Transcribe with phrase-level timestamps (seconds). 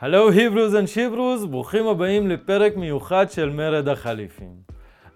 [0.00, 4.52] Hello he-bros and she-bros, ברוכים הבאים לפרק מיוחד של מרד החליפים.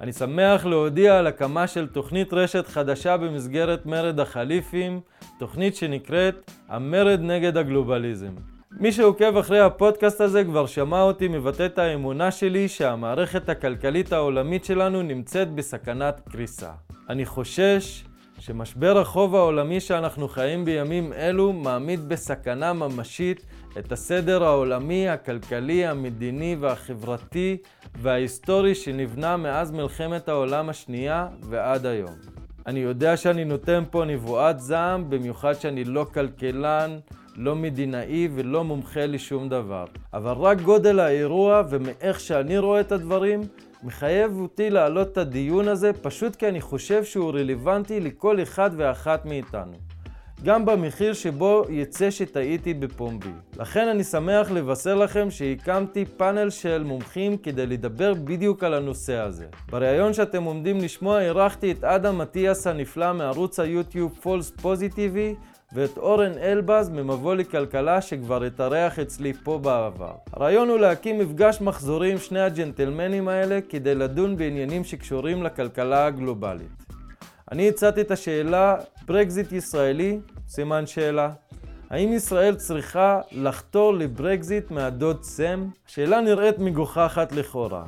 [0.01, 5.01] אני שמח להודיע על הקמה של תוכנית רשת חדשה במסגרת מרד החליפים,
[5.39, 8.35] תוכנית שנקראת המרד נגד הגלובליזם.
[8.71, 14.65] מי שעוקב אחרי הפודקאסט הזה כבר שמע אותי מבטא את האמונה שלי שהמערכת הכלכלית העולמית
[14.65, 16.71] שלנו נמצאת בסכנת קריסה.
[17.09, 18.05] אני חושש
[18.39, 23.47] שמשבר החוב העולמי שאנחנו חיים בימים אלו מעמיד בסכנה ממשית
[23.79, 27.57] את הסדר העולמי, הכלכלי, המדיני והחברתי
[28.01, 32.15] וההיסטורי שנבנה מאז מלחמת העולם השנייה ועד היום.
[32.67, 36.99] אני יודע שאני נותן פה נבואת זעם, במיוחד שאני לא כלכלן,
[37.37, 39.85] לא מדינאי ולא מומחה לשום דבר.
[40.15, 43.41] אבל רק גודל האירוע ומאיך שאני רואה את הדברים,
[43.83, 49.25] מחייב אותי להעלות את הדיון הזה פשוט כי אני חושב שהוא רלוונטי לכל אחד ואחת
[49.25, 49.94] מאיתנו.
[50.45, 53.31] גם במחיר שבו יצא שטעיתי בפומבי.
[53.59, 59.47] לכן אני שמח לבשר לכם שהקמתי פאנל של מומחים כדי לדבר בדיוק על הנושא הזה.
[59.71, 65.35] בריאיון שאתם עומדים לשמוע אירחתי את אדם מטיאס הנפלא מערוץ היוטיוב פולס פוזיטיבי
[65.73, 70.13] ואת אורן אלבז ממבוא לכלכלה שכבר התארח אצלי פה בעבר.
[70.33, 76.85] הרעיון הוא להקים מפגש מחזורי עם שני הג'נטלמנים האלה כדי לדון בעניינים שקשורים לכלכלה הגלובלית.
[77.53, 80.21] אני הצעתי את השאלה, ברקזיט ישראלי?
[80.49, 81.31] סימן שאלה.
[81.91, 85.69] האם ישראל צריכה לחתור לברקזיט מהדוד סם?
[85.87, 87.85] שאלה נראית מגוחכת לכאורה.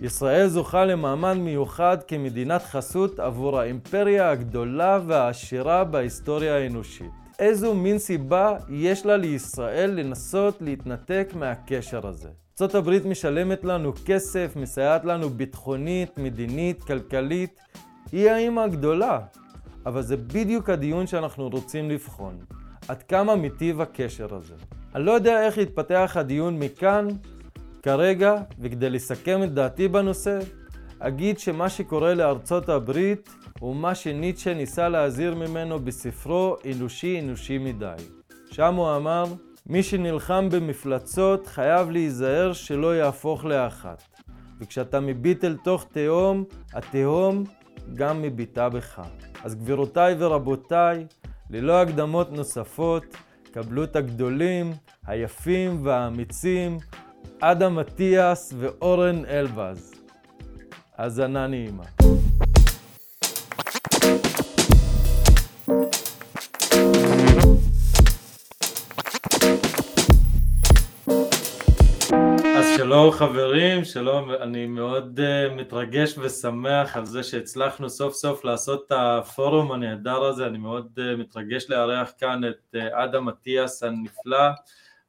[0.00, 7.10] ישראל זוכה למעמד מיוחד כמדינת חסות עבור האימפריה הגדולה והעשירה בהיסטוריה האנושית.
[7.38, 12.28] איזו מין סיבה יש לה לישראל לנסות להתנתק מהקשר הזה?
[12.62, 17.60] ארה"ב משלמת לנו כסף, מסייעת לנו ביטחונית, מדינית, כלכלית,
[18.12, 19.18] היא האימא הגדולה.
[19.86, 22.38] אבל זה בדיוק הדיון שאנחנו רוצים לבחון.
[22.88, 24.54] עד כמה מיטיב הקשר הזה.
[24.94, 27.08] אני לא יודע איך יתפתח הדיון מכאן,
[27.82, 30.38] כרגע, וכדי לסכם את דעתי בנושא,
[30.98, 37.94] אגיד שמה שקורה לארצות הברית הוא מה שניטשה ניסה להזהיר ממנו בספרו אנושי אנושי מדי.
[38.50, 39.24] שם הוא אמר,
[39.66, 44.02] מי שנלחם במפלצות חייב להיזהר שלא יהפוך לאחת.
[44.60, 47.44] וכשאתה מביט אל תוך תהום, התהום
[47.94, 49.02] גם מביטה בך.
[49.44, 51.06] אז גבירותיי ורבותיי,
[51.50, 53.04] ללא הקדמות נוספות,
[53.52, 54.72] קבלו את הגדולים,
[55.06, 56.78] היפים והאמיצים,
[57.40, 59.92] אדם אטיאס ואורן אלבז.
[60.96, 61.84] האזנה נעימה.
[72.82, 78.92] שלום חברים, שלום, אני מאוד uh, מתרגש ושמח על זה שהצלחנו סוף סוף לעשות את
[78.96, 84.48] הפורום הנהדר הזה, אני מאוד uh, מתרגש לארח כאן את uh, אדם אטיאס הנפלא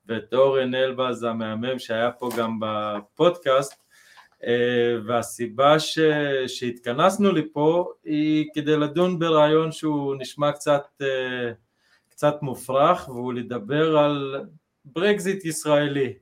[0.07, 3.73] ואת אורן אלבז המהמם שהיה פה גם בפודקאסט.
[4.41, 4.45] uh,
[5.05, 5.99] והסיבה ש,
[6.47, 11.05] שהתכנסנו לפה היא כדי לדון ברעיון שהוא נשמע קצת, uh,
[12.09, 14.41] קצת מופרך והוא לדבר על
[14.85, 16.13] ברקזיט ישראלי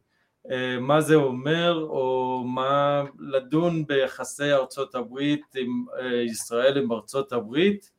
[0.79, 7.91] מה זה אומר או מה לדון ביחסי ארצות הברית עם אה, ישראל עם ארצות הברית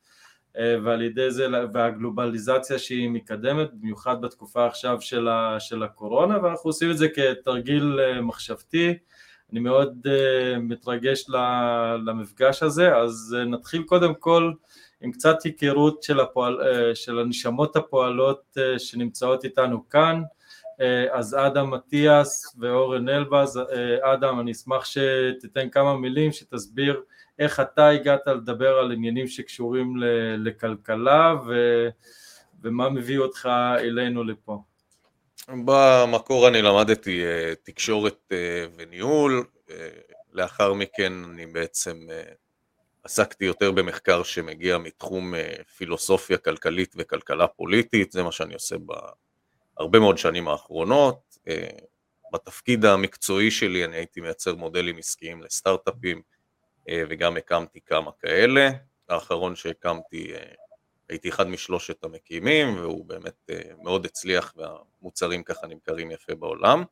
[0.59, 6.71] אה, ועל ידי זה והגלובליזציה שהיא מקדמת במיוחד בתקופה עכשיו של, ה, של הקורונה ואנחנו
[6.71, 8.99] עושים את זה כתרגיל מחשבתי.
[9.53, 10.07] אני מאוד
[10.61, 11.25] מתרגש
[12.07, 14.53] למפגש הזה אז נתחיל קודם כל
[15.01, 16.59] עם קצת היכרות של, הפועל,
[16.95, 20.23] של הנשמות הפועלות שנמצאות איתנו כאן.
[20.23, 20.42] אה,
[21.11, 27.03] אז אדם מטיאס ואורן אלבז, אה, אדם אני אשמח שתיתן כמה מילים שתסביר
[27.39, 29.97] איך אתה הגעת לדבר על עניינים שקשורים
[30.39, 31.53] לכלכלה ו,
[32.63, 33.49] ומה מביא אותך
[33.79, 34.63] אלינו לפה.
[35.49, 38.33] במקור אני למדתי אה, תקשורת
[38.77, 39.45] וניהול,
[40.33, 42.07] לאחר מכן אני בעצם
[43.05, 45.35] עסקתי יותר במחקר שמגיע מתחום
[45.77, 48.77] פילוסופיה כלכלית וכלכלה פוליטית, זה מה שאני עושה
[49.83, 51.39] הרבה מאוד שנים האחרונות.
[51.49, 51.69] אה,
[52.33, 56.23] בתפקיד המקצועי שלי אני הייתי מייצר מודלים עסקיים לסטארט-אפים
[56.89, 58.71] אה, וגם הקמתי כמה כאלה.
[59.09, 60.55] האחרון שהקמתי אה,
[61.09, 63.51] הייתי אחד משלושת המקימים והוא באמת
[63.83, 66.85] מאוד הצליח והמוצרים ככה נמכרים יפה בעולם.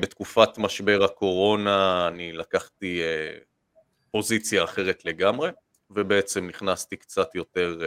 [0.00, 3.02] בתקופת משבר הקורונה אני לקחתי
[4.10, 5.50] פוזיציה אחרת לגמרי
[5.90, 7.78] ובעצם נכנסתי קצת יותר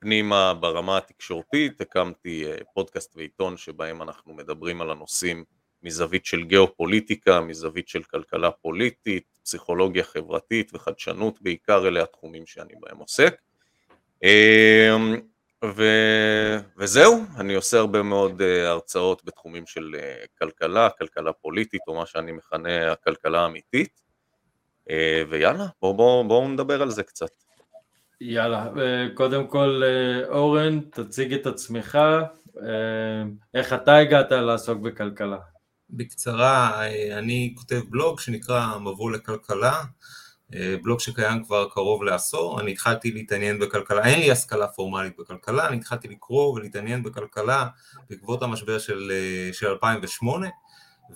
[0.00, 5.44] פנימה ברמה התקשורתית, הקמתי אה, פודקאסט ועיתון שבהם אנחנו מדברים על הנושאים
[5.82, 12.98] מזווית של גיאופוליטיקה, מזווית של כלכלה פוליטית, פסיכולוגיה חברתית וחדשנות, בעיקר אלה התחומים שאני בהם
[12.98, 13.34] עוסק.
[14.22, 15.16] אמ,
[15.64, 15.84] ו...
[16.78, 22.06] וזהו, אני עושה הרבה מאוד uh, הרצאות בתחומים של uh, כלכלה, כלכלה פוליטית, או מה
[22.06, 24.00] שאני מכנה הכלכלה האמיתית,
[25.28, 27.49] ויאללה, בואו בוא, בוא נדבר על זה קצת.
[28.20, 28.66] יאללה,
[29.14, 29.82] קודם כל
[30.28, 31.98] אורן, תציג את עצמך,
[33.54, 35.38] איך אתה הגעת לעסוק בכלכלה?
[35.90, 36.82] בקצרה,
[37.18, 39.82] אני כותב בלוג שנקרא מבוא לכלכלה,
[40.82, 45.76] בלוג שקיים כבר קרוב לעשור, אני התחלתי להתעניין בכלכלה, אין לי השכלה פורמלית בכלכלה, אני
[45.76, 47.66] התחלתי לקרוא ולהתעניין בכלכלה
[48.10, 49.12] בעקבות המשבר של,
[49.52, 50.48] של 2008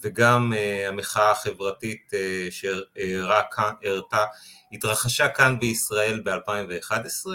[0.02, 4.24] וגם uh, המחאה החברתית uh, שהראתה,
[4.72, 7.26] התרחשה כאן בישראל ב-2011.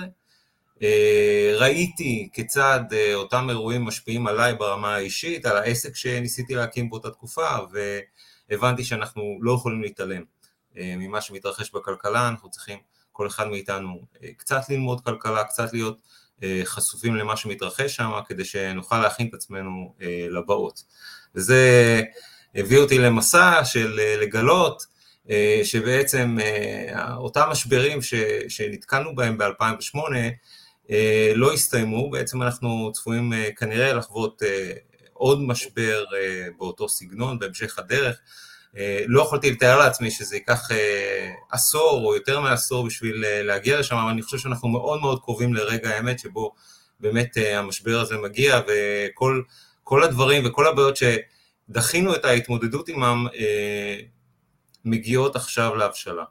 [0.80, 0.82] Uh,
[1.56, 2.80] ראיתי כיצד
[3.14, 7.48] אותם אירועים משפיעים עליי ברמה האישית, על העסק שניסיתי להקים באותה תקופה,
[8.50, 10.24] והבנתי שאנחנו לא יכולים להתעלם.
[10.78, 12.80] אה, ממה שמתרחש בכלכלה, אנחנו צריכים
[13.12, 15.98] כל אחד מאיתנו אה, קצת ללמוד כלכלה, קצת להיות
[16.44, 19.94] אה, חשופים למה שמתרחש שם, כדי שנוכל להכין את עצמנו
[20.30, 20.84] לבאות.
[21.36, 22.02] וזה
[22.56, 24.86] הביא אותי למסע של לגלות
[25.64, 26.38] שבעצם
[27.18, 28.00] אותם משברים
[28.48, 29.98] שנתקלנו בהם ב-2008
[31.36, 34.42] לא הסתיימו, בעצם אנחנו צפויים כנראה לחוות
[35.14, 36.04] עוד משבר
[36.58, 38.20] באותו סגנון בהמשך הדרך,
[38.78, 43.80] אה, לא יכולתי לתאר לעצמי שזה ייקח אה, עשור או יותר מעשור בשביל אה, להגיע
[43.80, 46.52] לשם, אבל אני חושב שאנחנו מאוד מאוד קרובים לרגע האמת שבו
[47.00, 50.98] באמת המשבר הזה מגיע, וכל הדברים וכל הבעיות
[51.70, 53.28] שדחינו את ההתמודדות עמם
[54.86, 56.24] מגיעות עכשיו להבשלה.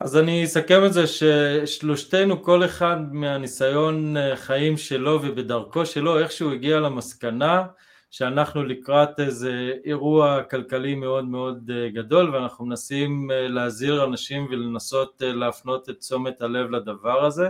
[0.00, 6.80] אז אני אסכם את זה ששלושתנו, כל אחד מהניסיון חיים שלו ובדרכו שלו, איכשהו הגיע
[6.80, 7.62] למסקנה
[8.10, 15.22] שאנחנו לקראת איזה אירוע כלכלי מאוד מאוד אה, גדול ואנחנו מנסים אה, להזהיר אנשים ולנסות
[15.22, 17.48] אה, להפנות את תשומת הלב לדבר הזה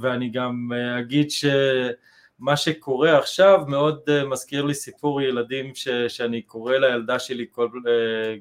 [0.00, 1.30] ואני גם אגיד
[2.38, 7.68] שמה שקורה עכשיו מאוד מזכיר לי סיפור ילדים ש, שאני קורא לילדה שלי כל,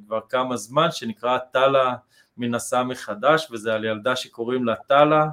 [0.06, 1.96] כבר כמה זמן שנקרא טלה
[2.38, 5.26] מנסה מחדש וזה על ילדה שקוראים לה טלה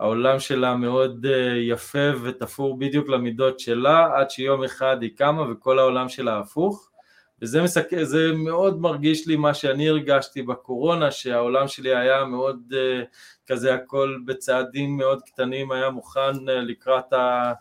[0.00, 5.78] העולם שלה מאוד אה, יפה ותפור בדיוק למידות שלה, עד שיום אחד היא קמה וכל
[5.78, 6.89] העולם שלה הפוך.
[7.42, 7.88] וזה מסק...
[8.34, 13.06] מאוד מרגיש לי מה שאני הרגשתי בקורונה, שהעולם שלי היה מאוד uh,
[13.46, 17.52] כזה הכל בצעדים מאוד קטנים, היה מוכן uh, לקראת, ה...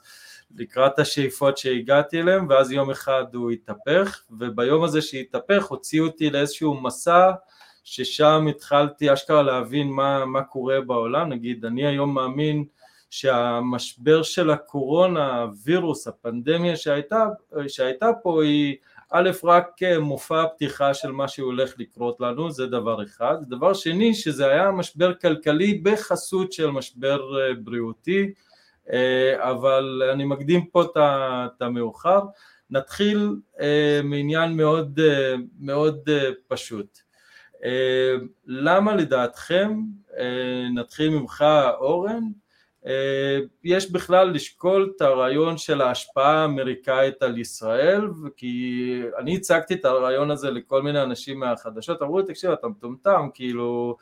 [0.56, 6.82] לקראת השאיפות שהגעתי אליהם, ואז יום אחד הוא התהפך, וביום הזה שהתהפך הוציאו אותי לאיזשהו
[6.82, 7.32] מסע
[7.84, 12.66] ששם התחלתי אשכרה להבין מה, מה קורה בעולם, נגיד אני היום מאמין
[13.10, 17.26] שהמשבר של הקורונה, הווירוס, הפנדמיה שהייתה,
[17.68, 18.76] שהייתה פה היא
[19.12, 19.68] א' רק
[20.00, 23.36] מופע פתיחה של מה שהולך לקרות לנו, זה דבר אחד.
[23.42, 28.34] דבר שני, שזה היה משבר כלכלי בחסות של משבר אה, בריאותי,
[28.94, 32.20] אה, אבל אני מקדים פה את המאוחר.
[32.70, 35.00] נתחיל אה, מעניין מאוד,
[35.60, 36.10] מאוד
[36.48, 37.00] פשוט.
[37.64, 38.16] אה,
[38.46, 39.82] למה לדעתכם,
[40.18, 41.46] אה, נתחיל ממך
[41.80, 42.49] אורן, אה,
[43.64, 48.02] יש בכלל לשקול את הרעיון של ההשפעה האמריקאית על ישראל,
[48.38, 53.28] כי אני הצגתי את הרעיון הזה לכל מיני אנשים מהחדשות, אמרו לי תקשיב אתה מטומטם,
[53.34, 53.98] כאילו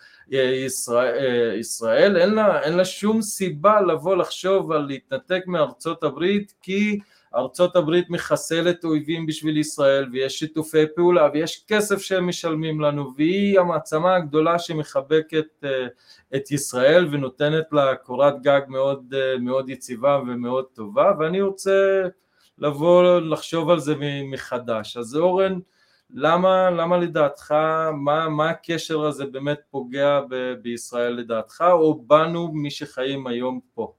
[0.65, 6.99] ישראל, ישראל אין, לה, אין לה שום סיבה לבוא לחשוב על להתנתק מארצות הברית כי
[7.37, 13.59] ארצות הברית מחסלת אויבים בשביל ישראל ויש שיתופי פעולה ויש כסף שהם משלמים לנו והיא
[13.59, 15.87] המעצמה הגדולה שמחבקת אה,
[16.35, 22.03] את ישראל ונותנת לה קורת גג מאוד, אה, מאוד יציבה ומאוד טובה ואני רוצה
[22.57, 23.95] לבוא לחשוב על זה
[24.31, 25.59] מחדש אז אורן
[26.13, 27.51] למה, למה לדעתך,
[27.93, 33.93] מה, מה הקשר הזה באמת פוגע ב- בישראל לדעתך או בנו מי שחיים היום פה?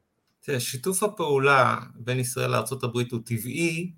[0.48, 3.92] תראה, שיתוף הפעולה בין ישראל לארה"ב הוא טבעי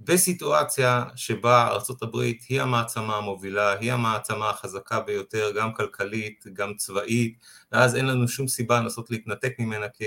[0.00, 2.16] בסיטואציה שבה ארה"ב
[2.48, 7.38] היא המעצמה המובילה, היא המעצמה החזקה ביותר, גם כלכלית, גם צבאית,
[7.72, 10.04] ואז אין לנו שום סיבה לנסות להתנתק ממנה, כי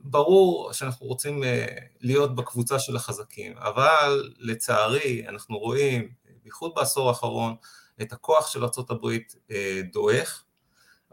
[0.00, 1.66] ברור שאנחנו רוצים אה,
[2.00, 6.08] להיות בקבוצה של החזקים, אבל לצערי אנחנו רואים,
[6.42, 7.54] בייחוד בעשור האחרון,
[8.02, 9.06] את הכוח של ארה"ב
[9.50, 10.44] אה, דועך,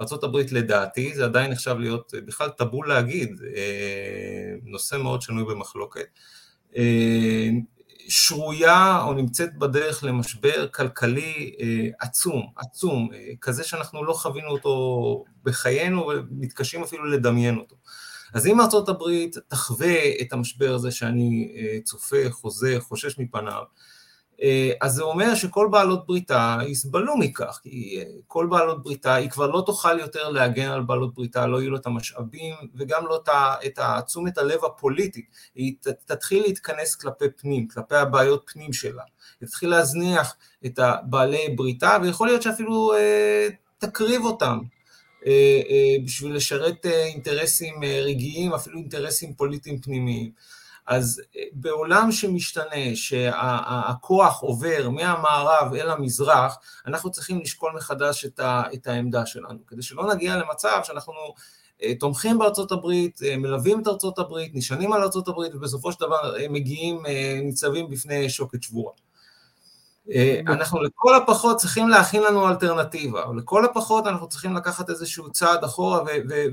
[0.01, 6.07] ארה"ב לדעתי, זה עדיין נחשב להיות בכלל טבו להגיד, אה, נושא מאוד שנוי במחלוקת,
[6.77, 7.49] אה,
[8.09, 13.09] שרויה או נמצאת בדרך למשבר כלכלי אה, עצום, עצום,
[13.41, 17.75] כזה שאנחנו לא חווינו אותו בחיינו ומתקשים אפילו לדמיין אותו.
[18.33, 21.53] אז אם הברית תחווה את המשבר הזה שאני
[21.83, 23.98] צופה, חוזה, חושש מפניו, אה,
[24.81, 29.48] אז זה אומר שכל בעלות בריתה יסבלו מכך, כי אה, כל בעלות בריתה, היא כבר
[29.48, 33.24] לא תוכל יותר להגן על בעלות בריתה, לא יהיו לו את המשאבים וגם לא
[33.65, 35.74] את תשומת הלב הפוליטית, היא
[36.05, 39.03] תתחיל להתכנס כלפי פנים, כלפי הבעיות פנים שלה,
[39.41, 44.60] היא תתחיל להזניח את בעלי בריתה ויכול להיות שאפילו אה, תקריב אותם
[46.05, 50.31] בשביל לשרת אינטרסים רגעיים, אפילו אינטרסים פוליטיים פנימיים.
[50.89, 58.63] אז אה, בעולם שמשתנה, שהכוח עובר מהמערב אל המזרח, אנחנו צריכים לשקול מחדש את, ה,
[58.74, 61.13] את העמדה שלנו, כדי שלא נגיע למצב שאנחנו
[61.84, 66.00] אה, תומכים בארצות הברית, אה, מלווים את ארצות הברית, נשענים על ארצות הברית, ובסופו של
[66.00, 67.03] דבר מגיעים,
[67.43, 68.93] ניצבים בפני שוקת שבורה.
[70.48, 76.01] אנחנו לכל הפחות צריכים להכין לנו אלטרנטיבה, לכל הפחות אנחנו צריכים לקחת איזשהו צעד אחורה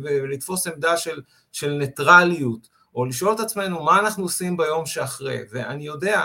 [0.02, 5.86] ולתפוס עמדה של, של ניטרליות, או לשאול את עצמנו מה אנחנו עושים ביום שאחרי, ואני
[5.86, 6.24] יודע,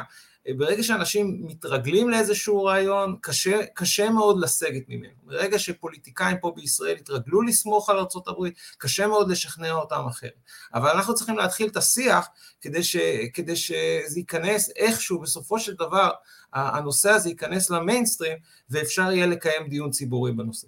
[0.58, 5.14] ברגע שאנשים מתרגלים לאיזשהו רעיון, קשה, קשה מאוד לסגת ממנו.
[5.24, 8.48] ברגע שפוליטיקאים פה בישראל יתרגלו לסמוך על ארה"ב,
[8.78, 10.40] קשה מאוד לשכנע אותם אחרת.
[10.74, 12.28] אבל אנחנו צריכים להתחיל את השיח
[12.62, 12.96] כדי, ש,
[13.34, 16.10] כדי שזה ייכנס איכשהו, בסופו של דבר,
[16.54, 18.38] הנושא הזה ייכנס למיינסטרים,
[18.70, 20.68] ואפשר יהיה לקיים דיון ציבורי בנושא.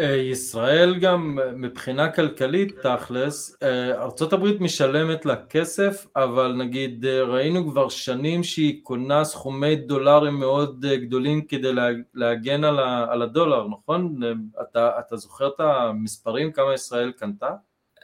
[0.00, 7.70] אה, ישראל גם מבחינה כלכלית תכלס, אה, ארה"ב משלמת לה כסף, אבל נגיד אה, ראינו
[7.70, 11.72] כבר שנים שהיא קונה סכומי דולרים מאוד גדולים כדי
[12.14, 12.64] להגן
[13.10, 14.20] על הדולר, נכון?
[14.62, 17.50] אתה, אתה זוכר את המספרים כמה ישראל קנתה?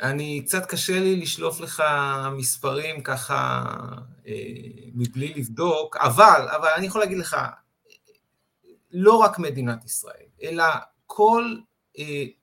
[0.02, 1.82] אני, קצת קשה לי לשלוף לך
[2.32, 3.64] מספרים ככה
[4.94, 7.36] מבלי לבדוק, אבל, אבל אני יכול להגיד לך,
[8.92, 10.64] לא רק מדינת ישראל, אלא
[11.06, 11.66] כל אה,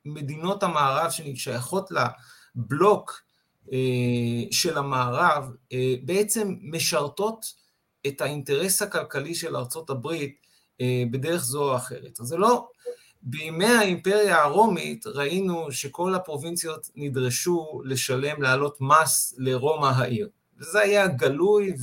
[0.05, 3.21] מדינות המערב ששייכות לבלוק
[3.71, 3.77] אה,
[4.51, 7.53] של המערב אה, בעצם משרתות
[8.07, 10.43] את האינטרס הכלכלי של ארצות הברית
[11.11, 12.19] בדרך זו או אחרת.
[12.19, 12.67] אז זה לא,
[13.21, 20.29] בימי האימפריה הרומית ראינו שכל הפרובינציות נדרשו לשלם, להעלות מס לרומא העיר.
[20.63, 21.73] וזה היה גלוי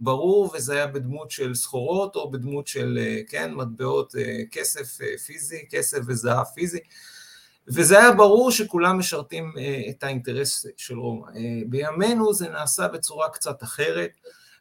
[0.00, 5.18] וברור, וזה היה בדמות של סחורות או בדמות של, אה, כן, מטבעות אה, כסף אה,
[5.26, 6.78] פיזי, כסף וזהב פיזי,
[7.68, 9.52] וזה היה ברור שכולם משרתים
[9.90, 11.26] את האינטרס של רומא.
[11.66, 14.10] בימינו זה נעשה בצורה קצת אחרת,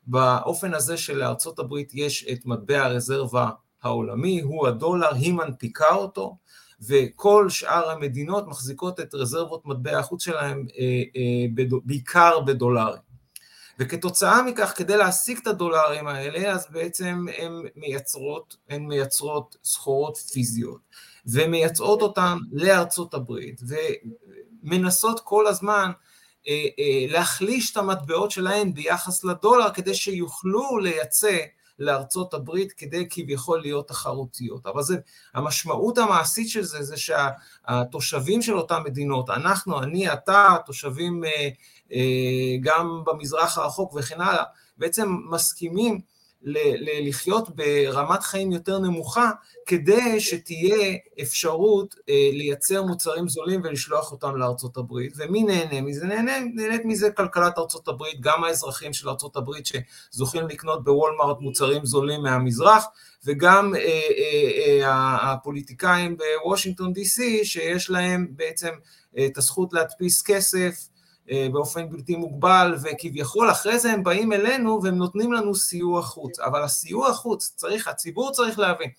[0.08, 3.50] באופן הזה שלארצות הברית יש את מטבע הרזרבה
[3.84, 6.38] העולמי, הוא הדולר, היא מנפיקה אותו,
[6.88, 10.66] וכל שאר המדינות מחזיקות את רזרבות מטבע החוץ שלהם
[11.86, 13.09] בעיקר בדולרים.
[13.80, 20.80] וכתוצאה מכך, כדי להשיג את הדולרים האלה, אז בעצם הן מייצרות, הן מייצרות סחורות פיזיות,
[21.26, 23.62] ומייצאות אותן לארצות הברית,
[24.64, 25.92] ומנסות כל הזמן
[26.48, 31.38] אה, אה, להחליש את המטבעות שלהן ביחס לדולר, כדי שיוכלו לייצא
[31.80, 34.68] לארצות הברית כדי כביכול להיות תחרותיות.
[34.68, 34.98] אבל זה,
[35.34, 41.50] המשמעות המעשית של זה, זה שהתושבים של אותן מדינות, אנחנו, אני, אתה, תושבים אה,
[42.62, 44.44] גם במזרח הרחוק וכן הלאה,
[44.78, 46.00] בעצם מסכימים
[46.44, 49.32] ל- לחיות ברמת חיים יותר נמוכה,
[49.66, 55.14] כדי שתהיה אפשרות אה, לייצר מוצרים זולים ולשלוח אותם לארצות הברית.
[55.18, 56.06] ומי נהנה מזה?
[56.06, 61.86] נהנה, נהנית מזה כלכלת ארצות הברית, גם האזרחים של ארצות הברית שזוכים לקנות בוולמארט מוצרים
[61.86, 62.86] זולים מהמזרח,
[63.26, 68.72] וגם אה, אה, אה, הפוליטיקאים בוושינגטון די.סי, שיש להם בעצם
[69.18, 70.99] אה, את הזכות להדפיס כסף, אה,
[71.52, 76.40] באופן בלתי מוגבל, וכביכול אחרי זה הם באים אלינו והם נותנים לנו סיוע חוץ.
[76.40, 78.90] אבל הסיוע חוץ, צריך, הציבור צריך להבין,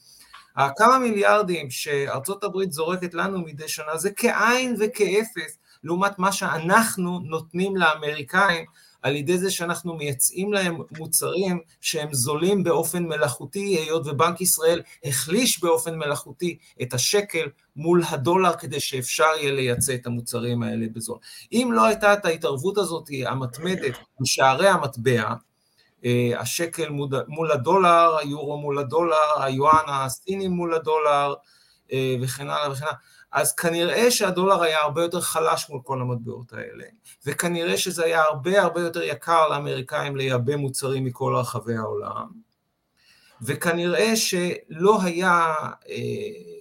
[0.57, 7.77] הכמה מיליארדים שארצות הברית זורקת לנו מדי שנה זה כאין וכאפס לעומת מה שאנחנו נותנים
[7.77, 8.65] לאמריקאים
[9.03, 15.61] על ידי זה שאנחנו מייצאים להם מוצרים שהם זולים באופן מלאכותי, היות ובנק ישראל החליש
[15.61, 21.19] באופן מלאכותי את השקל מול הדולר כדי שאפשר יהיה לייצא את המוצרים האלה בזול.
[21.53, 25.35] אם לא הייתה את ההתערבות הזאת המתמדת בשערי המטבע,
[26.05, 26.89] אה, השקל
[27.29, 31.35] מול הדולר, היורו מול הדולר, היואן הסיני מול הדולר
[31.93, 32.97] אה, וכן הלאה וכן הלאה,
[33.33, 36.85] אז כנראה שהדולר היה הרבה יותר חלש מול כל המטבעות האלה,
[37.27, 42.27] וכנראה שזה היה הרבה הרבה יותר יקר לאמריקאים לייבא מוצרים מכל רחבי העולם,
[43.43, 45.55] וכנראה שלא היה,
[45.89, 45.97] אה,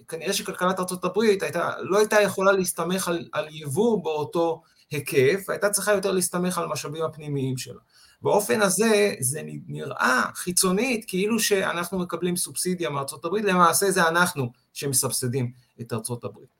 [0.08, 5.92] כנראה שכלכלת ארה"ב הייתה, לא הייתה יכולה להסתמך על, על יבוא באותו היקף, הייתה צריכה
[5.92, 7.80] יותר להסתמך על המשאבים הפנימיים שלה.
[8.22, 15.52] באופן הזה זה נראה חיצונית כאילו שאנחנו מקבלים סובסידיה מארצות הברית, למעשה זה אנחנו שמסבסדים
[15.80, 16.59] את ארצות הברית.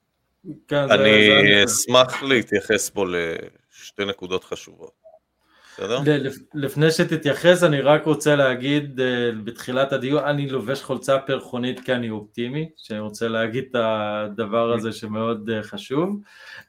[0.68, 5.00] כן, אני אשמח להתייחס פה לשתי נקודות חשובות.
[5.78, 6.00] בסדר?
[6.54, 12.10] לפני שתתייחס, אני רק רוצה להגיד אה, בתחילת הדיון, אני לובש חולצה פרחונית כי אני
[12.10, 16.20] אופטימי, שאני רוצה להגיד את הדבר הזה שמאוד אה, חשוב,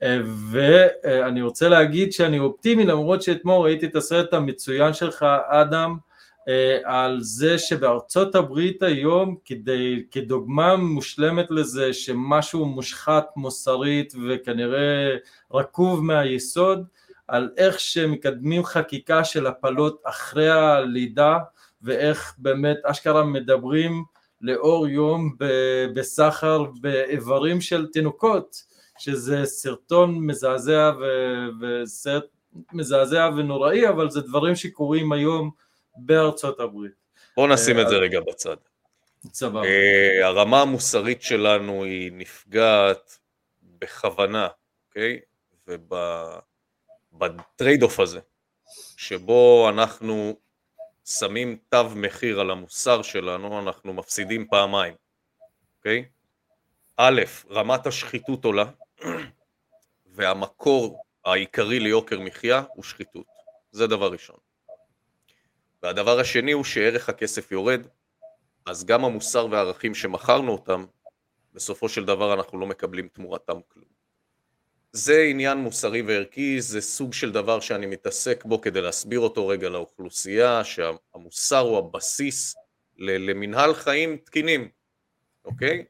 [0.04, 0.20] אה,
[0.52, 5.98] ואני רוצה להגיד שאני אופטימי למרות שאתמול ראיתי את הסרט המצוין שלך, אדם,
[6.84, 15.16] על זה שבארצות הברית היום, כדי, כדוגמה מושלמת לזה שמשהו מושחת מוסרית וכנראה
[15.54, 16.86] רקוב מהיסוד,
[17.28, 21.38] על איך שמקדמים חקיקה של הפלות אחרי הלידה
[21.82, 24.04] ואיך באמת אשכרה מדברים
[24.42, 25.36] לאור יום
[25.96, 28.64] בסחר באיברים של תינוקות
[29.00, 30.92] שזה סרטון מזעזע
[31.62, 32.24] וסרט
[32.74, 35.52] מזעזע ונוראי אבל זה דברים שקורים היום
[35.96, 36.92] בארצות הברית.
[37.38, 38.56] בואו נשים את זה אה, רגע בצד.
[39.34, 39.64] סבבה.
[39.64, 43.20] אה, הרמה המוסרית שלנו היא נפגעת
[43.62, 44.48] בכוונה,
[44.88, 45.20] אוקיי?
[45.68, 45.94] וב...
[47.14, 48.20] ב trade off הזה,
[48.98, 50.36] שבו אנחנו
[51.06, 54.94] שמים תו מחיר על המוסר שלנו, אנחנו מפסידים פעמיים,
[55.78, 56.06] אוקיי?
[56.98, 58.66] א', רמת השחיתות עולה,
[60.06, 63.26] והמקור העיקרי ליוקר מחיה הוא שחיתות,
[63.72, 64.38] זה דבר ראשון.
[65.84, 67.88] והדבר השני הוא שערך הכסף יורד,
[68.66, 70.86] אז גם המוסר והערכים שמכרנו אותם,
[71.54, 73.92] בסופו של דבר אנחנו לא מקבלים תמורתם כלום.
[74.92, 79.70] זה עניין מוסרי וערכי, זה סוג של דבר שאני מתעסק בו כדי להסביר אותו רגע
[79.70, 82.56] לאוכלוסייה, שהמוסר הוא הבסיס
[82.98, 84.70] למנהל חיים תקינים,
[85.46, 85.86] אוקיי?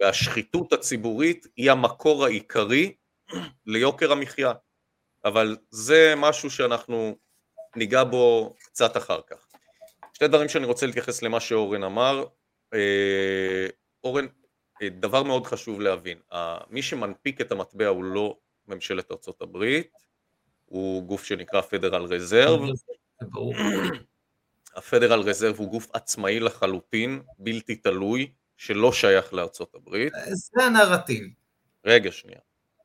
[0.00, 2.94] והשחיתות הציבורית היא המקור העיקרי
[3.66, 4.52] ליוקר המחיה,
[5.24, 7.16] אבל זה משהו שאנחנו
[7.78, 9.46] ניגע בו קצת אחר כך.
[10.12, 12.24] שתי דברים שאני רוצה להתייחס למה שאורן אמר.
[12.74, 13.66] אה,
[14.04, 14.26] אורן,
[14.82, 16.18] דבר מאוד חשוב להבין,
[16.70, 18.36] מי שמנפיק את המטבע הוא לא
[18.68, 19.92] ממשלת ארצות הברית,
[20.64, 22.60] הוא גוף שנקרא פדרל רזרב.
[24.76, 30.12] הפדרל רזרב הוא גוף עצמאי לחלוטין, בלתי תלוי, שלא שייך לארצות הברית.
[30.32, 31.24] זה הנרטיב.
[31.84, 32.40] רגע שנייה.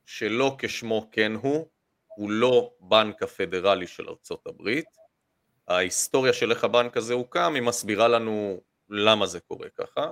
[0.06, 1.68] שלא כשמו כן הוא,
[2.16, 4.86] הוא לא בנק הפדרלי של ארצות הברית.
[5.68, 10.12] ההיסטוריה של איך הבנק הזה הוקם, היא מסבירה לנו למה זה קורה ככה.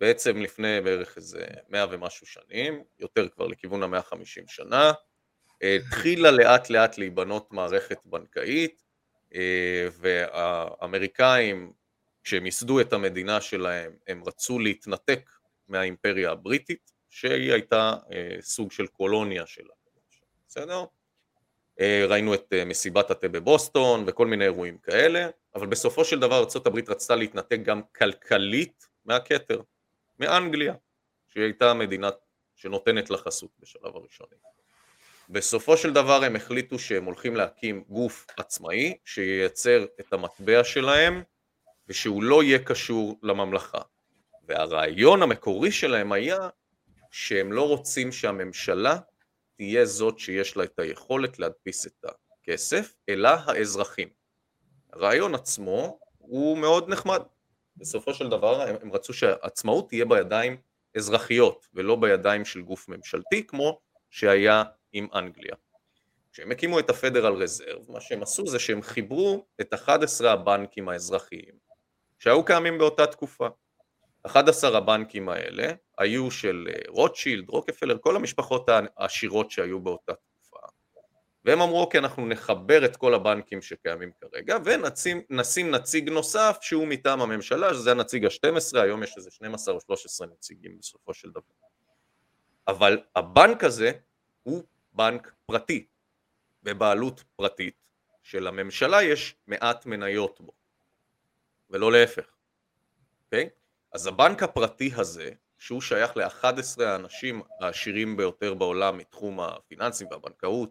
[0.00, 4.92] בעצם לפני בערך איזה מאה ומשהו שנים, יותר כבר לכיוון המאה חמישים שנה,
[5.62, 8.82] התחילה לאט לאט להיבנות מערכת בנקאית,
[9.34, 11.72] אה, והאמריקאים,
[12.22, 15.30] כשהם ייסדו את המדינה שלהם, הם רצו להתנתק
[15.68, 19.74] מהאימפריה הבריטית, שהיא הייתה אה, סוג של קולוניה שלה,
[20.48, 20.84] בסדר?
[21.80, 26.90] אה, ראינו את מסיבת התה בבוסטון וכל מיני אירועים כאלה, אבל בסופו של דבר ארה"ב
[26.90, 29.60] רצתה להתנתק גם כלכלית מהכתר.
[30.18, 30.74] מאנגליה,
[31.28, 32.10] שהיא הייתה המדינה
[32.54, 34.36] שנותנת לה חסות בשלב הראשוני.
[35.28, 41.22] בסופו של דבר הם החליטו שהם הולכים להקים גוף עצמאי שייצר את המטבע שלהם
[41.88, 43.80] ושהוא לא יהיה קשור לממלכה.
[44.48, 46.48] והרעיון המקורי שלהם היה
[47.10, 48.98] שהם לא רוצים שהממשלה
[49.56, 54.08] תהיה זאת שיש לה את היכולת להדפיס את הכסף, אלא האזרחים.
[54.92, 57.22] הרעיון עצמו הוא מאוד נחמד.
[57.76, 60.56] בסופו של דבר הם, הם רצו שהעצמאות תהיה בידיים
[60.96, 65.54] אזרחיות ולא בידיים של גוף ממשלתי כמו שהיה עם אנגליה.
[66.32, 71.54] כשהם הקימו את הפדרל רזרב, מה שהם עשו זה שהם חיברו את 11 הבנקים האזרחיים
[72.18, 73.48] שהיו קיימים באותה תקופה.
[74.26, 80.12] 11 הבנקים האלה היו של אה, רוטשילד, רוקפלר, כל המשפחות העשירות שהיו באותה
[81.46, 87.20] והם אמרו אוקיי אנחנו נחבר את כל הבנקים שקיימים כרגע ונשים נציג נוסף שהוא מטעם
[87.20, 91.40] הממשלה שזה הנציג ה-12 היום יש איזה 12 או 13 נציגים בסופו של דבר
[92.68, 93.92] אבל הבנק הזה
[94.42, 94.62] הוא
[94.92, 95.86] בנק פרטי
[96.62, 97.88] בבעלות פרטית
[98.22, 100.52] שלממשלה יש מעט מניות בו
[101.70, 102.26] ולא להפך
[103.24, 103.48] אוקיי?
[103.96, 110.70] אז הבנק הפרטי הזה שהוא שייך ל-11 האנשים העשירים ביותר בעולם מתחום הפיננסים והבנקאות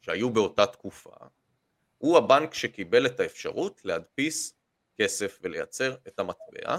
[0.00, 1.10] שהיו באותה תקופה,
[1.98, 4.54] הוא הבנק שקיבל את האפשרות להדפיס
[5.00, 6.78] כסף ולייצר את המטבע,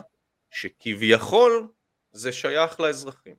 [0.52, 1.68] שכביכול
[2.12, 3.36] זה שייך לאזרחים.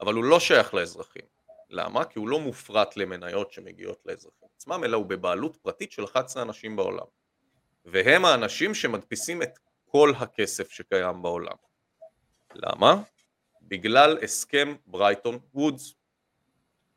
[0.00, 1.24] אבל הוא לא שייך לאזרחים.
[1.70, 2.04] למה?
[2.04, 6.76] כי הוא לא מופרט למניות שמגיעות לאזרחים עצמם, אלא הוא בבעלות פרטית של 11 אנשים
[6.76, 7.06] בעולם.
[7.84, 11.56] והם האנשים שמדפיסים את כל הכסף שקיים בעולם.
[12.54, 13.02] למה?
[13.62, 15.94] בגלל הסכם ברייטון וודס.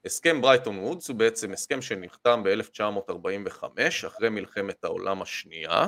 [0.05, 3.63] הסכם ברייטון וודס הוא בעצם הסכם שנחתם ב-1945
[4.07, 5.87] אחרי מלחמת העולם השנייה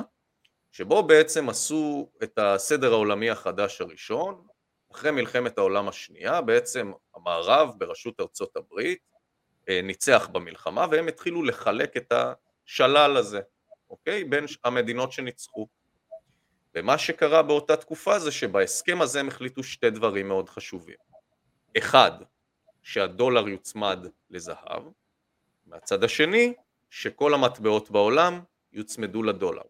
[0.72, 4.46] שבו בעצם עשו את הסדר העולמי החדש הראשון
[4.92, 8.98] אחרי מלחמת העולם השנייה בעצם המערב בראשות ארצות הברית
[9.68, 13.40] אה, ניצח במלחמה והם התחילו לחלק את השלל הזה
[13.90, 14.24] אוקיי?
[14.24, 15.68] בין המדינות שניצחו.
[16.74, 20.96] ומה שקרה באותה תקופה זה שבהסכם הזה הם החליטו שתי דברים מאוד חשובים.
[21.78, 22.12] אחד,
[22.82, 24.82] שהדולר יוצמד לזהב,
[25.66, 26.54] מהצד השני,
[26.90, 28.40] שכל המטבעות בעולם
[28.72, 29.62] יוצמדו לדולר.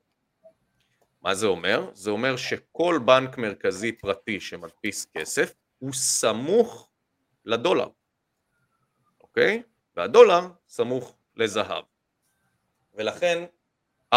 [1.23, 1.91] מה זה אומר?
[1.93, 6.89] זה אומר שכל בנק מרכזי פרטי שמדפיס כסף הוא סמוך
[7.45, 7.89] לדולר,
[9.21, 9.63] אוקיי?
[9.97, 11.85] והדולר סמוך לזהב.
[12.95, 13.45] ולכן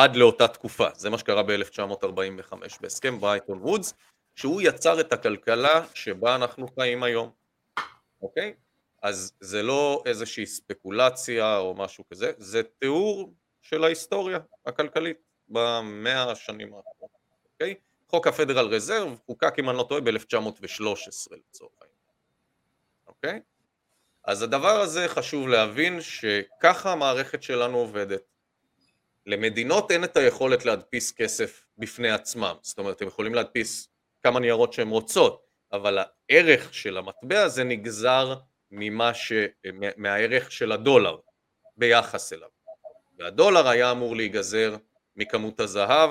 [0.04, 3.94] עד לאותה תקופה, זה מה שקרה ב-1945 בהסכם ברייטון וודס,
[4.36, 7.32] שהוא יצר את הכלכלה שבה אנחנו חיים היום,
[8.22, 8.54] אוקיי?
[9.02, 16.68] אז זה לא איזושהי ספקולציה או משהו כזה, זה תיאור של ההיסטוריה הכלכלית במאה השנים
[16.74, 17.12] האחרונות,
[17.54, 17.76] אוקיי?
[18.10, 22.16] חוק הפדרל רזרב חוקק אם אני לא טועה ב-1913 לצורך העניין,
[23.08, 23.42] אוקיי?
[24.24, 28.37] אז הדבר הזה חשוב להבין שככה המערכת שלנו עובדת.
[29.28, 33.90] למדינות אין את היכולת להדפיס כסף בפני עצמם, זאת אומרת הם יכולים להדפיס
[34.24, 38.36] כמה ניירות שהם רוצות, אבל הערך של המטבע הזה נגזר
[38.72, 39.34] ממה ש...
[39.98, 41.18] מהערך של הדולר
[41.78, 42.50] ביחס אליו.
[43.20, 44.76] והדולר היה אמור להיגזר
[45.16, 46.10] מכמות הזהב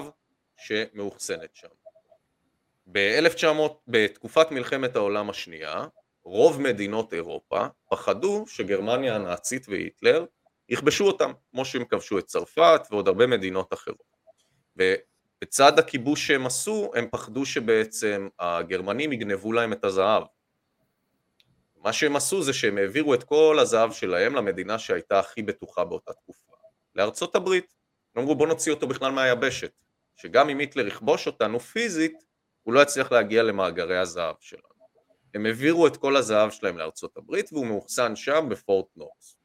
[0.57, 1.69] שמאוחסנת שם.
[2.93, 3.47] ב-1900,
[3.89, 5.85] בתקופת מלחמת העולם השנייה,
[6.25, 10.25] רוב מדינות אירופה פחדו שגרמניה הנאצית והיטלר
[10.69, 14.17] יכבשו אותם, כמו שהם כבשו את צרפת ועוד הרבה מדינות אחרות.
[14.77, 20.23] ובצד הכיבוש שהם עשו, הם פחדו שבעצם הגרמנים יגנבו להם את הזהב.
[21.77, 26.13] מה שהם עשו זה שהם העבירו את כל הזהב שלהם למדינה שהייתה הכי בטוחה באותה
[26.13, 26.53] תקופה,
[26.95, 27.75] לארצות הברית.
[28.15, 29.73] הם אמרו בוא נוציא אותו בכלל מהיבשת,
[30.17, 32.25] שגם אם היטלר יכבוש אותנו פיזית,
[32.63, 34.77] הוא לא יצליח להגיע למאגרי הזהב שלנו.
[35.35, 39.36] הם העבירו את כל הזהב שלהם לארצות הברית והוא מאוחסן שם בפורט נורס,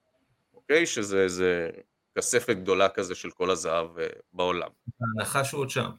[0.72, 0.86] אוקיי?
[0.86, 1.70] שזה איזה
[2.18, 4.70] כספת גדולה כזה של כל הזהב אה, בעולם.
[5.02, 5.90] ההנחה שהוא עוד שם.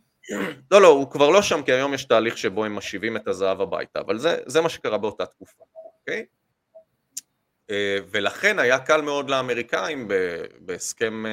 [0.71, 3.61] לא, לא, הוא כבר לא שם כי היום יש תהליך שבו הם משיבים את הזהב
[3.61, 5.65] הביתה, אבל זה, זה מה שקרה באותה תקופה,
[6.01, 6.27] אוקיי?
[7.71, 10.09] אה, ולכן היה קל מאוד לאמריקאים
[10.61, 11.27] בהסכם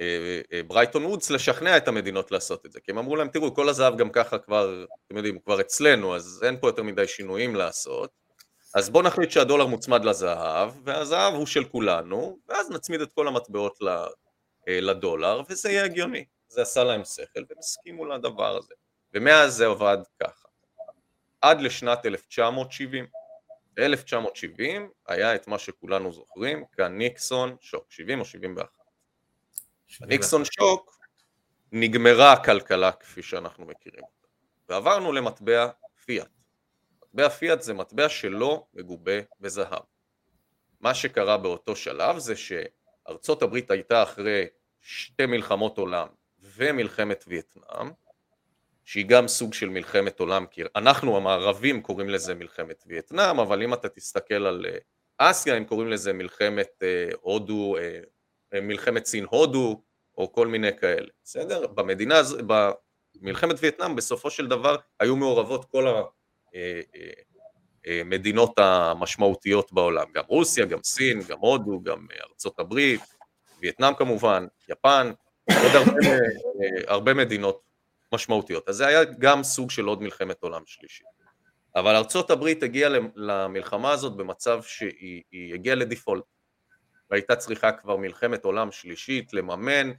[0.00, 3.68] אה, ברייטון וודס לשכנע את המדינות לעשות את זה, כי הם אמרו להם תראו כל
[3.68, 7.54] הזהב גם ככה כבר, אתם יודעים, הוא כבר אצלנו אז אין פה יותר מדי שינויים
[7.54, 8.10] לעשות,
[8.74, 13.78] אז בואו נחליט שהדולר מוצמד לזהב והזהב הוא של כולנו ואז נצמיד את כל המטבעות
[14.66, 18.74] לדולר וזה יהיה הגיוני, זה עשה להם שכל והם הסכימו לדבר הזה.
[19.14, 20.48] ומאז זה עבד ככה.
[21.40, 23.06] עד לשנת 1970
[23.74, 24.62] ב-1970
[25.06, 28.68] היה את מה שכולנו זוכרים כניקסון שוק 70 או 71
[30.00, 30.98] בניקסון שוק
[31.72, 34.28] נגמרה הכלכלה כפי שאנחנו מכירים אותה,
[34.68, 35.68] ועברנו למטבע
[36.04, 36.37] פיאט.
[37.14, 39.82] מטבע פיאט זה מטבע שלא מגובה בזהב.
[40.80, 44.46] מה שקרה באותו שלב זה שארצות הברית הייתה אחרי
[44.80, 46.08] שתי מלחמות עולם
[46.42, 47.90] ומלחמת וייטנאם,
[48.84, 53.74] שהיא גם סוג של מלחמת עולם, כי אנחנו המערבים קוראים לזה מלחמת וייטנאם, אבל אם
[53.74, 54.78] אתה תסתכל על אה,
[55.18, 59.82] אסיה הם קוראים לזה מלחמת אה, הודו, אה, מלחמת סין הודו
[60.18, 61.66] או כל מיני כאלה, בסדר?
[61.66, 62.20] במדינה,
[63.20, 65.86] במלחמת וייטנאם בסופו של דבר היו מעורבות כל
[67.84, 73.00] המדינות אה, אה, אה, המשמעותיות בעולם, גם רוסיה, גם סין, גם הודו, גם ארצות הברית,
[73.60, 75.12] וייטנאם כמובן, יפן,
[75.50, 75.92] עוד הרבה,
[76.86, 77.62] הרבה מדינות
[78.12, 78.68] משמעותיות.
[78.68, 81.06] אז זה היה גם סוג של עוד מלחמת עולם שלישית.
[81.76, 86.24] אבל ארצות הברית הגיעה למלחמה הזאת במצב שהיא הגיעה לדיפולט.
[87.10, 89.90] והייתה צריכה כבר מלחמת עולם שלישית לממן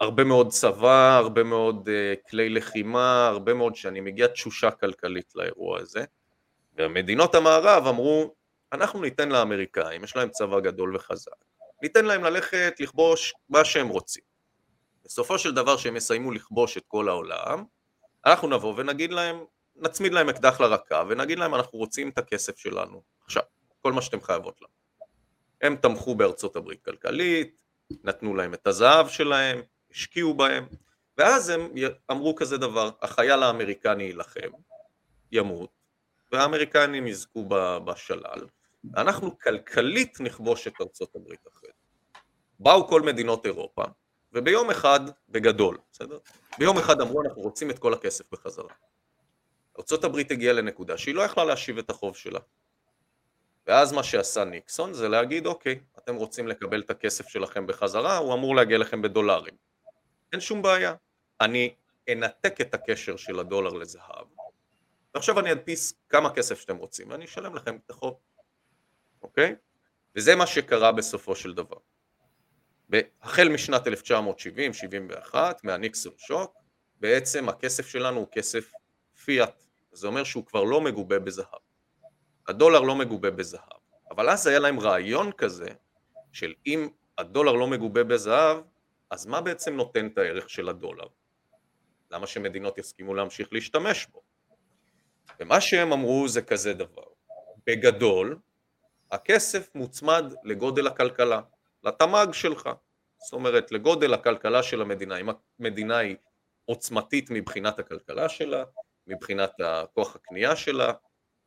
[0.00, 5.80] הרבה מאוד צבא, הרבה מאוד uh, כלי לחימה, הרבה מאוד שנים, הגיעה תשושה כלכלית לאירוע
[5.80, 6.04] הזה,
[6.76, 8.34] ומדינות המערב אמרו,
[8.72, 11.32] אנחנו ניתן לאמריקאים, יש להם צבא גדול וחזק,
[11.82, 14.22] ניתן להם ללכת לכבוש מה שהם רוצים.
[15.04, 17.64] בסופו של דבר שהם יסיימו לכבוש את כל העולם,
[18.26, 19.44] אנחנו נבוא ונגיד להם,
[19.76, 23.42] נצמיד להם אקדח לרקה ונגיד להם אנחנו רוצים את הכסף שלנו עכשיו,
[23.80, 24.72] כל מה שאתם חייבות לנו.
[25.62, 27.56] הם תמכו בארצות הברית כלכלית,
[28.04, 30.66] נתנו להם את הזהב שלהם, השקיעו בהם,
[31.18, 31.68] ואז הם
[32.10, 34.50] אמרו כזה דבר, החייל האמריקני יילחם,
[35.32, 35.70] ימות,
[36.32, 37.48] והאמריקנים יזכו
[37.84, 38.46] בשלל,
[38.94, 42.18] ואנחנו כלכלית נכבוש את ארצות הברית אחרי זה.
[42.58, 43.84] באו כל מדינות אירופה,
[44.32, 46.18] וביום אחד, בגדול, בסדר?
[46.58, 48.74] ביום אחד אמרו אנחנו רוצים את כל הכסף בחזרה.
[50.04, 52.40] הברית הגיעה לנקודה שהיא לא יכלה להשיב את החוב שלה.
[53.66, 58.34] ואז מה שעשה ניקסון זה להגיד אוקיי, אתם רוצים לקבל את הכסף שלכם בחזרה, הוא
[58.34, 59.69] אמור להגיע לכם בדולרים.
[60.32, 60.94] אין שום בעיה.
[61.40, 61.74] אני
[62.12, 64.26] אנתק את הקשר של הדולר לזהב,
[65.14, 68.14] ועכשיו אני אדפיס כמה כסף שאתם רוצים, ואני אשלם לכם את החוב,
[69.22, 69.54] אוקיי?
[70.16, 71.76] וזה מה שקרה בסופו של דבר.
[73.22, 73.82] החל משנת
[75.32, 76.54] 1970-71, מהניקסון שוק,
[77.00, 78.72] בעצם הכסף שלנו הוא כסף
[79.24, 81.60] פיאט, זה אומר שהוא כבר לא מגובה בזהב.
[82.48, 85.68] הדולר לא מגובה בזהב, אבל אז היה להם רעיון כזה
[86.32, 86.88] של אם
[87.18, 88.58] הדולר לא מגובה בזהב,
[89.10, 91.06] אז מה בעצם נותן את הערך של הדולר?
[92.10, 94.22] למה שמדינות יסכימו להמשיך להשתמש בו?
[95.40, 97.04] ומה שהם אמרו זה כזה דבר,
[97.66, 98.38] בגדול
[99.10, 101.40] הכסף מוצמד לגודל הכלכלה,
[101.84, 102.68] לתמ"ג שלך,
[103.18, 106.16] זאת אומרת לגודל הכלכלה של המדינה, אם המדינה היא
[106.64, 108.64] עוצמתית מבחינת הכלכלה שלה,
[109.06, 110.92] מבחינת הכוח הקנייה שלה,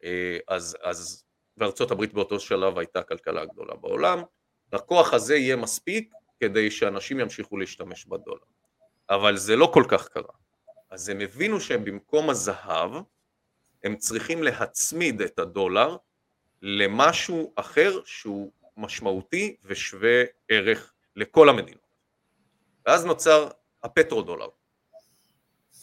[0.03, 1.25] אה, אז, אז
[1.57, 4.23] וארצות הברית באותו שלב הייתה הכלכלה הגדולה בעולם,
[4.73, 8.43] הכוח הזה יהיה מספיק כדי שאנשים ימשיכו להשתמש בדולר.
[9.09, 10.33] אבל זה לא כל כך קרה.
[10.89, 12.91] אז הם הבינו שבמקום הזהב,
[13.83, 15.97] הם צריכים להצמיד את הדולר
[16.61, 21.87] למשהו אחר שהוא משמעותי ושווה ערך לכל המדינות.
[22.85, 23.49] ואז נוצר
[23.83, 24.47] הפטרודולר.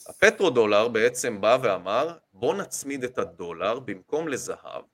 [0.08, 4.84] הפטרודולר בעצם בא ואמר בוא נצמיד את הדולר במקום לזהב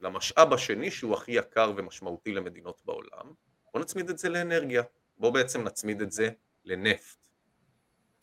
[0.00, 3.32] למשאב השני שהוא הכי יקר ומשמעותי למדינות בעולם,
[3.76, 4.82] בוא נצמיד את זה לאנרגיה,
[5.18, 6.30] בוא בעצם נצמיד את זה
[6.64, 7.16] לנפט.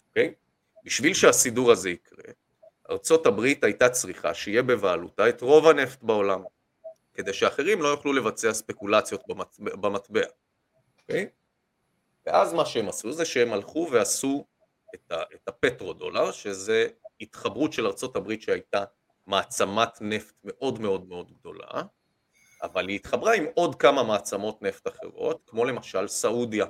[0.10, 0.28] אוקיי?
[0.28, 0.86] Okay?
[0.86, 2.24] בשביל שהסידור הזה יקרה,
[2.90, 6.44] ארצות הברית הייתה צריכה שיהיה בבעלותה את רוב הנפט בעולם,
[7.14, 9.24] כדי שאחרים לא יוכלו לבצע ספקולציות
[9.60, 10.22] במטבע.
[11.02, 11.30] אוקיי?
[12.26, 14.46] ואז מה שהם עשו זה שהם הלכו ועשו
[14.96, 16.88] את, ה, את הפטרודולר, שזה
[17.22, 18.84] התחברות של ארצות הברית שהייתה
[19.28, 21.84] מעצמת נפט מאוד מאוד מאוד גדולה,
[22.64, 26.66] אבל היא התחברה עם עוד כמה מעצמות נפט אחרות, כמו למשל סעודיה.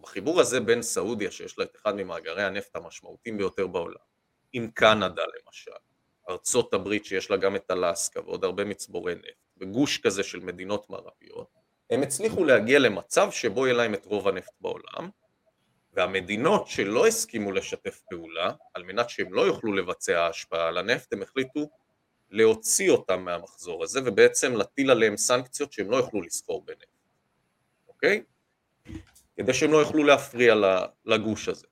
[0.00, 3.96] בחיבור הזה בין סעודיה, שיש לה את אחד ממאגרי הנפט המשמעותיים ביותר בעולם,
[4.52, 5.70] עם קנדה למשל,
[6.28, 10.90] ארצות הברית שיש לה גם את אלסקה ועוד הרבה מצבורי נפט, וגוש כזה של מדינות
[10.90, 11.48] מערביות,
[11.90, 15.08] הם הצליחו להגיע למצב שבו יהיה להם את רוב הנפט בעולם,
[15.92, 21.22] והמדינות שלא הסכימו לשתף פעולה, על מנת שהם לא יוכלו לבצע השפעה על הנפט, הם
[21.22, 21.70] החליטו
[22.30, 26.86] להוציא אותם מהמחזור הזה ובעצם להטיל עליהם סנקציות שהם לא יוכלו לסחור בנפט,
[27.88, 28.22] אוקיי?
[29.36, 30.54] כדי שהם לא יוכלו להפריע
[31.04, 31.66] לגוש הזה.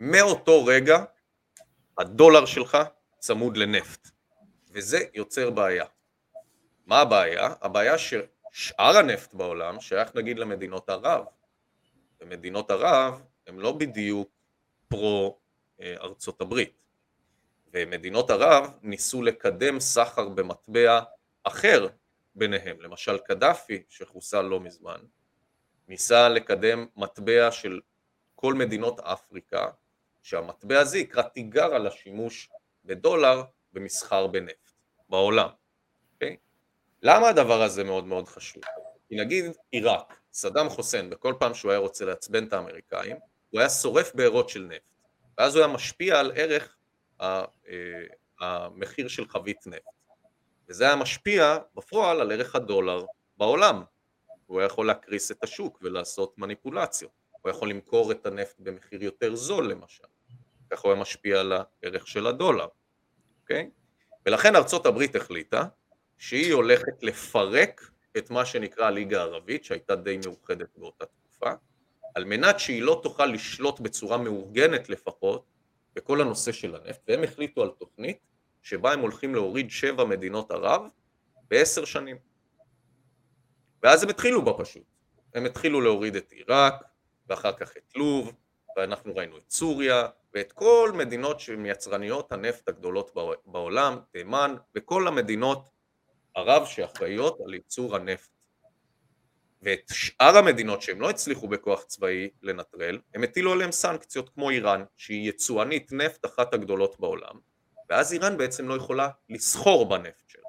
[0.00, 1.04] מאותו רגע
[1.98, 2.78] הדולר שלך
[3.18, 4.08] צמוד לנפט,
[4.70, 5.84] וזה יוצר בעיה.
[6.86, 7.54] מה הבעיה?
[7.60, 11.24] הבעיה ששאר הנפט בעולם שייך נגיד למדינות ערב,
[12.20, 14.30] ומדינות ערב הן לא בדיוק
[14.88, 15.38] פרו
[15.80, 16.81] אה, ארצות הברית,
[17.74, 21.00] ומדינות ערב ניסו לקדם סחר במטבע
[21.44, 21.88] אחר
[22.34, 25.00] ביניהם, למשל קדאפי שחוסל לא מזמן,
[25.88, 27.80] ניסה לקדם מטבע של
[28.34, 29.70] כל מדינות אפריקה,
[30.22, 32.50] שהמטבע הזה יקרא תיגר על השימוש
[32.84, 34.72] בדולר במסחר בנפט
[35.08, 35.48] בעולם.
[35.48, 35.52] Okay?
[36.14, 36.36] אוקיי?
[37.02, 38.62] למה הדבר הזה מאוד מאוד חשוב?
[39.08, 43.16] כי נגיד עיראק, סדאם חוסיין, בכל פעם שהוא היה רוצה לעצבן את האמריקאים,
[43.50, 44.82] הוא היה שורף בארות של נפט,
[45.38, 46.76] ואז הוא היה משפיע על ערך
[48.40, 49.82] המחיר של חבית נפט,
[50.68, 53.04] וזה היה משפיע בפועל על ערך הדולר
[53.36, 53.82] בעולם,
[54.46, 59.34] הוא היה יכול להקריס את השוק ולעשות מניפולציות, הוא יכול למכור את הנפט במחיר יותר
[59.34, 60.04] זול למשל,
[60.70, 62.66] ככה הוא היה משפיע על הערך של הדולר,
[63.42, 63.70] אוקיי?
[64.26, 65.64] ולכן ארצות הברית החליטה
[66.18, 71.50] שהיא הולכת לפרק את מה שנקרא הליגה הערבית, שהייתה די מאוחדת באותה תקופה,
[72.14, 75.51] על מנת שהיא לא תוכל לשלוט בצורה מאורגנת לפחות
[75.94, 78.18] בכל הנושא של הנפט, והם החליטו על תוכנית
[78.62, 80.82] שבה הם הולכים להוריד שבע מדינות ערב
[81.50, 82.16] בעשר שנים.
[83.82, 84.82] ואז הם התחילו בה פשוט.
[85.34, 86.74] הם התחילו להוריד את עיראק,
[87.28, 88.32] ואחר כך את לוב,
[88.76, 95.68] ואנחנו ראינו את סוריה, ואת כל מדינות שהן יצרניות הנפט הגדולות בעולם, תימן, וכל המדינות
[96.34, 98.31] ערב שאחראיות על ייצור הנפט.
[99.62, 104.84] ואת שאר המדינות שהם לא הצליחו בכוח צבאי לנטרל, הם הטילו עליהם סנקציות כמו איראן,
[104.96, 107.34] שהיא יצואנית נפט אחת הגדולות בעולם,
[107.90, 110.48] ואז איראן בעצם לא יכולה לסחור בנפט שלה.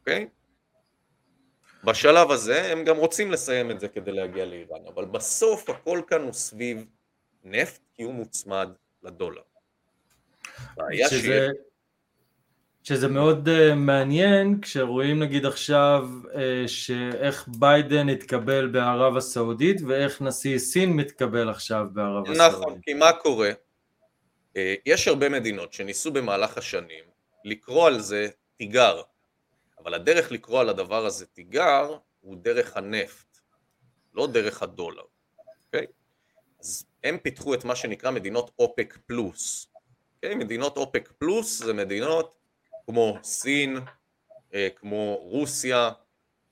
[0.00, 0.28] אוקיי?
[1.84, 6.22] בשלב הזה הם גם רוצים לסיים את זה כדי להגיע לאיראן, אבל בסוף הכל כאן
[6.22, 6.86] הוא סביב
[7.44, 8.68] נפט כי הוא מוצמד
[9.02, 9.42] לדולר.
[11.10, 11.48] שזה,
[12.82, 20.58] שזה מאוד uh, מעניין כשרואים נגיד עכשיו uh, שאיך ביידן התקבל בערב הסעודית ואיך נשיא
[20.58, 22.58] סין מתקבל עכשיו בערב נכון, הסעודית.
[22.58, 23.50] נכון, כי מה קורה?
[23.50, 27.04] Uh, יש הרבה מדינות שניסו במהלך השנים
[27.44, 29.02] לקרוא על זה תיגר,
[29.78, 33.38] אבל הדרך לקרוא על הדבר הזה תיגר הוא דרך הנפט,
[34.14, 35.02] לא דרך הדולר,
[35.66, 35.86] אוקיי?
[35.86, 35.90] Okay?
[36.60, 39.66] אז הם פיתחו את מה שנקרא מדינות אופק פלוס.
[40.26, 40.34] Okay?
[40.34, 42.39] מדינות אופק פלוס זה מדינות
[42.90, 43.78] כמו סין,
[44.54, 45.90] אה, כמו רוסיה,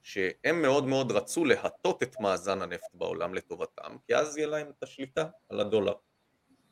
[0.02, 4.82] שהם מאוד מאוד רצו להטות את מאזן הנפט בעולם לטובתם, כי אז יהיה להם את
[4.82, 5.94] השליטה על הדולר,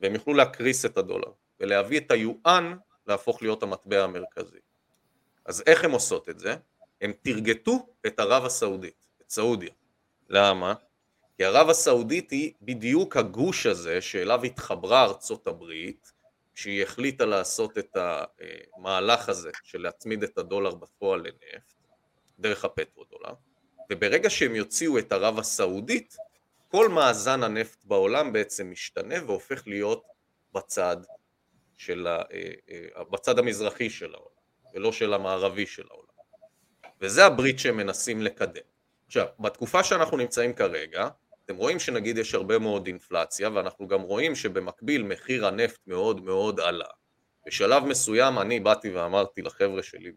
[0.01, 2.77] והם יוכלו להקריס את הדולר, ולהביא את היואן
[3.07, 4.59] להפוך להיות המטבע המרכזי.
[5.45, 6.57] אז איך הם עושות את זה?
[7.01, 9.73] הם תרגטו את ערב הסעודית, את סעודיה.
[10.29, 10.75] למה?
[11.37, 16.13] כי ערב הסעודית היא בדיוק הגוש הזה שאליו התחברה ארצות הברית
[16.57, 17.97] כשהיא החליטה לעשות את
[18.77, 21.75] המהלך הזה של להצמיד את הדולר בפועל לנפט
[22.39, 23.35] דרך הפטרודולר
[23.93, 26.17] וברגע שהם יוציאו את ערב הסעודית
[26.69, 30.05] כל מאזן הנפט בעולם בעצם משתנה והופך להיות
[30.53, 30.97] בצד,
[31.77, 34.37] של ה, אה, אה, בצד המזרחי של העולם
[34.75, 36.07] ולא של המערבי של העולם
[37.01, 38.63] וזה הברית שהם מנסים לקדם.
[39.07, 41.09] עכשיו, בתקופה שאנחנו נמצאים כרגע
[41.47, 46.61] אתם רואים שנגיד יש הרבה מאוד אינפלציה ואנחנו גם רואים שבמקביל מחיר הנפט מאוד מאוד
[46.61, 46.87] עלה.
[47.47, 50.13] בשלב מסוים אני באתי ואמרתי לחבר'ה שלי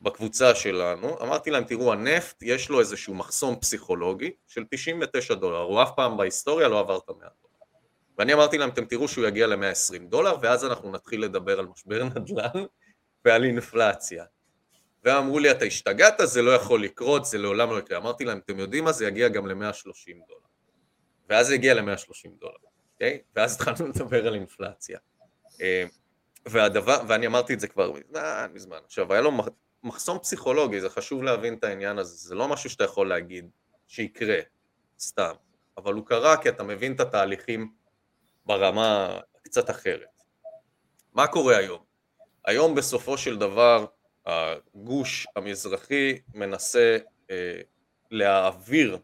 [0.00, 5.82] בקבוצה שלנו, אמרתי להם תראו הנפט יש לו איזשהו מחסום פסיכולוגי של 99 דולר, הוא
[5.82, 7.64] אף פעם בהיסטוריה לא עבר את המאה דולר.
[8.18, 12.04] ואני אמרתי להם אתם תראו שהוא יגיע ל-120 דולר ואז אנחנו נתחיל לדבר על משבר
[12.04, 12.64] נדל"ן
[13.24, 14.24] ועל אינפלציה.
[15.04, 17.98] ואמרו לי, אתה השתגעת, זה לא יכול לקרות, זה לעולם לא יקרה.
[17.98, 20.40] אמרתי להם, אתם יודעים מה, זה יגיע גם ל-130 דולר.
[21.28, 22.54] ואז זה הגיע ל-130 דולר,
[22.92, 23.18] אוקיי?
[23.36, 24.98] ואז התחלנו לדבר על אינפלציה.
[25.60, 25.84] אה,
[26.46, 28.78] והדבר, ואני אמרתי את זה כבר מזמן, מזמן.
[28.84, 29.32] עכשיו, היה לו
[29.82, 33.50] מחסום פסיכולוגי, זה חשוב להבין את העניין הזה, זה לא משהו שאתה יכול להגיד
[33.86, 34.38] שיקרה,
[34.98, 35.32] סתם.
[35.76, 37.72] אבל הוא קרה כי אתה מבין את התהליכים
[38.46, 40.22] ברמה קצת אחרת.
[41.14, 41.84] מה קורה היום?
[42.44, 43.86] היום בסופו של דבר
[44.28, 46.98] הגוש המזרחי מנסה
[47.30, 47.60] אה,
[48.10, 48.98] להעביר,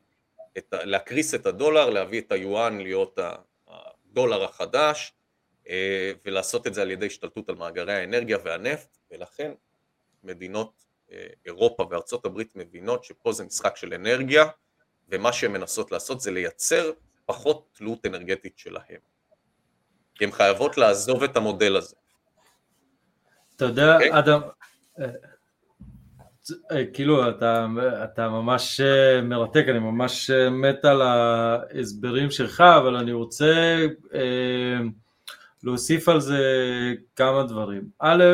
[0.59, 3.19] את, להקריס את הדולר, להביא את היואן להיות
[3.69, 5.13] הדולר החדש
[5.69, 9.53] אה, ולעשות את זה על ידי השתלטות על מאגרי האנרגיה והנפט ולכן
[10.25, 14.45] מדינות אה, אירופה וארצות הברית מבינות שפה זה משחק של אנרגיה
[15.09, 16.93] ומה שהן מנסות לעשות זה לייצר
[17.27, 19.01] פחות תלות אנרגטית שלהם
[20.15, 21.97] כי הן חייבות לעזוב את המודל הזה.
[23.57, 24.19] אתה יודע, okay?
[24.19, 24.41] אדם,
[26.93, 27.67] כאילו אתה,
[28.05, 34.79] אתה ממש אה, מרתק, אני ממש אה, מת על ההסברים שלך, אבל אני רוצה אה,
[35.63, 36.43] להוסיף על זה
[37.17, 37.83] כמה דברים.
[37.99, 38.25] א',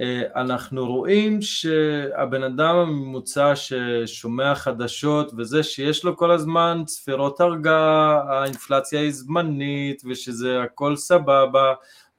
[0.00, 8.22] אה, אנחנו רואים שהבן אדם הממוצע ששומע חדשות וזה שיש לו כל הזמן צפירות הרגעה,
[8.28, 11.74] האינפלציה היא זמנית ושזה הכל סבבה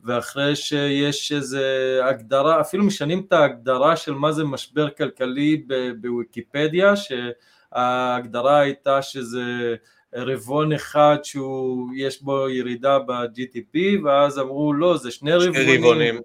[0.05, 5.65] ואחרי שיש איזה הגדרה, אפילו משנים את ההגדרה של מה זה משבר כלכלי
[6.01, 9.75] בוויקיפדיה, שההגדרה הייתה שזה
[10.15, 16.19] רבעון אחד שיש בו ירידה ב-GTP, ואז אמרו לא, זה שני רבעונים.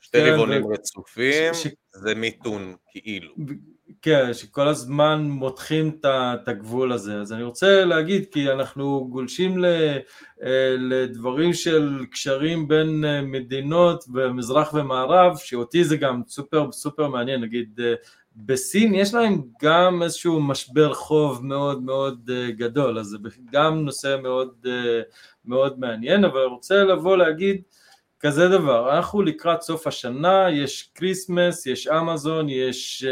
[0.00, 0.68] שתי כן, רבעונים ו...
[0.68, 1.66] רצופים, ש...
[1.92, 3.34] זה מיתון כאילו.
[4.02, 7.20] כן, שכל הזמן מותחים את הגבול הזה.
[7.20, 9.98] אז אני רוצה להגיד, כי אנחנו גולשים אה,
[10.78, 17.80] לדברים של קשרים בין אה, מדינות במזרח ומערב, שאותי זה גם סופר סופר מעניין, נגיד
[17.82, 17.94] אה,
[18.36, 23.18] בסין יש להם גם איזשהו משבר חוב מאוד מאוד גדול, אז זה
[23.52, 24.66] גם נושא מאוד,
[25.44, 27.62] מאוד מעניין, אבל אני רוצה לבוא להגיד
[28.20, 33.04] כזה דבר, אנחנו לקראת סוף השנה, יש Christmas, יש אמזון, יש...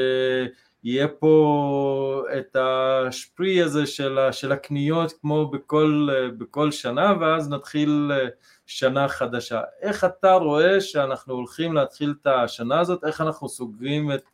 [0.84, 8.10] יהיה פה את ה spree הזה של, של הקניות כמו בכל, בכל שנה ואז נתחיל
[8.66, 9.60] שנה חדשה.
[9.80, 14.24] איך אתה רואה שאנחנו הולכים להתחיל את השנה הזאת, איך אנחנו סוגרים את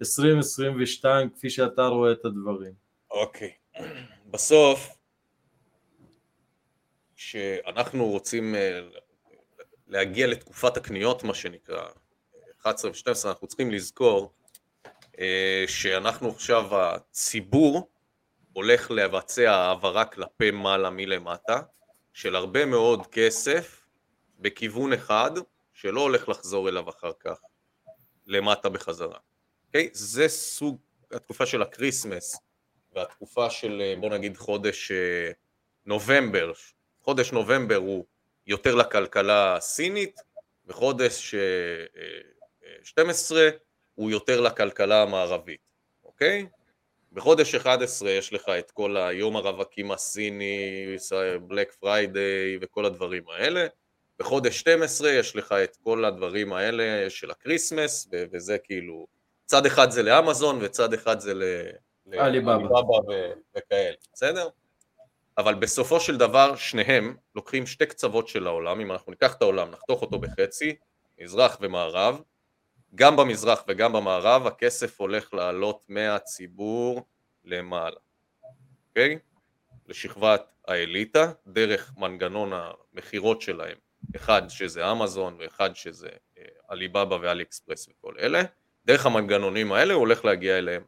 [0.00, 2.72] 2022 כפי שאתה רואה את הדברים?
[3.10, 3.82] אוקיי, okay.
[4.30, 4.88] בסוף
[7.16, 8.80] כשאנחנו רוצים אה,
[9.88, 11.88] להגיע לתקופת הקניות מה שנקרא,
[12.60, 14.39] 11 ו-12 אנחנו צריכים לזכור אה,
[15.66, 17.90] שאנחנו עכשיו, הציבור
[18.52, 21.60] הולך לבצע העברה כלפי מעלה מלמטה
[22.12, 23.86] של הרבה מאוד כסף
[24.38, 25.30] בכיוון אחד
[25.72, 27.40] שלא הולך לחזור אליו אחר כך
[28.26, 29.16] למטה בחזרה.
[29.16, 29.66] Okay?
[29.66, 29.88] אוקיי?
[29.92, 30.78] זה סוג,
[31.12, 32.36] התקופה של ה Christmas
[32.92, 35.30] והתקופה של אה, בוא נגיד חודש אה,
[35.86, 36.52] נובמבר,
[37.00, 38.04] חודש נובמבר הוא
[38.46, 40.20] יותר לכלכלה הסינית
[40.66, 41.34] וחודש
[42.82, 43.48] 12
[44.00, 45.60] הוא יותר לכלכלה המערבית,
[46.04, 46.46] אוקיי?
[47.12, 50.86] בחודש 11 יש לך את כל היום הרווקים הסיני,
[51.42, 53.66] Black Friday וכל הדברים האלה,
[54.18, 59.06] בחודש 12 יש לך את כל הדברים האלה של ה Christmas, וזה כאילו,
[59.46, 61.32] צד אחד זה לאמזון וצד אחד זה
[62.06, 62.80] לעליבאבא
[63.56, 64.48] וכאלה, בסדר?
[65.38, 69.70] אבל בסופו של דבר שניהם לוקחים שתי קצוות של העולם, אם אנחנו ניקח את העולם,
[69.70, 70.76] נחתוך אותו בחצי,
[71.18, 72.20] מזרח ומערב,
[72.94, 77.06] גם במזרח וגם במערב הכסף הולך לעלות מהציבור
[77.44, 77.96] למעלה,
[78.88, 79.18] אוקיי?
[79.88, 83.76] לשכבת האליטה, דרך מנגנון המכירות שלהם,
[84.16, 88.42] אחד שזה אמזון ואחד שזה אה, עליבאבא ואלי אקספרס וכל אלה,
[88.84, 90.82] דרך המנגנונים האלה הוא הולך להגיע אליהם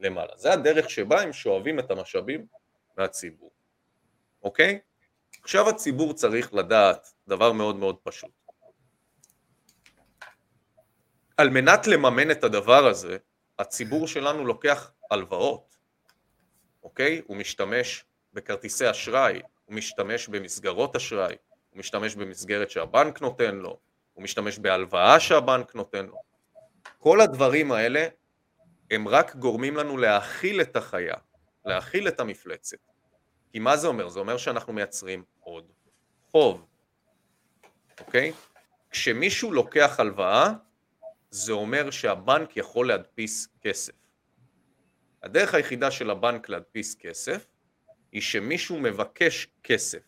[0.00, 0.32] למעלה.
[0.36, 2.46] זה הדרך שבה הם שואבים את המשאבים
[2.98, 3.50] מהציבור,
[4.42, 4.78] אוקיי?
[5.42, 8.30] עכשיו הציבור צריך לדעת דבר מאוד מאוד פשוט.
[11.36, 13.16] על מנת לממן את הדבר הזה,
[13.58, 15.76] הציבור שלנו לוקח הלוואות,
[16.82, 17.22] אוקיי?
[17.26, 21.36] הוא משתמש בכרטיסי אשראי, הוא משתמש במסגרות אשראי,
[21.70, 23.78] הוא משתמש במסגרת שהבנק נותן לו,
[24.12, 26.16] הוא משתמש בהלוואה שהבנק נותן לו.
[26.98, 28.06] כל הדברים האלה
[28.90, 31.14] הם רק גורמים לנו להאכיל את החיה,
[31.64, 32.76] להאכיל את המפלצת.
[33.52, 34.08] כי מה זה אומר?
[34.08, 35.72] זה אומר שאנחנו מייצרים עוד
[36.30, 36.66] חוב,
[38.00, 38.32] אוקיי?
[38.90, 40.52] כשמישהו לוקח הלוואה,
[41.32, 43.92] זה אומר שהבנק יכול להדפיס כסף.
[45.22, 47.46] הדרך היחידה של הבנק להדפיס כסף
[48.12, 50.02] היא שמישהו מבקש כסף.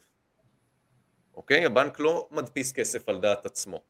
[1.34, 1.66] אוקיי?
[1.66, 3.82] הבנק לא מדפיס כסף על דעת עצמו.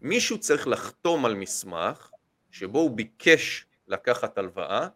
[0.00, 2.10] מישהו צריך לחתום על מסמך
[2.50, 4.88] שבו הוא ביקש לקחת הלוואה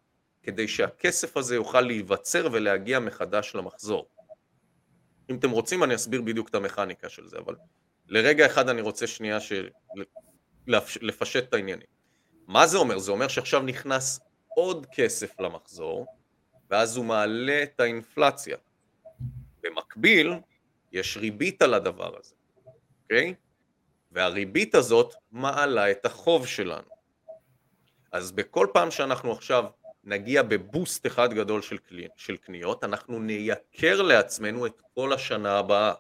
[0.43, 4.09] כדי שהכסף הזה יוכל להיווצר ולהגיע מחדש למחזור.
[5.31, 7.57] אם אתם רוצים אני אסביר בדיוק את המכניקה של זה, אבל
[8.09, 9.69] לרגע אחד אני רוצה שנייה של...
[11.01, 11.87] לפשט את העניינים.
[12.47, 12.99] מה זה אומר?
[12.99, 16.07] זה אומר שעכשיו נכנס עוד כסף למחזור,
[16.71, 18.57] ואז הוא מעלה את האינפלציה.
[19.63, 20.33] במקביל,
[20.93, 22.35] יש ריבית על הדבר הזה,
[23.03, 23.35] אוקיי?
[24.13, 26.89] והריבית הזאת מעלה את החוב שלנו.
[28.13, 29.65] אז בכל פעם שאנחנו עכשיו
[30.05, 35.93] נגיע בבוסט אחד גדול של, קלי, של קניות, אנחנו נייקר לעצמנו את כל השנה הבאה,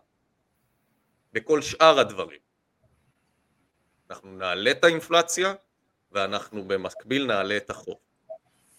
[1.33, 2.46] בכל שאר הדברים.
[4.11, 5.55] אנחנו נעלה את האינפלציה
[6.13, 7.97] ואנחנו במקביל נעלה את החוב.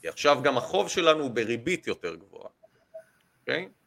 [0.01, 2.49] כי עכשיו גם החוב שלנו הוא בריבית יותר גבוהה,
[3.39, 3.65] אוקיי?
[3.65, 3.77] Okay?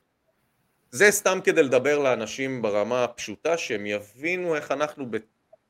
[0.91, 5.07] זה סתם כדי לדבר לאנשים ברמה הפשוטה שהם יבינו איך אנחנו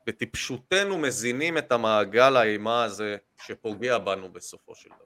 [0.07, 3.17] בטיפשותנו מזינים את המעגל האימה הזה
[3.47, 5.05] שפוגע בנו בסופו של דבר.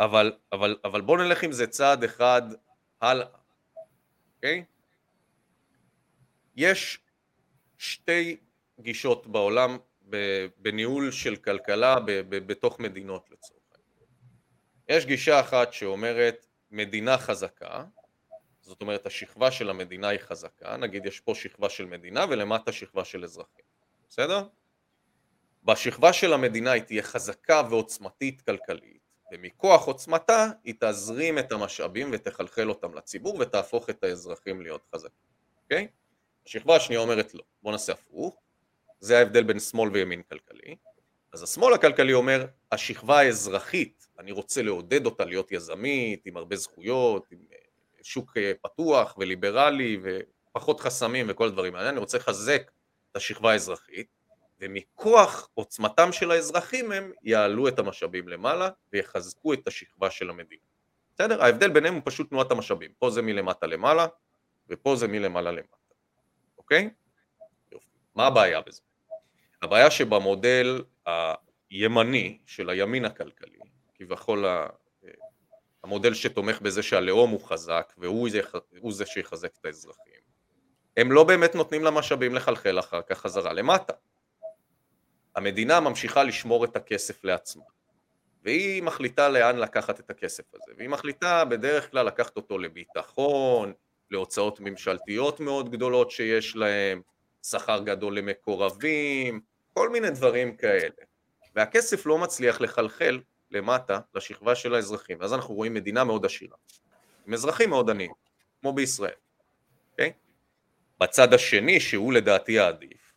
[0.00, 2.42] אבל, אבל, אבל בואו נלך עם זה צעד אחד
[3.00, 3.26] הלאה,
[4.36, 4.64] אוקיי?
[4.68, 4.74] Okay?
[6.56, 7.00] יש
[7.78, 8.36] שתי
[8.80, 9.78] גישות בעולם
[10.56, 11.96] בניהול של כלכלה
[12.28, 14.08] בתוך מדינות לצורך העניין.
[14.88, 17.84] יש גישה אחת שאומרת מדינה חזקה,
[18.60, 23.04] זאת אומרת השכבה של המדינה היא חזקה, נגיד יש פה שכבה של מדינה ולמטה שכבה
[23.04, 23.64] של אזרחים,
[24.08, 24.48] בסדר?
[25.64, 29.00] בשכבה של המדינה היא תהיה חזקה ועוצמתית כלכלית,
[29.32, 35.30] ומכוח עוצמתה היא תזרים את המשאבים ותחלחל אותם לציבור ותהפוך את האזרחים להיות חזקים,
[35.62, 35.88] אוקיי?
[36.46, 38.43] השכבה השנייה אומרת לא, בוא נעשה הפוך,
[39.04, 40.76] זה ההבדל בין שמאל וימין כלכלי.
[41.32, 47.26] אז השמאל הכלכלי אומר, השכבה האזרחית, אני רוצה לעודד אותה להיות יזמית, עם הרבה זכויות,
[47.30, 47.56] עם אה,
[48.02, 52.70] שוק אה, פתוח וליברלי ופחות חסמים וכל הדברים האלה, אני רוצה לחזק
[53.10, 54.06] את השכבה האזרחית,
[54.60, 60.62] ומכוח עוצמתם של האזרחים הם יעלו את המשאבים למעלה ויחזקו את השכבה של המדינה.
[61.14, 61.42] בסדר?
[61.42, 64.06] ההבדל ביניהם הוא פשוט תנועת המשאבים, פה זה מלמטה למעלה
[64.68, 65.76] ופה זה מלמעלה למטה,
[66.58, 66.90] אוקיי?
[67.72, 67.86] יופי.
[68.14, 68.80] מה הבעיה בזה?
[69.64, 70.82] הבעיה שבמודל
[71.70, 73.58] הימני של הימין הכלכלי,
[73.94, 74.44] כביכול
[75.84, 80.24] המודל שתומך בזה שהלאום הוא חזק והוא זה שיחזק את האזרחים,
[80.96, 83.92] הם לא באמת נותנים למשאבים לחלחל אחר כך חזרה למטה.
[85.36, 87.64] המדינה ממשיכה לשמור את הכסף לעצמה,
[88.42, 93.72] והיא מחליטה לאן לקחת את הכסף הזה, והיא מחליטה בדרך כלל לקחת אותו לביטחון,
[94.10, 97.02] להוצאות ממשלתיות מאוד גדולות שיש להם,
[97.42, 99.40] שכר גדול למקורבים,
[99.74, 101.04] כל מיני דברים כאלה.
[101.54, 103.20] והכסף לא מצליח לחלחל
[103.50, 106.56] למטה לשכבה של האזרחים, ואז אנחנו רואים מדינה מאוד עשירה,
[107.26, 108.12] עם אזרחים מאוד עניים,
[108.60, 109.14] כמו בישראל,
[109.90, 110.12] אוקיי?
[111.00, 113.12] בצד השני, שהוא לדעתי העדיף,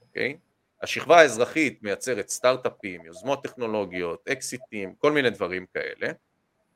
[0.00, 0.38] אוקיי?
[0.82, 6.12] השכבה האזרחית מייצרת סטארט-אפים, יוזמות טכנולוגיות, אקזיטים, כל מיני דברים כאלה,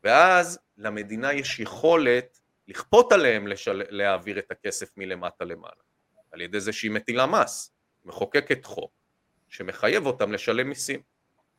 [0.05, 3.83] ואז למדינה יש יכולת לכפות עליהם לשל...
[3.89, 5.83] להעביר את הכסף מלמטה למעלה,
[6.33, 9.04] על ידי זה שהיא מטילה מס, מחוקקת חוק
[9.55, 11.01] שמחייב אותם לשלם מיסים.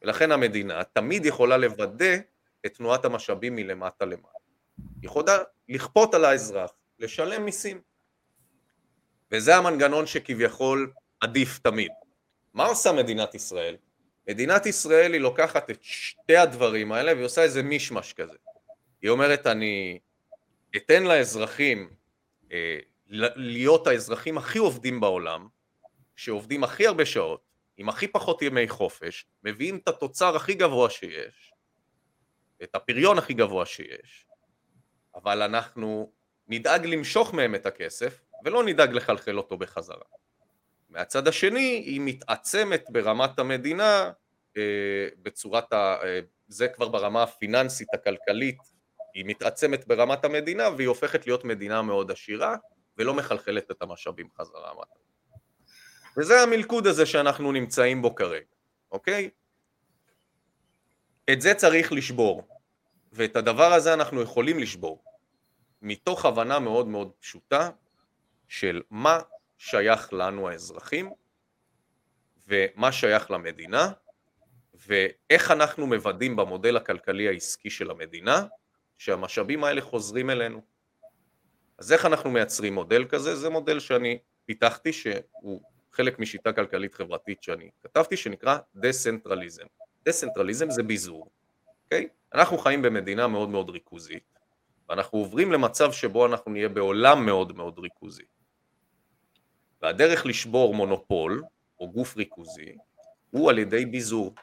[0.02, 2.16] ולכן המדינה תמיד יכולה לוודא
[2.66, 4.36] את תנועת המשאבים מלמטה למעלה.
[4.78, 5.38] היא יכולה
[5.70, 7.82] לכפות על האזרח לשלם מיסים.
[9.32, 11.91] וזה המנגנון שכביכול עדיף תמיד.
[12.54, 13.78] מה עושה מדינת ישראל?
[14.30, 18.38] מדינת ישראל היא לוקחת את שתי הדברים האלה והיא עושה איזה מישמש כזה.
[19.02, 20.00] היא אומרת אני
[20.76, 21.89] אתן לאזרחים
[22.52, 22.80] אה,
[23.36, 25.48] להיות האזרחים הכי עובדים בעולם,
[26.16, 27.45] שעובדים הכי הרבה שעות,
[27.78, 31.53] עם הכי פחות ימי חופש, מביאים את התוצר הכי גבוה שיש,
[32.63, 34.26] את הפריון הכי גבוה שיש,
[35.15, 36.11] אבל אנחנו
[36.47, 40.05] נדאג למשוך מהם את הכסף ולא נדאג לחלחל אותו בחזרה.
[40.89, 44.11] מהצד השני היא מתעצמת ברמת המדינה
[44.57, 45.97] אה, בצורת ה...
[46.03, 48.57] אה, זה כבר ברמה הפיננסית הכלכלית
[49.13, 52.55] היא מתעצמת ברמת המדינה והיא הופכת להיות מדינה מאוד עשירה
[52.97, 54.71] ולא מחלחלת את המשאבים חזרה.
[56.18, 58.45] וזה המלכוד הזה שאנחנו נמצאים בו כרגע,
[58.91, 59.30] אוקיי?
[61.32, 62.47] את זה צריך לשבור,
[63.13, 65.03] ואת הדבר הזה אנחנו יכולים לשבור,
[65.82, 67.70] מתוך הבנה מאוד מאוד פשוטה
[68.47, 69.20] של מה
[69.57, 71.13] שייך לנו האזרחים
[72.47, 73.91] ומה שייך למדינה
[74.74, 78.45] ואיך אנחנו מוודאים במודל הכלכלי העסקי של המדינה
[78.97, 80.61] שהמשאבים האלה חוזרים אלינו.
[81.78, 83.36] אז איך אנחנו מייצרים מודל כזה?
[83.36, 85.61] זה מודל שאני פיתחתי שהוא
[85.96, 89.66] חלק משיטה כלכלית חברתית שאני כתבתי שנקרא decentralism.
[90.05, 91.30] Decentralism זה ביזור,
[91.84, 92.08] אוקיי?
[92.34, 94.24] אנחנו חיים במדינה מאוד מאוד ריכוזית
[94.89, 98.24] ואנחנו עוברים למצב שבו אנחנו נהיה בעולם מאוד מאוד ריכוזי.
[99.82, 101.43] והדרך לשבור מונופול
[101.80, 102.76] או גוף ריכוזי
[103.32, 104.34] הוא על ידי ביזור.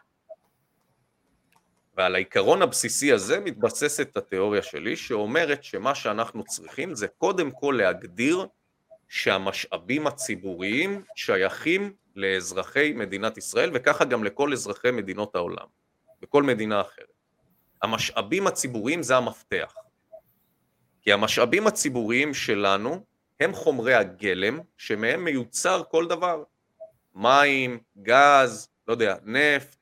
[1.97, 8.47] ועל העיקרון הבסיסי הזה מתבססת התיאוריה שלי שאומרת שמה שאנחנו צריכים זה קודם כל להגדיר
[9.13, 15.67] שהמשאבים הציבוריים שייכים לאזרחי מדינת ישראל וככה גם לכל אזרחי מדינות העולם,
[16.23, 17.13] וכל מדינה אחרת.
[17.83, 19.75] המשאבים הציבוריים זה המפתח.
[21.03, 23.05] כי המשאבים הציבוריים שלנו
[23.41, 26.43] הם חומרי הגלם שמהם מיוצר כל דבר.
[27.15, 29.77] מים, גז, לא יודע, נפט,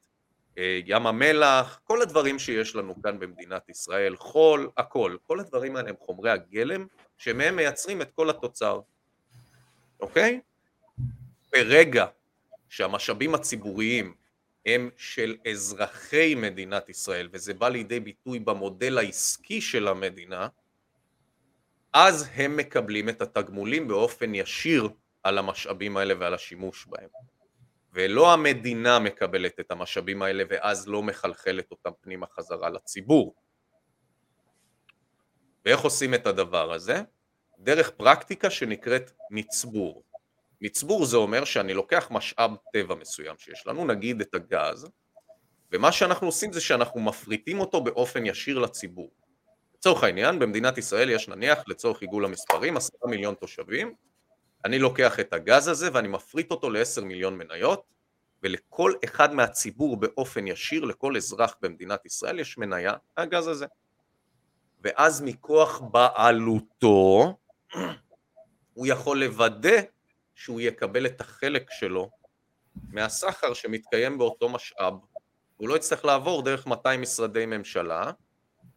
[0.58, 5.16] אה, ים המלח, כל הדברים שיש לנו כאן במדינת ישראל, חול, הכל.
[5.26, 6.86] כל הדברים האלה הם חומרי הגלם
[7.18, 8.80] שמהם מייצרים את כל התוצר.
[10.00, 10.40] אוקיי?
[11.52, 12.06] ברגע
[12.68, 14.14] שהמשאבים הציבוריים
[14.66, 20.48] הם של אזרחי מדינת ישראל, וזה בא לידי ביטוי במודל העסקי של המדינה,
[21.92, 24.88] אז הם מקבלים את התגמולים באופן ישיר
[25.22, 27.08] על המשאבים האלה ועל השימוש בהם.
[27.92, 33.34] ולא המדינה מקבלת את המשאבים האלה ואז לא מחלחלת אותם פנימה חזרה לציבור.
[35.64, 37.02] ואיך עושים את הדבר הזה?
[37.60, 40.02] דרך פרקטיקה שנקראת מצבור.
[40.60, 44.88] מצבור זה אומר שאני לוקח משאב טבע מסוים שיש לנו, נגיד את הגז,
[45.72, 49.10] ומה שאנחנו עושים זה שאנחנו מפריטים אותו באופן ישיר לציבור.
[49.74, 53.94] לצורך העניין, במדינת ישראל יש נניח, לצורך עיגול המספרים, עשרה מיליון תושבים,
[54.64, 57.82] אני לוקח את הגז הזה ואני מפריט אותו לעשר מיליון מניות,
[58.42, 63.66] ולכל אחד מהציבור באופן ישיר, לכל אזרח במדינת ישראל יש מניה מהגז הזה.
[64.84, 67.36] ואז מכוח בעלותו,
[68.74, 69.80] הוא יכול לוודא
[70.34, 72.10] שהוא יקבל את החלק שלו
[72.88, 74.94] מהסחר שמתקיים באותו משאב.
[75.56, 78.10] הוא לא יצטרך לעבור דרך 200 משרדי ממשלה,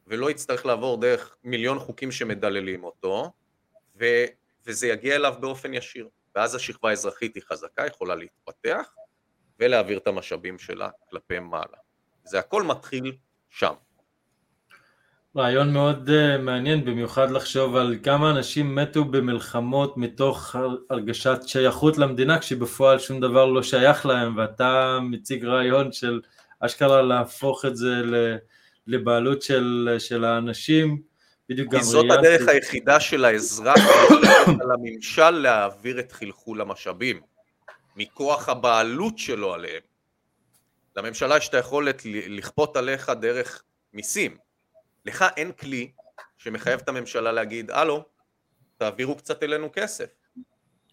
[0.07, 3.31] ולא יצטרך לעבור דרך מיליון חוקים שמדללים אותו,
[3.99, 4.05] ו,
[4.65, 6.09] וזה יגיע אליו באופן ישיר.
[6.35, 8.95] ואז השכבה האזרחית היא חזקה, יכולה להתפתח
[9.59, 11.77] ולהעביר את המשאבים שלה כלפי מעלה.
[12.23, 13.17] זה הכל מתחיל
[13.49, 13.73] שם.
[15.37, 20.55] רעיון מאוד uh, מעניין, במיוחד לחשוב על כמה אנשים מתו במלחמות מתוך
[20.89, 26.21] הרגשת שייכות למדינה, כשבפועל שום דבר לא שייך להם, ואתה מציג רעיון של
[26.59, 28.01] אשכרה להפוך את זה
[28.87, 31.01] לבעלות של, של האנשים,
[31.49, 31.91] בדיוק גם ראייה...
[31.91, 32.49] זאת הדרך של...
[32.49, 33.79] היחידה של האזרח
[34.61, 37.21] על הממשל להעביר את חלחול המשאבים,
[37.95, 39.81] מכוח הבעלות שלו עליהם.
[40.95, 43.63] לממשלה יש את היכולת לכפות עליך דרך
[43.93, 44.42] מיסים,
[45.05, 45.91] לך אין כלי
[46.37, 48.03] שמחייב את הממשלה להגיד, הלו,
[48.77, 50.09] תעבירו קצת אלינו כסף.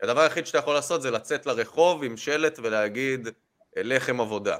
[0.02, 3.28] הדבר היחיד שאתה יכול לעשות זה לצאת לרחוב עם שלט ולהגיד
[3.76, 4.56] לחם עבודה,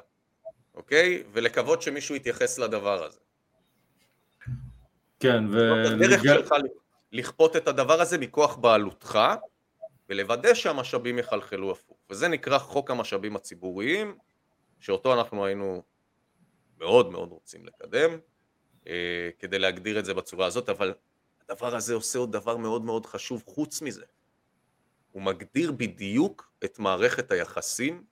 [0.74, 1.22] אוקיי?
[1.32, 3.18] ולקוות שמישהו יתייחס לדבר הזה.
[5.20, 5.84] כן, ו...
[5.86, 6.54] הדרך שלך
[7.12, 9.18] לכפות את הדבר הזה מכוח בעלותך
[10.08, 11.96] ולוודא שהמשאבים יחלחלו הפוך.
[12.10, 14.18] וזה נקרא חוק המשאבים הציבוריים,
[14.80, 15.82] שאותו אנחנו היינו
[16.78, 18.18] מאוד מאוד רוצים לקדם.
[18.86, 20.94] אה, כדי להגדיר את זה בצורה הזאת, אבל
[21.48, 24.04] הדבר הזה עושה עוד דבר מאוד מאוד חשוב חוץ מזה.
[25.12, 28.04] הוא מגדיר בדיוק את מערכת היחסים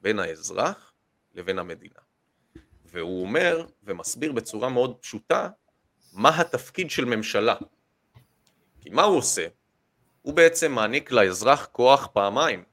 [0.00, 0.92] בין האזרח
[1.34, 2.00] לבין המדינה.
[2.84, 5.48] והוא אומר ומסביר בצורה מאוד פשוטה
[6.12, 7.54] מה התפקיד של ממשלה.
[8.80, 9.46] כי מה הוא עושה?
[10.22, 12.64] הוא בעצם מעניק לאזרח כוח פעמיים.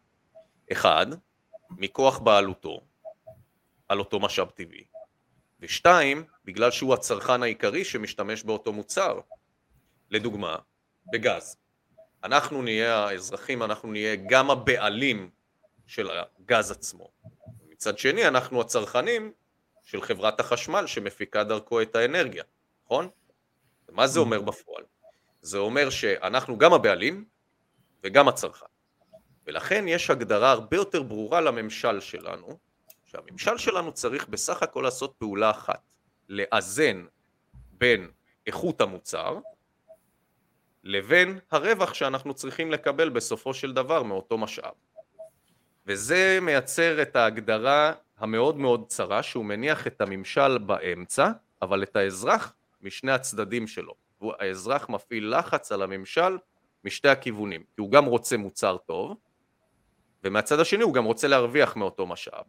[0.72, 1.08] אחד,
[1.70, 2.82] מכוח בעלותו
[3.88, 4.84] על אותו משאב טבעי,
[5.60, 9.20] ושתיים, בגלל שהוא הצרכן העיקרי שמשתמש באותו מוצר.
[10.12, 10.56] לדוגמה,
[11.12, 11.58] בגז.
[12.24, 15.30] אנחנו נהיה האזרחים, אנחנו נהיה גם הבעלים
[15.88, 17.12] של הגז עצמו.
[17.70, 19.32] מצד שני, אנחנו הצרכנים
[19.84, 22.44] של חברת החשמל שמפיקה דרכו את האנרגיה,
[22.86, 23.10] נכון?
[23.92, 24.84] מה זה אומר בפועל?
[25.42, 27.26] זה אומר שאנחנו גם הבעלים
[28.04, 28.66] וגם הצרכן.
[29.48, 32.58] ולכן יש הגדרה הרבה יותר ברורה לממשל שלנו,
[33.06, 35.82] שהממשל שלנו צריך בסך הכל לעשות פעולה אחת,
[36.30, 37.06] לאזן
[37.72, 38.12] בין
[38.48, 39.40] איכות המוצר
[40.84, 44.74] לבין הרווח שאנחנו צריכים לקבל בסופו של דבר מאותו משאב.
[45.88, 52.54] וזה מייצר את ההגדרה המאוד מאוד צרה שהוא מניח את הממשל באמצע, אבל את האזרח
[52.82, 53.94] משני הצדדים שלו.
[54.22, 56.38] האזרח מפעיל לחץ על הממשל
[56.84, 59.18] משתי הכיוונים, כי הוא גם רוצה מוצר טוב,
[60.24, 62.44] ומהצד השני הוא גם רוצה להרוויח מאותו משאב.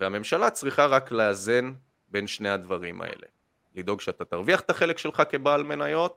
[0.00, 1.72] והממשלה צריכה רק לאזן
[2.10, 3.26] בין שני הדברים האלה.
[3.74, 6.16] לדאוג שאתה תרוויח את החלק שלך כבעל מניות,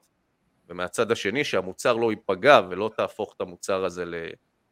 [0.70, 4.06] ומהצד השני שהמוצר לא ייפגע ולא תהפוך את המוצר הזה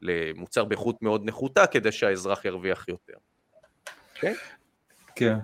[0.01, 3.13] למוצר באיכות מאוד נחותה כדי שהאזרח ירוויח יותר.
[4.15, 4.33] כן?
[5.15, 5.37] כן.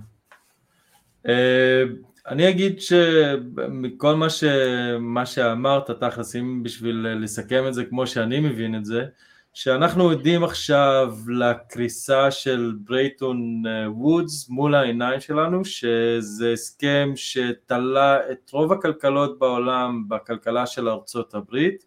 [1.28, 1.84] אה,
[2.28, 4.44] אני אגיד שמכל מה, ש...
[5.00, 9.06] מה שאמרת, תכלס, אם בשביל לסכם את זה כמו שאני מבין את זה,
[9.56, 18.52] שאנחנו עדים עכשיו לקריסה של ברייטון אה, וודס מול העיניים שלנו, שזה הסכם שתלה את
[18.52, 21.86] רוב הכלכלות בעולם בכלכלה של ארצות הברית,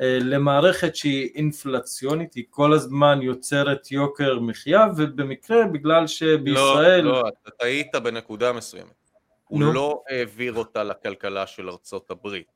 [0.00, 7.04] אה, למערכת שהיא אינפלציונית, היא כל הזמן יוצרת יוקר מחיה, ובמקרה בגלל שבישראל...
[7.04, 9.10] לא, לא, אתה טעית בנקודה מסוימת.
[9.44, 9.72] הוא נו.
[9.72, 12.52] לא העביר אותה לכלכלה של ארצות הברית,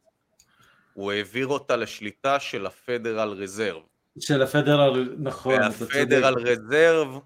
[0.94, 3.89] הוא העביר אותה לשליטה של הפדרל רזרב.
[4.18, 5.54] של הפדרל, נכון.
[5.61, 7.18] והפדרל רזרב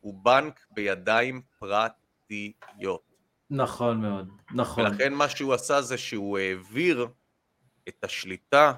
[0.00, 3.12] הוא בנק בידיים פרטיות.
[3.50, 4.86] נכון מאוד, נכון.
[4.86, 7.06] ולכן מה שהוא עשה זה שהוא העביר
[7.88, 8.72] את השליטה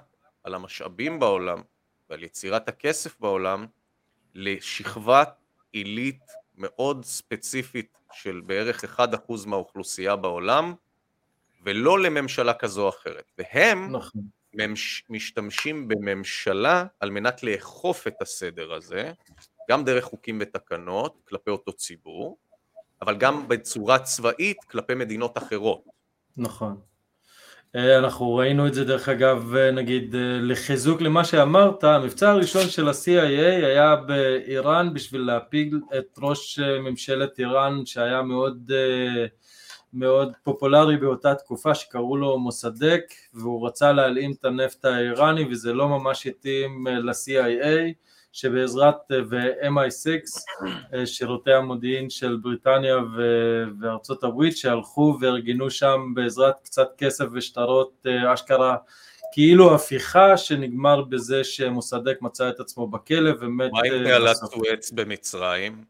[0.45, 1.63] על המשאבים בעולם
[2.11, 3.67] ועל יצירת הכסף בעולם
[4.35, 5.35] לשכבת
[5.73, 6.23] עילית
[6.55, 8.99] מאוד ספציפית של בערך 1%
[9.47, 10.75] מהאוכלוסייה בעולם
[11.63, 13.33] ולא לממשלה כזו או אחרת.
[13.39, 14.23] והם נכון.
[15.11, 19.13] משתמשים בממשלה על מנת לאכוף את הסדר הזה,
[19.71, 22.39] גם דרך חוקים ותקנות כלפי אותו ציבור,
[23.03, 25.85] אבל גם בצורה צבאית כלפי מדינות אחרות.
[26.37, 26.77] נכון.
[27.77, 32.69] אה, אנחנו ראינו את זה דרך אגב, אה, נגיד, אה, לחיזוק למה שאמרת, המבצע הראשון
[32.69, 38.71] של ה-CIA היה באיראן בשביל להפיל את ראש ממשלת איראן שהיה מאוד,
[39.95, 43.03] מאוד פופולרי באותה תקופה שקראו לו מוסדק
[43.35, 47.95] והוא רצה להלאים את הנפט האיראני וזה לא ממש התאים ל-CIA
[48.35, 48.97] שבעזרת,
[49.31, 50.29] ו-MI6,
[51.07, 52.97] שירותי המודיעין של בריטניה
[53.81, 58.77] וארצות הברית שהלכו וארגנו שם בעזרת קצת כסף ושטרות אה, אשכרה
[59.33, 63.71] כאילו הפיכה שנגמר בזה שמוסדק מצא את עצמו בכלא ומת...
[63.73, 65.85] מה עם תעלת אה, סואץ במצרים?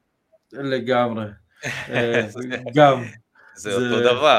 [0.52, 1.26] לגמרי,
[1.64, 2.26] אה,
[2.74, 3.02] גם.
[3.56, 4.38] זה אותו דבר.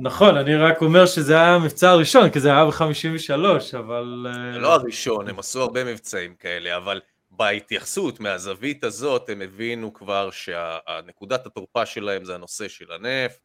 [0.00, 4.26] נכון, אני רק אומר שזה היה המבצע הראשון, כי זה היה ב-53, אבל...
[4.52, 10.30] זה לא הראשון, הם עשו הרבה מבצעים כאלה, אבל בהתייחסות מהזווית הזאת הם הבינו כבר
[10.30, 13.38] שהנקודת התורפה שלהם זה הנושא של הנפט.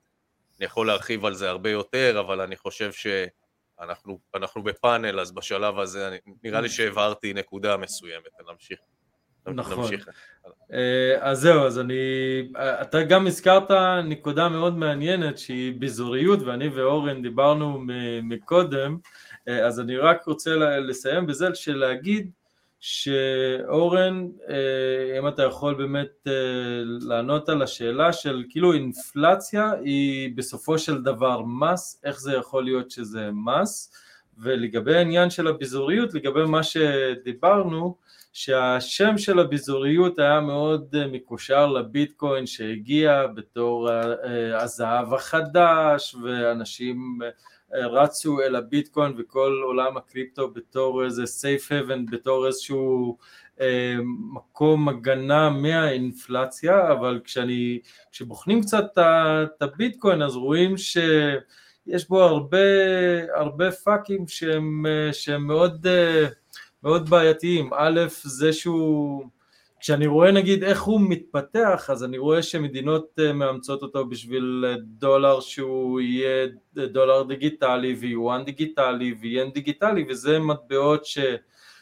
[0.58, 6.08] אני יכול להרחיב על זה הרבה יותר, אבל אני חושב שאנחנו בפאנל, אז בשלב הזה
[6.08, 8.80] אני, נראה לי שהבהרתי נקודה מסוימת, נמשיך.
[9.48, 9.80] נכון.
[9.80, 10.10] נמשיך.
[10.74, 11.94] אה, אז זהו, אז אני...
[12.58, 13.72] אתה גם הזכרת
[14.04, 17.82] נקודה מאוד מעניינת שהיא ביזוריות, ואני ואורן דיברנו
[18.24, 18.98] מקודם,
[19.48, 22.32] אה, אז אני רק רוצה לסיים בזה של להגיד
[22.80, 26.34] שאורן, אה, אם אתה יכול באמת אה,
[26.84, 32.92] לענות על השאלה של כאילו אינפלציה היא בסופו של דבר מס, איך זה יכול להיות
[32.92, 33.94] שזה מס,
[34.38, 37.96] ולגבי העניין של הביזוריות, לגבי מה שדיברנו,
[38.34, 43.90] שהשם של הביזוריות היה מאוד אה, מקושר לביטקוין שהגיע בתור
[44.54, 47.20] הזהב החדש ואנשים
[47.74, 53.18] רצו אל הביטקוין וכל עולם הקריפטו בתור איזה safe haven, בתור איזשהו
[53.62, 53.96] אה,
[54.34, 57.80] מקום הגנה מהאינפלציה, אבל כשאני,
[58.12, 62.58] כשבוחנים קצת את הביטקוין אז רואים שיש בו הרבה,
[63.36, 65.88] הרבה פאקים שהם, שהם מאוד,
[66.84, 69.26] מאוד בעייתיים, א' זה שהוא
[69.80, 74.76] כשאני רואה נגיד איך הוא מתפתח אז אני רואה שמדינות אה, מאמצות אותו בשביל אה,
[74.80, 81.20] דולר שהוא יהיה דולר דיגיטלי ויואן דיגיטלי ויין דיגיטלי וזה מטבעות ש...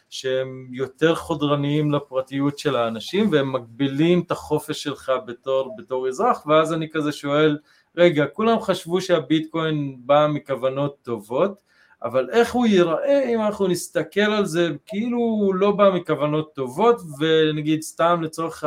[0.10, 6.74] שהם יותר חודרניים לפרטיות של האנשים והם מגבילים את החופש שלך בתור, בתור אזרח ואז
[6.74, 7.58] אני כזה שואל
[7.98, 11.64] רגע כולם חשבו שהביטקוין בא מכוונות טובות
[12.04, 17.02] אבל איך הוא ייראה אם אנחנו נסתכל על זה כאילו הוא לא בא מכוונות טובות
[17.20, 18.64] ונגיד סתם לצורך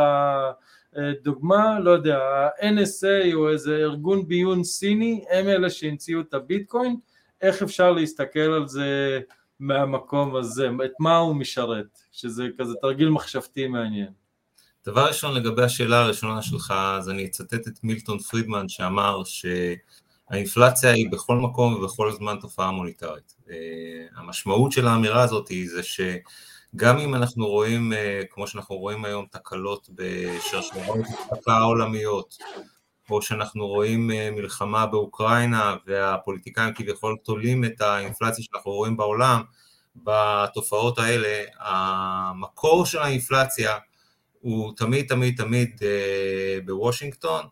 [1.22, 6.97] דוגמה, לא יודע, ה-NSA או איזה ארגון ביון סיני, הם אלה שהמציאו את הביטקוין,
[7.43, 9.20] איך אפשר להסתכל על זה
[9.61, 14.09] מהמקום הזה, את מה הוא משרת, שזה כזה תרגיל מחשבתי מעניין.
[14.87, 19.22] דבר ראשון לגבי השאלה הראשונה שלך, אז אני אצטט את מילטון פרידמן שאמר
[20.31, 23.35] שהאינפלציה היא בכל מקום ובכל זמן תופעה מוניטרית.
[23.51, 23.57] אה,
[24.16, 29.26] המשמעות של האמירה הזאת היא זה שגם אם אנחנו רואים, אה, כמו שאנחנו רואים היום,
[29.31, 30.99] תקלות בשרשרות
[31.31, 32.39] התקפה העולמיות,
[33.11, 39.43] או שאנחנו רואים אה, מלחמה באוקראינה והפוליטיקאים כביכול תולים את האינפלציה שאנחנו רואים בעולם,
[39.97, 43.78] בתופעות האלה, המקור של האינפלציה
[44.41, 45.81] הוא תמיד תמיד תמיד
[46.64, 47.45] בוושינגטון,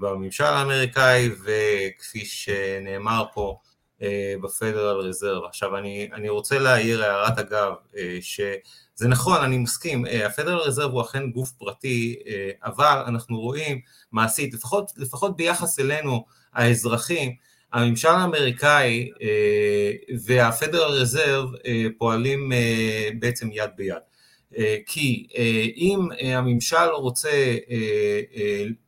[0.00, 3.58] בממשל האמריקאי, וכפי שנאמר פה,
[4.02, 5.44] אה, בפדרל רזרב.
[5.44, 10.92] עכשיו אני, אני רוצה להעיר הערת אגב, אה, שזה נכון, אני מסכים, אה, הפדרל רזרב
[10.92, 13.80] הוא אכן גוף פרטי, אה, אבל אנחנו רואים
[14.12, 16.24] מעשית, לפחות, לפחות ביחס אלינו
[16.54, 17.34] האזרחים,
[17.72, 19.92] הממשל האמריקאי אה,
[20.24, 24.09] והפדרל רזרב אה, פועלים אה, בעצם יד ביד.
[24.58, 27.56] אה, כי אה, אם אה, הממשל רוצה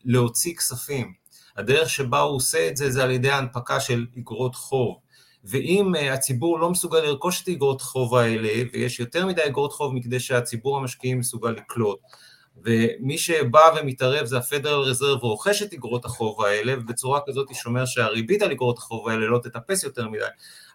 [0.05, 1.13] להוציא כספים,
[1.57, 4.97] הדרך שבה הוא עושה את זה זה על ידי הנפקה של אגרות חוב,
[5.45, 10.21] ואם הציבור לא מסוגל לרכוש את אגרות חוב האלה, ויש יותר מדי אגרות חוב מכדי
[10.21, 11.99] שהציבור המשקיעים מסוגל לקלוט,
[12.65, 18.43] ומי שבא ומתערב זה הפדרל רזרב ורוכש את אגרות החוב האלה, ובצורה כזאת שומר שהריבית
[18.43, 20.25] על אגרות החוב האלה לא תטפס יותר מדי.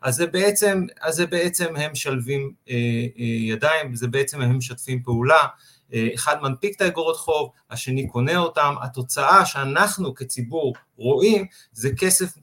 [0.01, 2.75] אז זה בעצם, אז זה בעצם הם שלבים אה,
[3.19, 5.47] אה, ידיים, זה בעצם הם משתפים פעולה.
[5.93, 12.33] אה, אחד מנפיק את האגרות חוב, השני קונה אותם, התוצאה שאנחנו כציבור רואים זה כסף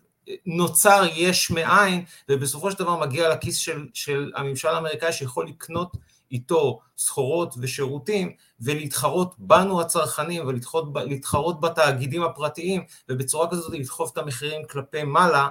[0.47, 5.97] נוצר יש מאין, ובסופו של דבר מגיע לכיס של, של הממשל האמריקאי שיכול לקנות
[6.33, 15.03] איתו סחורות ושירותים ולהתחרות בנו הצרכנים ולהתחרות בתאגידים הפרטיים ובצורה כזאת לדחוף את המחירים כלפי
[15.03, 15.49] מעלה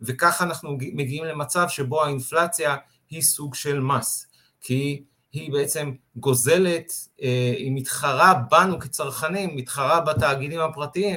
[0.00, 2.76] וככה אנחנו מגיעים למצב שבו האינפלציה
[3.10, 4.26] היא סוג של מס.
[4.60, 11.16] כי היא בעצם גוזלת, אה, היא מתחרה בנו כצרכנים, מתחרה בתאגידים הפרטיים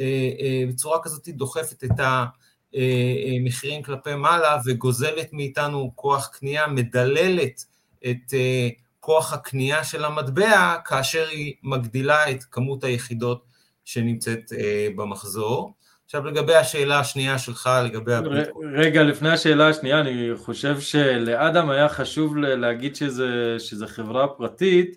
[0.00, 7.64] אה, אה, בצורה כזאת דוחפת את המחירים כלפי מעלה וגוזלת מאיתנו כוח קנייה, מדללת
[8.06, 8.68] את אה,
[9.00, 13.44] כוח הקנייה של המטבע כאשר היא מגדילה את כמות היחידות
[13.84, 15.72] שנמצאת אה, במחזור.
[16.04, 18.74] עכשיו לגבי השאלה השנייה שלך, לגבי הביטקוין.
[18.74, 24.96] רגע, לפני השאלה השנייה, אני חושב שלאדם היה חשוב להגיד שזה, שזה חברה פרטית,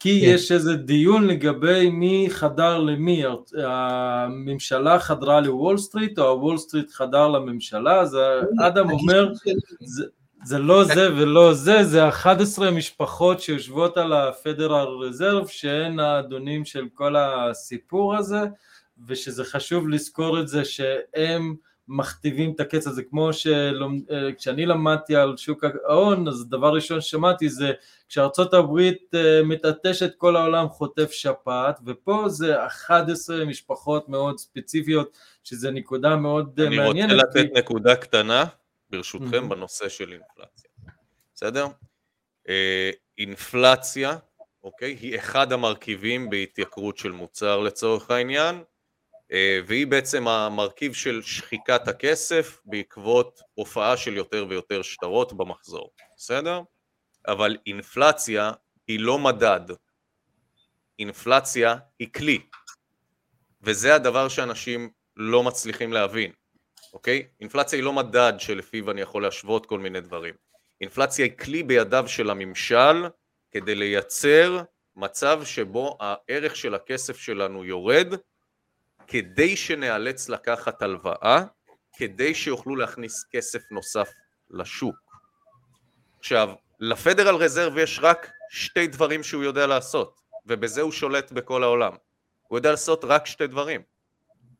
[0.00, 0.26] כי כן.
[0.34, 3.22] יש איזה דיון לגבי מי חדר למי,
[3.56, 8.18] הממשלה חדרה לוול סטריט או הוול סטריט חדר לממשלה, אז
[8.66, 9.32] אדם אומר,
[9.80, 10.04] זה,
[10.44, 16.84] זה לא זה ולא זה, זה 11 משפחות שיושבות על הפדרל רזרב שהן האדונים של
[16.94, 18.40] כל הסיפור הזה
[19.06, 21.54] ושזה חשוב לזכור את זה שהם
[21.88, 27.72] מכתיבים את הקץ הזה כמו שכשאני למדתי על שוק ההון אז דבר ראשון ששמעתי זה
[28.08, 35.70] כשארצות הברית אה, מתעטשת כל העולם חוטף שפעת ופה זה 11 משפחות מאוד ספציפיות שזה
[35.70, 37.10] נקודה מאוד אני מעניינת.
[37.10, 37.56] אני רוצה לתת.
[37.56, 38.44] נקודה קטנה
[38.94, 40.70] ברשותכם, בנושא של אינפלציה.
[41.34, 41.66] בסדר?
[42.48, 44.16] אה, אינפלציה,
[44.62, 48.62] אוקיי, היא אחד המרכיבים בהתייקרות של מוצר לצורך העניין,
[49.32, 56.60] אה, והיא בעצם המרכיב של שחיקת הכסף בעקבות הופעה של יותר ויותר שטרות במחזור, בסדר?
[57.28, 58.52] אבל אינפלציה
[58.86, 59.60] היא לא מדד,
[60.98, 62.46] אינפלציה היא כלי,
[63.62, 66.32] וזה הדבר שאנשים לא מצליחים להבין.
[66.94, 67.26] אוקיי?
[67.40, 70.34] אינפלציה היא לא מדד שלפיו אני יכול להשוות כל מיני דברים.
[70.80, 73.06] אינפלציה היא כלי בידיו של הממשל
[73.50, 74.62] כדי לייצר
[74.96, 78.14] מצב שבו הערך של הכסף שלנו יורד
[79.06, 81.44] כדי שנאלץ לקחת הלוואה,
[81.96, 84.10] כדי שיוכלו להכניס כסף נוסף
[84.50, 84.96] לשוק.
[86.18, 91.92] עכשיו, לפדרל רזרב יש רק שתי דברים שהוא יודע לעשות, ובזה הוא שולט בכל העולם.
[92.48, 93.82] הוא יודע לעשות רק שתי דברים.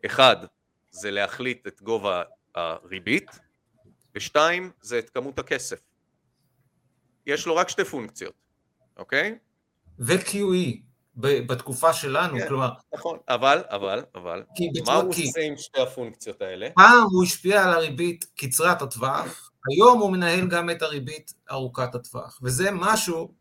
[0.06, 0.36] אחד,
[0.94, 2.22] זה להחליט את גובה
[2.54, 3.30] הריבית,
[4.14, 5.80] ושתיים, זה את כמות הכסף.
[7.26, 8.34] יש לו רק שתי פונקציות,
[8.96, 9.38] אוקיי?
[9.98, 10.78] ו-QE
[11.16, 12.70] בתקופה שלנו, כן, כלומר...
[12.94, 14.42] נכון, אבל, אבל, אבל,
[14.86, 16.68] מה הוא עושה עם שתי הפונקציות האלה?
[16.74, 22.40] פעם הוא השפיע על הריבית קצרת הטווח, היום הוא מנהל גם את הריבית ארוכת הטווח,
[22.42, 23.34] וזה משהו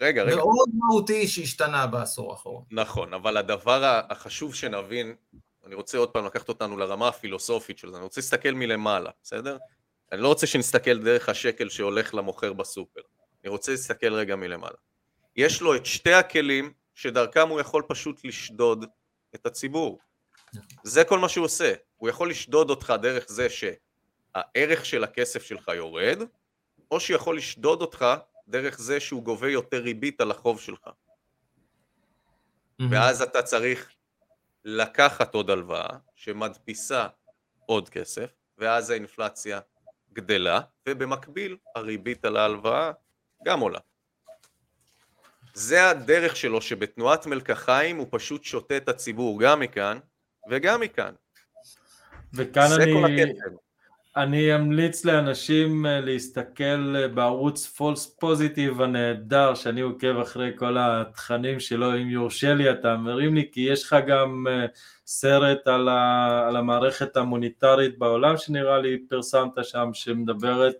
[0.00, 0.36] רגע, רגע.
[0.36, 2.64] מאוד מהותי שהשתנה בעשור האחרון.
[2.70, 5.14] נכון, אבל הדבר החשוב שנבין
[5.68, 9.56] אני רוצה עוד פעם לקחת אותנו לרמה הפילוסופית של זה, אני רוצה להסתכל מלמעלה, בסדר?
[10.12, 13.00] אני לא רוצה שנסתכל דרך השקל שהולך למוכר בסופר,
[13.42, 14.76] אני רוצה להסתכל רגע מלמעלה.
[15.36, 18.84] יש לו את שתי הכלים שדרכם הוא יכול פשוט לשדוד
[19.34, 19.98] את הציבור.
[20.82, 21.74] זה כל מה שהוא עושה.
[21.96, 26.22] הוא יכול לשדוד אותך דרך זה שהערך של הכסף שלך יורד,
[26.90, 28.06] או שיכול לשדוד אותך
[28.48, 30.88] דרך זה שהוא גובה יותר ריבית על החוב שלך.
[32.90, 33.97] ואז אתה צריך
[34.64, 37.06] לקחת עוד הלוואה שמדפיסה
[37.66, 39.60] עוד כסף, ואז האינפלציה
[40.12, 42.92] גדלה, ובמקביל הריבית על ההלוואה
[43.44, 43.78] גם עולה.
[45.54, 49.98] זה הדרך שלו שבתנועת מלקחיים הוא פשוט שותה את הציבור גם מכאן
[50.50, 51.14] וגם מכאן.
[52.34, 52.92] וכאן אני,
[54.18, 61.60] אני אמליץ לאנשים אה, להסתכל אה, בערוץ פולס פוזיטיב הנהדר שאני עוקב אחרי כל התכנים
[61.60, 64.66] שלו אם יורשה לי אתה מרים לי כי יש לך גם אה,
[65.06, 70.74] סרט על, ה, על המערכת המוניטרית בעולם שנראה לי פרסמת שם שמדברת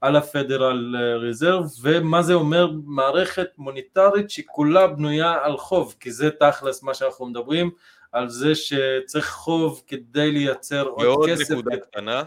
[0.00, 6.82] על הפדרל ריזרב ומה זה אומר מערכת מוניטרית שכולה בנויה על חוב כי זה תכלס
[6.82, 7.70] מה שאנחנו מדברים
[8.12, 11.50] על זה שצריך חוב כדי לייצר עוד כסף.
[11.50, 12.22] ועוד נקודה קטנה,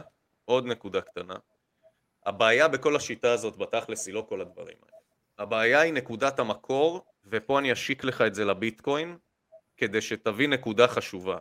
[0.45, 1.35] עוד נקודה קטנה.
[2.25, 4.97] הבעיה בכל השיטה הזאת בתכלס היא לא כל הדברים האלה.
[5.37, 9.17] הבעיה היא נקודת המקור, ופה אני אשיק לך את זה לביטקוין,
[9.77, 11.37] כדי שתבין נקודה חשובה,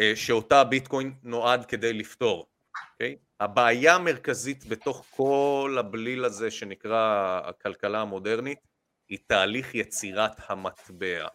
[0.00, 2.42] אה, שאותה הביטקוין נועד כדי לפתור.
[2.42, 2.78] Okay?
[2.92, 3.16] אוקיי?
[3.40, 8.58] הבעיה המרכזית בתוך כל הבליל הזה שנקרא הכלכלה המודרנית,
[9.08, 11.28] היא תהליך יצירת המטבע.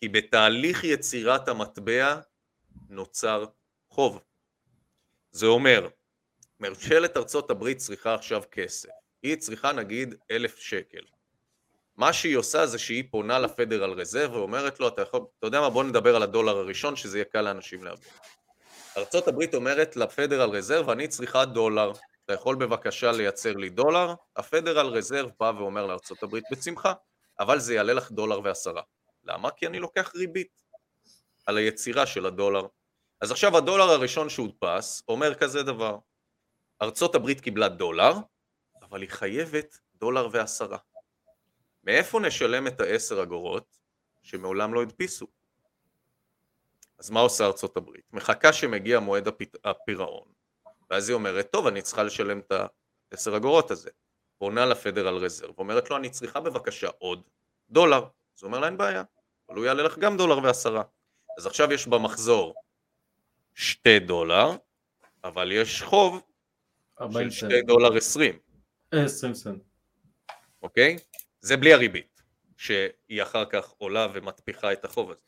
[0.00, 2.20] כי בתהליך יצירת המטבע
[2.88, 3.44] נוצר
[3.90, 4.22] חוב.
[5.32, 5.88] זה אומר,
[6.60, 8.88] ממשלת ארצות הברית צריכה עכשיו כסף.
[9.22, 11.02] היא צריכה נגיד אלף שקל.
[11.96, 15.70] מה שהיא עושה זה שהיא פונה לפדרל רזרב ואומרת לו, אתה יכול, אתה יודע מה,
[15.70, 18.12] בוא נדבר על הדולר הראשון, שזה יהיה קל לאנשים להבין.
[18.96, 21.92] ארצות הברית אומרת לפדרל רזרב, אני צריכה דולר.
[22.24, 24.14] אתה יכול בבקשה לייצר לי דולר?
[24.36, 26.92] הפדרל רזרב בא ואומר לארצות הברית בשמחה,
[27.40, 28.82] אבל זה יעלה לך דולר ועשרה.
[29.24, 29.50] למה?
[29.50, 30.62] כי אני לוקח ריבית
[31.46, 32.66] על היצירה של הדולר.
[33.20, 35.98] אז עכשיו הדולר הראשון שהודפס אומר כזה דבר,
[36.82, 38.12] ארצות הברית קיבלה דולר,
[38.82, 40.78] אבל היא חייבת דולר ועשרה.
[41.84, 43.78] מאיפה נשלם את העשר אגורות
[44.22, 45.26] שמעולם לא הדפיסו?
[46.98, 48.04] אז מה עושה ארצות הברית?
[48.12, 49.28] מחכה שמגיע מועד
[49.64, 50.28] הפירעון,
[50.90, 52.52] ואז היא אומרת, טוב, אני צריכה לשלם את
[53.12, 53.90] העשר אגורות הזה.
[54.38, 57.22] פונה לפדרל רזרב, אומרת לו, אני צריכה בבקשה עוד
[57.70, 57.98] דולר.
[58.36, 59.02] אז הוא אומר לה, אין בעיה,
[59.48, 60.82] אבל הוא יעלה לך גם דולר ועשרה.
[61.38, 62.54] אז עכשיו יש במחזור
[63.60, 64.50] שתי דולר,
[65.24, 66.22] אבל יש חוב
[67.12, 68.38] של שתי דולר עשרים.
[68.90, 69.62] עשרים סנט.
[70.62, 70.96] אוקיי?
[71.40, 72.22] זה בלי הריבית,
[72.56, 75.22] שהיא אחר כך עולה ומטפיחה את החוב הזה.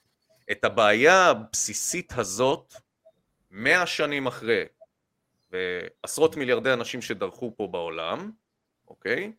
[0.51, 2.75] את הבעיה הבסיסית הזאת,
[3.51, 4.65] מאה שנים אחרי,
[5.51, 8.31] ועשרות מיליארדי אנשים שדרכו פה בעולם,
[8.89, 9.33] אוקיי?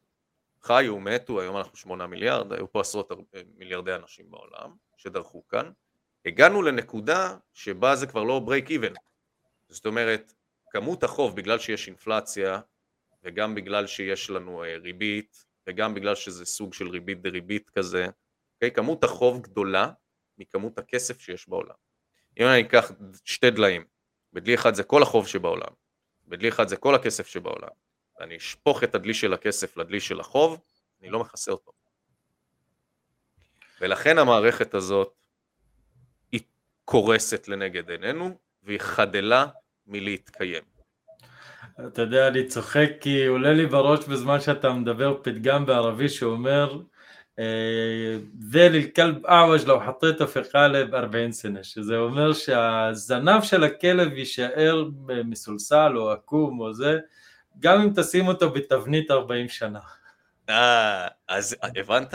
[0.61, 3.11] חיו, מתו, היום אנחנו שמונה מיליארד, היו פה עשרות
[3.55, 5.71] מיליארדי אנשים בעולם שדרכו כאן,
[6.25, 8.93] הגענו לנקודה שבה זה כבר לא break even.
[9.69, 10.33] זאת אומרת,
[10.69, 12.59] כמות החוב בגלל שיש אינפלציה
[13.23, 18.69] וגם בגלל שיש לנו אה, ריבית וגם בגלל שזה סוג של ריבית דריבית כזה, okay,
[18.69, 19.91] כמות החוב גדולה
[20.37, 21.75] מכמות הכסף שיש בעולם.
[22.39, 22.91] אם אני אקח
[23.25, 23.85] שתי דליים,
[24.33, 25.73] בדלי אחד זה כל החוב שבעולם,
[26.27, 27.69] בדלי אחד זה כל הכסף שבעולם,
[28.19, 30.59] ואני אשפוך את הדלי של הכסף לדלי של החוב,
[31.01, 31.71] אני לא מכסה אותו.
[33.81, 35.22] ולכן המערכת הזאת
[36.84, 39.46] קורסת לנגד עינינו והיא חדלה
[39.86, 40.62] מלהתקיים.
[41.86, 46.80] אתה יודע, אני צוחק כי עולה לי בראש בזמן שאתה מדבר פתגם בערבי שאומר
[48.50, 54.84] ذيل الكلب أعوج لو حطيته في قالب 40 سنة שזה אומר שהזנב של הכלב יישאר
[55.24, 56.98] מסולסל או עקום או זה
[57.60, 59.80] גם אם תשים אותו בתבנית 40 שנה.
[60.48, 62.14] אה, אז הבנת?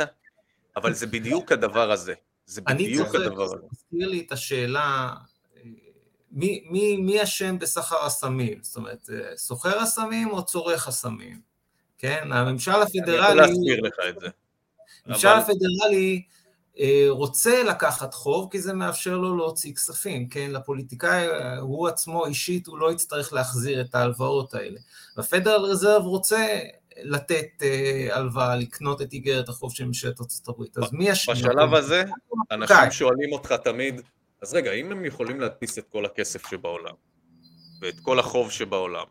[0.75, 2.13] אבל זה בדיוק הדבר הזה.
[2.48, 3.54] זה בדיוק הדבר הזה.
[3.54, 5.14] אני צריך, תזכיר לי את השאלה,
[6.30, 8.58] מי, מי, מי אשם בסחר הסמים?
[8.62, 11.40] זאת אומרת, סוחר הסמים או צורך הסמים?
[11.98, 13.18] כן, הממשל הפדרלי...
[13.18, 14.28] אני יכול להסביר לך את זה.
[15.06, 15.38] הממשל אבל...
[15.38, 16.22] הפדרלי
[16.78, 20.50] אה, רוצה לקחת חוב, כי זה מאפשר לו להוציא כספים, כן?
[20.50, 21.26] לפוליטיקאי,
[21.60, 24.80] הוא עצמו אישית, הוא לא יצטרך להחזיר את ההלוואות האלה.
[25.16, 26.58] והפדרל רזרב רוצה
[27.02, 30.78] לתת uh, הלוואה, לקנות את איגרת החוב של ממשלת ארצות הברית.
[30.78, 31.34] אז מי השני?
[31.34, 32.04] בשלב הזה,
[32.50, 34.00] אנשים שואלים אותך תמיד,
[34.42, 36.94] אז רגע, אם הם יכולים להדפיס את כל הכסף שבעולם,
[37.80, 39.06] ואת כל החוב שבעולם,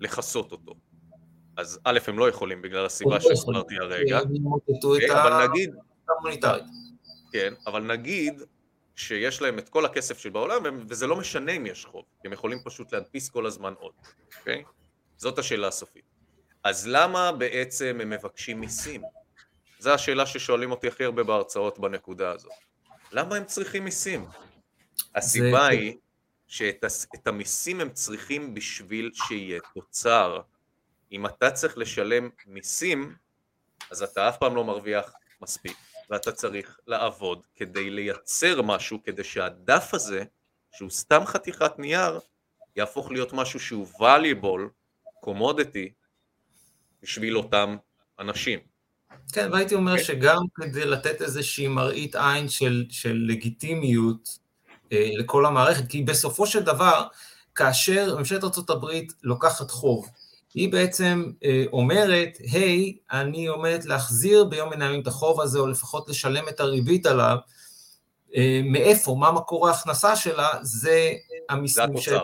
[0.00, 0.74] לכסות אותו,
[1.56, 4.20] אז א', הם לא יכולים בגלל הסיבה לא שהסברתי הרגע,
[5.10, 5.74] אבל נגיד,
[7.32, 8.42] כן, אבל נגיד
[8.96, 12.92] שיש להם את כל הכסף שבעולם, וזה לא משנה אם יש חוב, הם יכולים פשוט
[12.92, 13.92] להדפיס כל הזמן עוד,
[14.38, 14.62] אוקיי?
[15.16, 16.11] זאת השאלה הסופית.
[16.64, 19.02] אז למה בעצם הם מבקשים מיסים?
[19.78, 22.52] זו השאלה ששואלים אותי הכי הרבה בהרצאות בנקודה הזאת.
[23.12, 24.26] למה הם צריכים מיסים?
[25.14, 25.68] הסיבה זה...
[25.68, 25.96] היא
[26.46, 30.40] שאת המיסים הם צריכים בשביל שיהיה תוצר.
[31.12, 33.14] אם אתה צריך לשלם מיסים,
[33.90, 35.76] אז אתה אף פעם לא מרוויח מספיק,
[36.10, 40.24] ואתה צריך לעבוד כדי לייצר משהו, כדי שהדף הזה,
[40.72, 42.20] שהוא סתם חתיכת נייר,
[42.76, 44.60] יהפוך להיות משהו שהוא valuable,
[45.26, 46.01] commodity,
[47.02, 47.76] בשביל אותם
[48.20, 48.58] אנשים.
[49.32, 50.04] כן, והייתי אומר כן.
[50.04, 54.38] שגם כדי לתת איזושהי מראית עין של, של לגיטימיות
[54.92, 57.06] אה, לכל המערכת, כי בסופו של דבר,
[57.54, 58.86] כאשר ממשלת ארה"ב
[59.22, 60.08] לוקחת חוב,
[60.54, 65.58] היא בעצם אה, אומרת, היי, hey, אני עומדת להחזיר ביום מן הימים את החוב הזה,
[65.58, 67.36] או לפחות לשלם את הריבית עליו,
[68.36, 71.12] אה, מאיפה, מה מקור ההכנסה שלה, זה
[71.48, 72.16] המיסים של...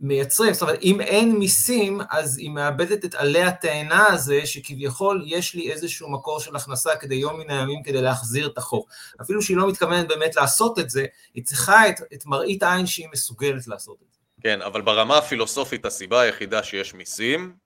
[0.00, 5.54] מייצרים, זאת אומרת, אם אין מיסים, אז היא מאבדת את עלי התאנה הזה, שכביכול יש
[5.54, 8.84] לי איזשהו מקור של הכנסה כדי יום מן הימים כדי להחזיר את החוב.
[9.20, 13.08] אפילו שהיא לא מתכוונת באמת לעשות את זה, היא צריכה את, את מראית העין שהיא
[13.12, 14.18] מסוגלת לעשות את זה.
[14.42, 17.56] כן, אבל ברמה הפילוסופית הסיבה היחידה שיש מיסים,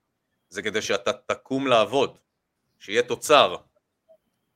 [0.48, 2.18] זה כדי שאתה תקום לעבוד,
[2.78, 3.54] שיהיה תוצר.
[3.54, 3.74] Okay?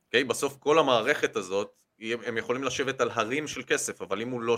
[0.06, 0.24] אוקיי?
[0.24, 1.70] בסוף כל המערכת הזאת,
[2.00, 4.56] הם יכולים לשבת על הרים של כסף, אבל אם הוא לא,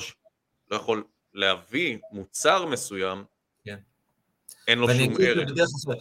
[0.70, 1.04] לא יכול
[1.34, 3.24] להביא מוצר מסוים,
[3.64, 3.76] כן.
[4.68, 5.50] אין לו שום ערך.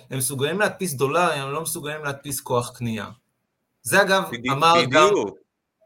[0.10, 3.10] הם מסוגלים להדפיס דולרים, הם לא מסוגלים להדפיס כוח קנייה.
[3.82, 4.94] זה אגב, בדיוק, אמר בדיוק.
[4.94, 5.10] גם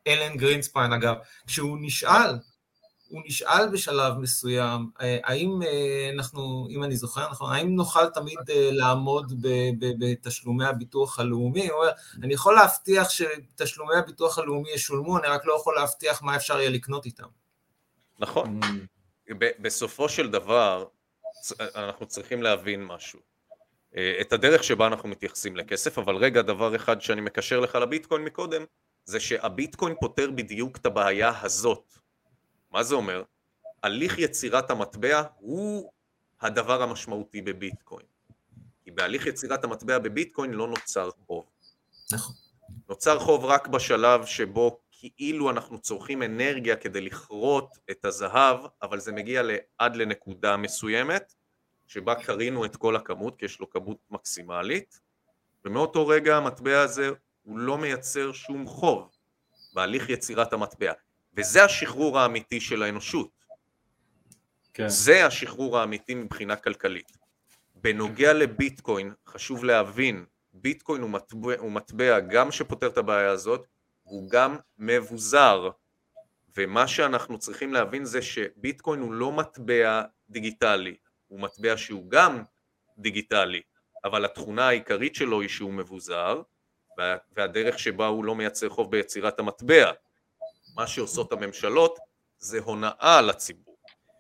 [0.08, 1.16] אלן גרינספיין אגב,
[1.48, 2.36] כשהוא נשאל,
[3.08, 8.38] הוא נשאל בשלב מסוים, אה, האם אה, אנחנו, אם אני זוכר נכון, האם נוכל תמיד
[8.50, 9.34] אה, לעמוד
[10.00, 11.70] בתשלומי הביטוח הלאומי?
[11.70, 11.92] הוא אומר,
[12.24, 16.70] אני יכול להבטיח שתשלומי הביטוח הלאומי ישולמו, אני רק לא יכול להבטיח מה אפשר יהיה
[16.70, 17.28] לקנות איתם.
[18.20, 18.60] נכון.
[19.30, 20.86] בסופו של דבר,
[21.76, 23.20] אנחנו צריכים להבין משהו.
[23.96, 28.22] אה, את הדרך שבה אנחנו מתייחסים לכסף, אבל רגע, דבר אחד שאני מקשר לך לביטקוין
[28.24, 28.66] מקודם,
[29.06, 31.94] זה שהביטקוין פותר בדיוק את הבעיה הזאת.
[32.72, 33.24] מה זה אומר?
[33.84, 35.92] הליך יצירת המטבע הוא
[36.42, 38.06] הדבר המשמעותי בביטקוין.
[38.84, 41.46] כי בהליך יצירת המטבע בביטקוין לא נוצר חוב.
[42.12, 42.36] נכון.
[42.90, 44.80] נוצר חוב רק בשלב שבו
[45.10, 49.42] כאילו אנחנו צורכים אנרגיה כדי לכרות את הזהב, אבל זה מגיע
[49.78, 51.34] עד לנקודה מסוימת,
[51.88, 55.00] שבה קרינו את כל הכמות, כי יש לו כמות מקסימלית,
[55.66, 57.10] ומאותו רגע המטבע הזה
[57.44, 59.10] הוא לא מייצר שום חוב
[59.74, 60.92] בהליך יצירת המטבע,
[61.38, 63.30] וזה השחרור האמיתי של האנושות.
[64.74, 64.88] כן.
[64.88, 67.18] זה השחרור האמיתי מבחינה כלכלית.
[67.76, 73.68] בנוגע לביטקוין, חשוב להבין, ביטקוין הוא מטבע, הוא מטבע גם שפותר את הבעיה הזאת,
[74.04, 75.70] הוא גם מבוזר,
[76.58, 80.96] ומה שאנחנו צריכים להבין זה שביטקוין הוא לא מטבע דיגיטלי,
[81.28, 82.44] הוא מטבע שהוא גם
[82.98, 83.62] דיגיטלי,
[84.04, 86.42] אבל התכונה העיקרית שלו היא שהוא מבוזר,
[87.36, 89.92] והדרך שבה הוא לא מייצר חוב ביצירת המטבע.
[90.76, 92.00] מה שעושות הממשלות
[92.40, 93.78] זה הונאה לציבור,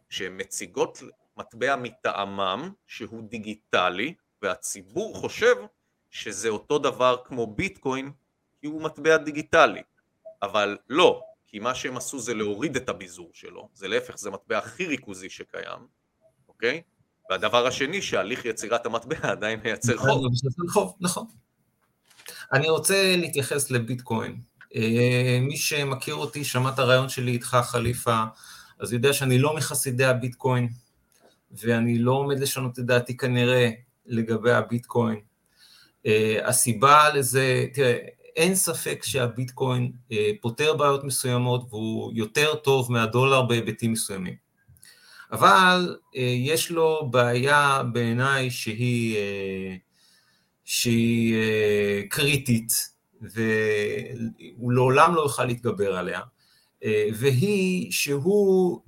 [0.10, 1.00] שהן מציגות
[1.38, 5.56] מטבע מטעמם שהוא דיגיטלי, והציבור חושב
[6.10, 8.12] שזה אותו דבר כמו ביטקוין
[8.64, 9.82] כי הוא מטבע דיגיטלי,
[10.42, 14.58] אבל לא, כי מה שהם עשו זה להוריד את הביזור שלו, זה להפך, זה מטבע
[14.58, 15.88] הכי ריכוזי שקיים,
[16.48, 16.82] אוקיי?
[17.30, 20.26] והדבר השני, שהליך יצירת המטבע עדיין מייצר חוב.
[20.70, 21.26] חוב, נכון.
[22.54, 24.42] אני רוצה להתייחס לביטקוין.
[24.76, 28.24] אה, מי שמכיר אותי, שמע את הרעיון שלי איתך, חליפה,
[28.80, 30.70] אז יודע שאני לא מחסידי הביטקוין,
[31.52, 33.70] ואני לא עומד לשנות את דעתי כנראה
[34.06, 35.20] לגבי הביטקוין.
[36.08, 37.98] Uh, הסיבה לזה, תראה,
[38.36, 44.36] אין ספק שהביטקוין אה, פותר בעיות מסוימות והוא יותר טוב מהדולר בהיבטים מסוימים.
[45.32, 49.76] אבל אה, יש לו בעיה בעיניי שהיא, אה,
[50.66, 51.36] שהיא
[52.10, 52.74] קריטית
[53.22, 56.22] והוא לעולם לא יוכל להתגבר עליה,
[57.14, 58.82] והיא שהוא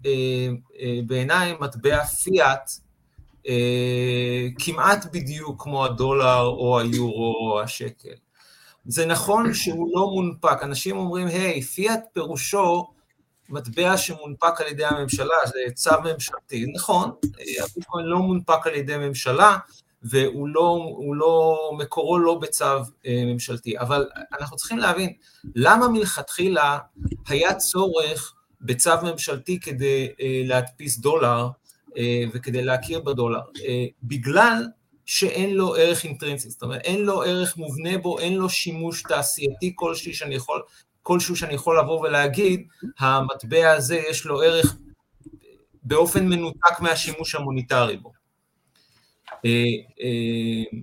[1.05, 2.71] בעיניי מטבע פיאט
[4.59, 8.24] כמעט בדיוק כמו הדולר או היורו או השקל.
[8.85, 12.87] זה נכון שהוא לא מונפק, אנשים אומרים, היי, hey, פיאט פירושו
[13.49, 17.11] מטבע שמונפק על ידי הממשלה, זה צו ממשלתי, נכון,
[17.63, 19.57] הביטקוין לא מונפק על ידי ממשלה,
[20.03, 22.65] והוא לא, לא, מקורו לא בצו
[23.05, 24.07] אה, ממשלתי, אבל
[24.39, 25.13] אנחנו צריכים להבין,
[25.55, 26.77] למה מלכתחילה
[27.27, 31.49] היה צורך בצו ממשלתי כדי אה, להדפיס דולר
[31.97, 33.41] אה, וכדי להכיר בדולר?
[34.03, 34.65] בגלל
[35.05, 39.73] שאין לו ערך אינטרנסי, זאת אומרת, אין לו ערך מובנה בו, אין לו שימוש תעשייתי
[39.75, 40.61] כלשהו שאני יכול,
[41.03, 42.67] כלשהו שאני יכול לבוא ולהגיד,
[42.99, 44.75] המטבע הזה יש לו ערך
[45.83, 48.11] באופן מנותק מהשימוש המוניטרי בו.
[49.45, 49.49] אה,
[50.01, 50.79] אה,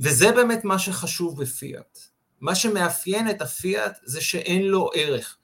[0.00, 1.98] וזה באמת מה שחשוב בפיאט.
[2.40, 5.36] מה שמאפיין את הפיאט זה שאין לו ערך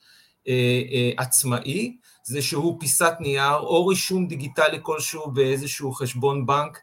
[1.16, 6.78] עצמאי, זה שהוא פיסת נייר או רישום דיגיטלי כלשהו באיזשהו חשבון בנק,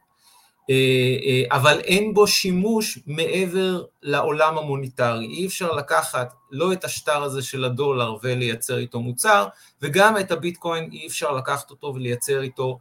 [1.51, 5.25] אבל אין בו שימוש מעבר לעולם המוניטרי.
[5.25, 9.47] אי אפשר לקחת לא את השטר הזה של הדולר ולייצר איתו מוצר,
[9.81, 12.79] וגם את הביטקוין אי אפשר לקחת אותו ולייצר איתו,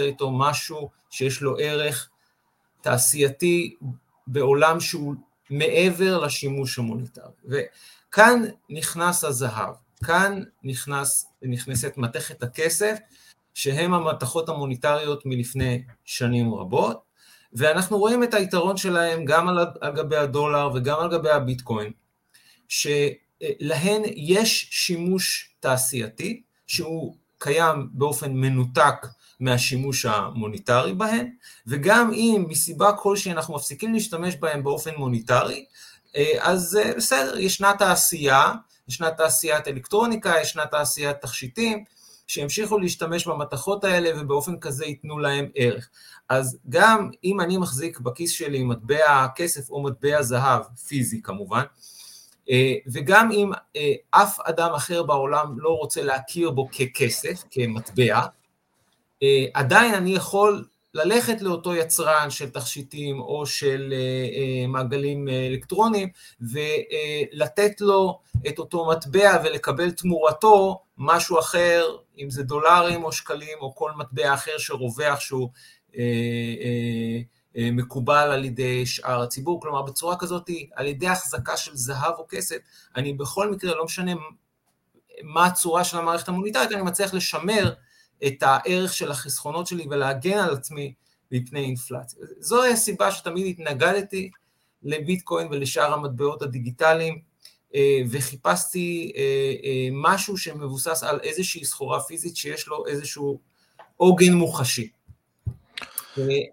[0.00, 2.08] איתו משהו שיש לו ערך
[2.80, 3.76] תעשייתי
[4.26, 5.14] בעולם שהוא
[5.50, 7.32] מעבר לשימוש המוניטרי.
[7.44, 9.74] וכאן נכנס הזהב,
[10.04, 12.98] כאן נכנס, נכנסת מתכת הכסף,
[13.54, 17.07] שהם המתכות המוניטריות מלפני שנים רבות,
[17.52, 21.92] ואנחנו רואים את היתרון שלהם גם על, על גבי הדולר וגם על גבי הביטקוין,
[22.68, 29.06] שלהן יש שימוש תעשייתי, שהוא קיים באופן מנותק
[29.40, 31.30] מהשימוש המוניטרי בהן,
[31.66, 35.64] וגם אם מסיבה כלשהי אנחנו מפסיקים להשתמש בהן באופן מוניטרי,
[36.38, 38.52] אז בסדר, ישנה תעשייה,
[38.88, 41.84] ישנה תעשיית אלקטרוניקה, ישנה תעשיית תכשיטים,
[42.26, 45.88] שימשיכו להשתמש במתכות האלה ובאופן כזה ייתנו להם ערך.
[46.28, 51.62] אז גם אם אני מחזיק בכיס שלי מטבע כסף או מטבע זהב, פיזי כמובן,
[52.92, 53.50] וגם אם
[54.10, 58.20] אף אדם אחר בעולם לא רוצה להכיר בו ככסף, כמטבע,
[59.54, 60.64] עדיין אני יכול
[60.94, 63.94] ללכת לאותו יצרן של תכשיטים או של
[64.68, 66.08] מעגלים אלקטרוניים
[66.40, 68.18] ולתת לו
[68.48, 74.34] את אותו מטבע ולקבל תמורתו משהו אחר, אם זה דולרים או שקלים או כל מטבע
[74.34, 75.48] אחר שרווח שהוא
[77.56, 79.60] מקובל על ידי שאר הציבור.
[79.60, 82.56] כלומר, בצורה כזאת, על ידי החזקה של זהב או כסף,
[82.96, 84.12] אני בכל מקרה, לא משנה
[85.22, 87.72] מה הצורה של המערכת המוניטרית, אני מצליח לשמר
[88.26, 90.94] את הערך של החסכונות שלי ולהגן על עצמי
[91.32, 92.20] מפני אינפלציה.
[92.38, 94.30] זוהי הסיבה שתמיד התנגדתי
[94.82, 97.18] לביטקוין ולשאר המטבעות הדיגיטליים,
[98.10, 99.12] וחיפשתי
[99.92, 103.40] משהו שמבוסס על איזושהי סחורה פיזית שיש לו איזשהו
[103.96, 104.88] עוגן מוחשי.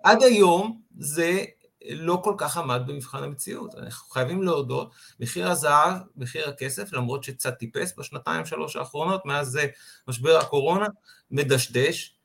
[0.03, 1.43] עד היום זה
[1.89, 3.75] לא כל כך עמד במבחן המציאות.
[3.75, 9.59] אנחנו חייבים להודות, מחיר הזהב, מחיר הכסף, למרות שקצת טיפס בשנתיים שלוש האחרונות, מאז
[10.07, 10.87] משבר הקורונה,
[11.31, 12.15] מדשדש,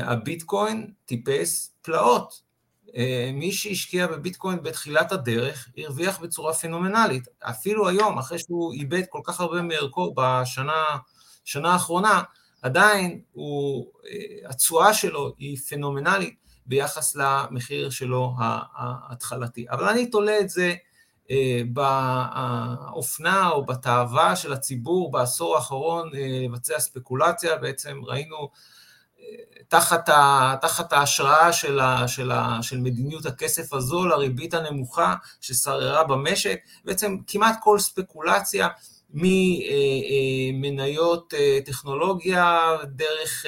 [0.00, 2.52] הביטקוין טיפס פלאות.
[3.32, 7.28] מי שהשקיע בביטקוין בתחילת הדרך, הרוויח בצורה פנומנלית.
[7.40, 10.84] אפילו היום, אחרי שהוא איבד כל כך הרבה מערכו בשנה
[11.44, 12.22] שנה האחרונה,
[12.62, 13.86] עדיין הוא,
[14.46, 19.66] התשואה שלו היא פנומנלית ביחס למחיר שלו ההתחלתי.
[19.70, 20.74] אבל אני תולה את זה
[21.72, 28.48] באופנה או בתאווה של הציבור בעשור האחרון לבצע ספקולציה, בעצם ראינו
[29.68, 36.04] תחת, ה, תחת ההשראה של, ה, של, ה, של מדיניות הכסף הזול, הריבית הנמוכה ששררה
[36.04, 38.68] במשק, בעצם כמעט כל ספקולציה
[40.52, 41.34] ממניות
[41.64, 43.46] טכנולוגיה, דרך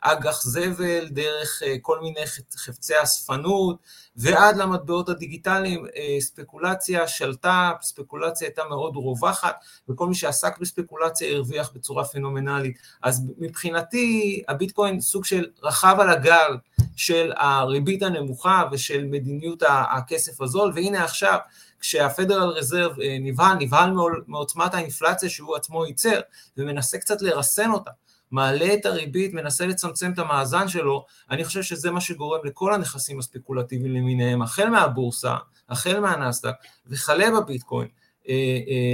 [0.00, 3.76] אג"ח זבל, דרך כל מיני חפצי אספנות,
[4.16, 5.86] ועד למטבעות הדיגיטליים,
[6.20, 9.54] ספקולציה שלטה, ספקולציה הייתה מאוד רווחת,
[9.88, 12.78] וכל מי שעסק בספקולציה הרוויח בצורה פנומנלית.
[13.02, 16.56] אז מבחינתי הביטקוין סוג של רכב על הגל
[16.96, 21.38] של הריבית הנמוכה ושל מדיניות הכסף הזול, והנה עכשיו,
[21.82, 23.92] כשהפדרל רזרב נבהל, נבהל
[24.26, 26.20] מעוצמת האינפלציה שהוא עצמו ייצר,
[26.56, 27.90] ומנסה קצת לרסן אותה,
[28.30, 33.18] מעלה את הריבית, מנסה לצמצם את המאזן שלו, אני חושב שזה מה שגורם לכל הנכסים
[33.18, 35.34] הספקולטיביים למיניהם, החל מהבורסה,
[35.68, 36.54] החל מהנסדק,
[36.86, 37.88] וכלה בביטקוין,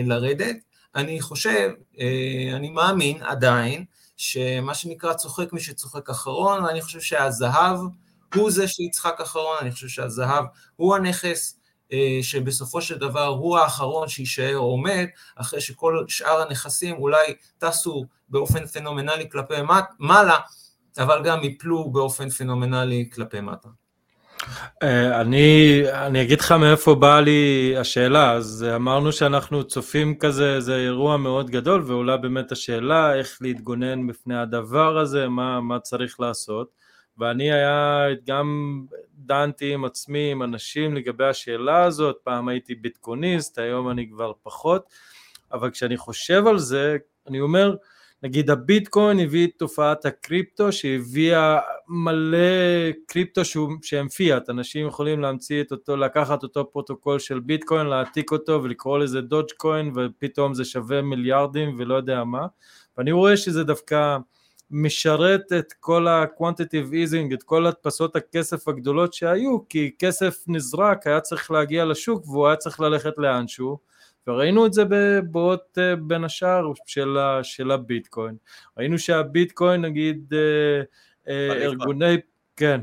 [0.04, 0.56] לרדת.
[0.94, 1.70] אני חושב,
[2.54, 3.84] אני מאמין עדיין,
[4.16, 7.78] שמה שנקרא צוחק מי שצוחק אחרון, ואני חושב שהזהב
[8.34, 10.44] הוא זה שיצחק אחרון, אני חושב שהזהב
[10.76, 11.57] הוא הנכס
[12.22, 15.06] שבסופו של דבר הוא האחרון שיישאר עומד,
[15.36, 19.54] אחרי שכל שאר הנכסים אולי טסו באופן פנומנלי כלפי
[19.98, 20.38] מעלה,
[20.98, 23.68] אבל גם יפלו באופן פנומנלי כלפי מטה.
[25.20, 31.16] אני, אני אגיד לך מאיפה באה לי השאלה, אז אמרנו שאנחנו צופים כזה, זה אירוע
[31.16, 36.68] מאוד גדול, ועולה באמת השאלה איך להתגונן בפני הדבר הזה, מה, מה צריך לעשות.
[37.18, 38.80] ואני היה גם
[39.18, 44.82] דנתי עם עצמי, עם אנשים לגבי השאלה הזאת, פעם הייתי ביטקוניסט, היום אני כבר פחות,
[45.52, 46.96] אבל כשאני חושב על זה,
[47.28, 47.74] אני אומר,
[48.22, 51.58] נגיד הביטקוין הביא את תופעת הקריפטו שהביאה
[51.88, 52.38] מלא
[53.06, 58.32] קריפטו שהוא, שהם פיאט, אנשים יכולים להמציא את אותו, לקחת אותו פרוטוקול של ביטקוין, להעתיק
[58.32, 62.46] אותו ולקרוא לזה Dogecoin ופתאום זה שווה מיליארדים ולא יודע מה,
[62.98, 64.16] ואני רואה שזה דווקא
[64.70, 71.20] משרת את כל ה-quantitative easing, את כל הדפסות הכסף הגדולות שהיו, כי כסף נזרק, היה
[71.20, 73.78] צריך להגיע לשוק והוא היה צריך ללכת לאנשהו,
[74.26, 78.36] וראינו את זה בבואות אה, בין השאר של, של הביטקוין.
[78.76, 80.82] ראינו שהביטקוין נגיד אה,
[81.28, 82.16] אה, ארגוני,
[82.56, 82.80] כן.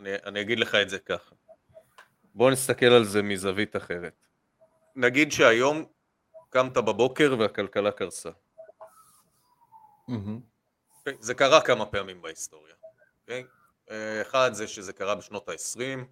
[0.00, 1.34] אני, אני אגיד לך את זה ככה.
[2.34, 4.26] בוא נסתכל על זה מזווית אחרת.
[4.96, 5.84] נגיד שהיום
[6.50, 8.30] קמת בבוקר והכלכלה קרסה.
[10.10, 10.49] Mm-hmm.
[11.20, 12.74] זה קרה כמה פעמים בהיסטוריה.
[12.74, 12.80] Okay?
[13.22, 13.44] אוקיי?
[14.22, 16.04] אחד זה שזה קרה בשנות ה-20,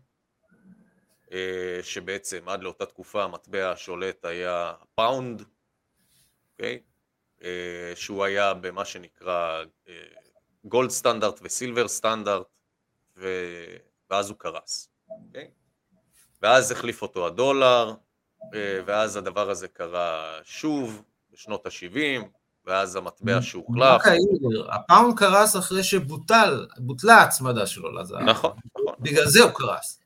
[1.32, 6.78] אה, שבעצם עד לאותה תקופה המטבע השולט היה פאונד, okay?
[7.42, 9.64] אה, שהוא היה במה שנקרא
[10.64, 12.46] gold standard ו silver standard,
[14.10, 14.88] ואז הוא קרס.
[15.08, 15.12] Okay?
[15.26, 15.50] אוקיי?
[16.42, 17.94] ואז החליף אותו הדולר,
[18.54, 22.37] אה, ואז הדבר הזה קרה שוב בשנות ה-70,
[22.68, 24.02] ואז המטבע שהוחלף.
[24.70, 28.20] הפאונד קרס אחרי שבוטלה ההצמדה שלו לזהב.
[28.20, 28.94] נכון, נכון.
[28.98, 30.00] בגלל זה הוא קרס.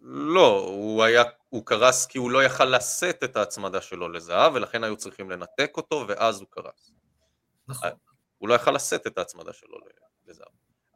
[0.00, 4.84] לא, הוא היה, הוא קרס כי הוא לא יכל לשאת את ההצמדה שלו לזהב, ולכן
[4.84, 6.92] היו צריכים לנתק אותו, ואז הוא קרס.
[7.68, 7.88] נכון.
[8.38, 9.78] הוא לא יכל לשאת את ההצמדה שלו
[10.26, 10.46] לזהב.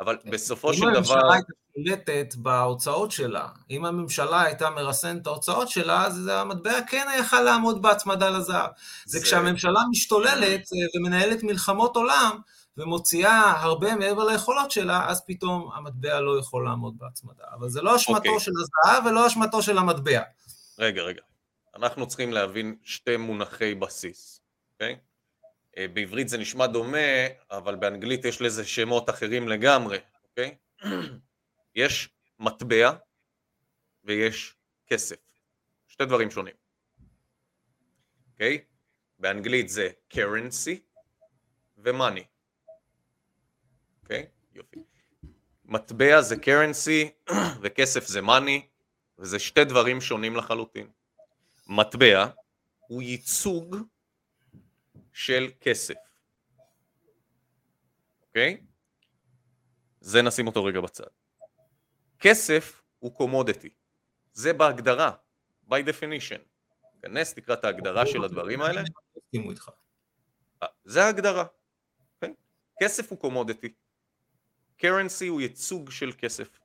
[0.01, 0.31] אבל כן.
[0.31, 0.89] בסופו של דבר...
[0.89, 6.82] אם הממשלה הייתה שולטת בהוצאות שלה, אם הממשלה הייתה מרסנת את ההוצאות שלה, אז המטבע
[6.89, 8.70] כן יכל לעמוד בהצמדה לזהב.
[9.06, 12.39] זה, זה כשהממשלה משתוללת אה, ומנהלת מלחמות עולם,
[12.77, 17.44] ומוציאה הרבה מעבר ליכולות שלה, אז פתאום המטבע לא יכול לעמוד בהצמדה.
[17.52, 18.28] אבל זה לא אשמתו okay.
[18.28, 18.40] אוקיי.
[18.40, 20.20] של הזהב ולא אשמתו של המטבע.
[20.78, 21.22] רגע, רגע.
[21.77, 24.40] אנחנו צריכים להבין שתי מונחי בסיס,
[24.72, 24.93] אוקיי?
[24.94, 25.10] Okay?
[25.76, 30.56] אה, בעברית זה נשמע דומה, אבל באנגלית יש לזה שמות אחרים לגמרי, אוקיי?
[31.74, 32.92] יש מטבע
[34.05, 34.56] ויש
[34.86, 35.16] כסף.
[35.88, 36.55] שתי דברים שונים.
[38.32, 38.64] אוקיי?
[39.18, 40.78] באנגלית זה currency
[41.78, 42.24] ו-money.
[44.02, 44.26] אוקיי?
[44.55, 44.84] יופי.
[45.64, 47.30] מטבע זה currency
[47.62, 48.60] וכסף זה money,
[49.18, 50.90] וזה שתי דברים שונים לחלוטין.
[51.66, 52.26] מטבע
[52.78, 53.76] הוא ייצוג
[55.12, 55.95] של כסף.
[58.28, 58.61] אוקיי?
[60.01, 61.07] זה נשים אותו רגע בצד.
[62.19, 63.70] כסף הוא קומודיטי.
[64.32, 65.12] זה בהגדרה,
[65.69, 66.41] by definition.
[67.03, 68.82] כנס, תקרא את ההגדרה של הדברים האלה.
[70.62, 71.45] אה, זה ההגדרה.
[71.45, 71.47] Okay?
[72.15, 72.35] אוקיי?
[72.82, 73.73] כסף הוא קומודיטי.
[74.81, 76.59] currency הוא ייצוג של כסף.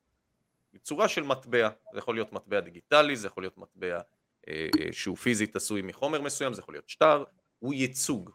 [0.82, 4.00] צורה של מטבע, זה יכול להיות מטבע דיגיטלי, זה יכול להיות מטבע
[4.48, 7.24] אה, אה שהוא פיזית עשוי מחומר מסוים, זה יכול להיות שטר,
[7.58, 8.30] הוא ייצוג.
[8.30, 8.32] Okay?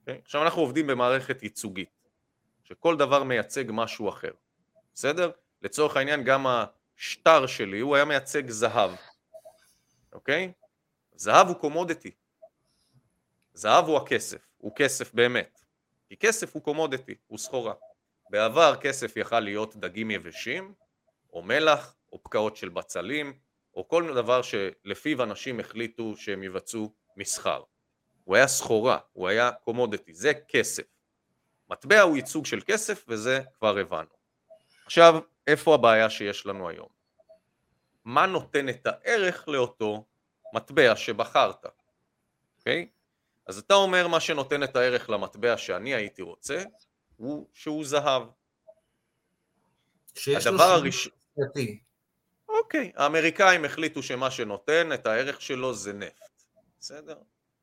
[0.00, 0.20] אוקיי?
[0.24, 2.08] עכשיו אנחנו עובדים במערכת ייצוגית,
[2.64, 4.32] שכל דבר מייצג משהו אחר,
[4.94, 5.30] בסדר?
[5.62, 8.90] לצורך העניין גם השטר שלי הוא היה מייצג זהב,
[10.12, 10.52] אוקיי?
[10.52, 10.66] Okay?
[11.14, 12.10] זהב הוא קומודיטי,
[13.54, 15.60] זהב הוא הכסף, הוא כסף באמת,
[16.08, 17.74] כי כסף הוא קומודיטי, הוא סחורה.
[18.30, 20.74] בעבר כסף יכל להיות דגים יבשים,
[21.32, 23.38] או מלח, או פקעות של בצלים,
[23.74, 27.62] או כל דבר שלפיו אנשים החליטו שהם יבצעו מסחר.
[28.24, 30.82] הוא היה סחורה, הוא היה קומודיטי, זה כסף.
[31.70, 34.08] מטבע הוא ייצוג של כסף וזה כבר הבנו.
[34.84, 36.88] עכשיו, איפה הבעיה שיש לנו היום?
[38.04, 40.04] מה נותן את הערך לאותו
[40.54, 41.66] מטבע שבחרת,
[42.58, 42.88] אוקיי?
[42.88, 43.02] Okay?
[43.46, 46.62] אז אתה אומר מה שנותן את הערך למטבע שאני הייתי רוצה
[47.16, 48.22] הוא שהוא זהב.
[50.14, 51.12] שיש לו הראשון...
[52.48, 56.42] אוקיי, האמריקאים החליטו שמה שנותן את הערך שלו זה נפט,
[56.80, 57.16] בסדר?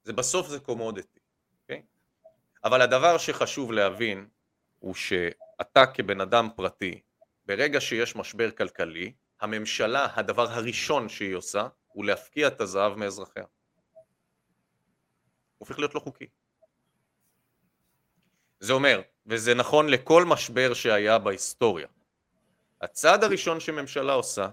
[0.10, 1.19] זה בסוף זה קומודיטי,
[1.61, 1.81] אוקיי?
[2.64, 4.27] אבל הדבר שחשוב להבין
[4.80, 7.02] הוא שאתה כבן אדם פרטי,
[7.45, 13.44] ברגע שיש משבר כלכלי, הממשלה, הדבר הראשון שהיא עושה, הוא להפקיע את הזהב מאזרחיה.
[15.57, 16.27] הופך להיות לא חוקי.
[18.60, 21.88] זה אומר, וזה נכון לכל משבר שהיה בהיסטוריה,
[22.81, 24.49] הצעד הראשון שממשלה עושה,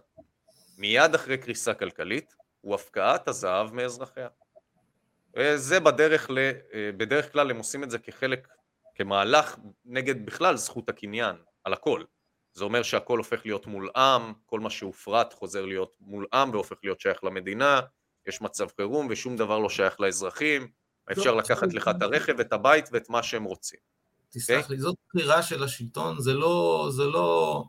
[0.78, 4.28] מיד אחרי קריסה כלכלית, הוא הפקעת הזהב מאזרחיה.
[5.36, 8.48] וזה בדרך, ל, אה, בדרך כלל הם עושים את זה כחלק,
[8.94, 12.02] כמהלך נגד בכלל זכות הקניין, על הכל.
[12.54, 17.24] זה אומר שהכל הופך להיות מולאם, כל מה שהופרט חוזר להיות מולאם והופך להיות שייך
[17.24, 17.80] למדינה,
[18.26, 20.68] יש מצב חירום ושום דבר לא שייך לאזרחים,
[21.12, 23.78] אפשר לקחת לך את הרכב, את הבית ואת מה שהם רוצים.
[24.30, 24.76] תסלח אוקיי?
[24.76, 26.88] לי, זאת בחירה של השלטון, זה לא...
[26.90, 27.64] זה לא...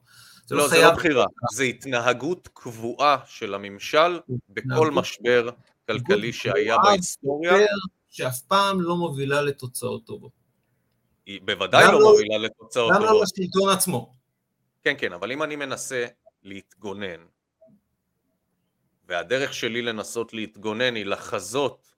[0.46, 4.20] זה לא, לא זה לא בחירה, זה התנהגות קבועה של הממשל
[4.50, 5.50] בכל משבר
[5.88, 7.54] כלכלי שהיה בהיסטוריה.
[8.10, 10.32] שאף פעם לא מובילה לתוצאות טובות.
[11.26, 13.08] היא בוודאי לא, לא מובילה לתוצאות טובות.
[13.08, 14.16] גם לא לשלטון עצמו.
[14.84, 16.06] כן, כן, אבל אם אני מנסה
[16.44, 17.26] להתגונן,
[19.08, 21.94] והדרך שלי לנסות להתגונן היא לחזות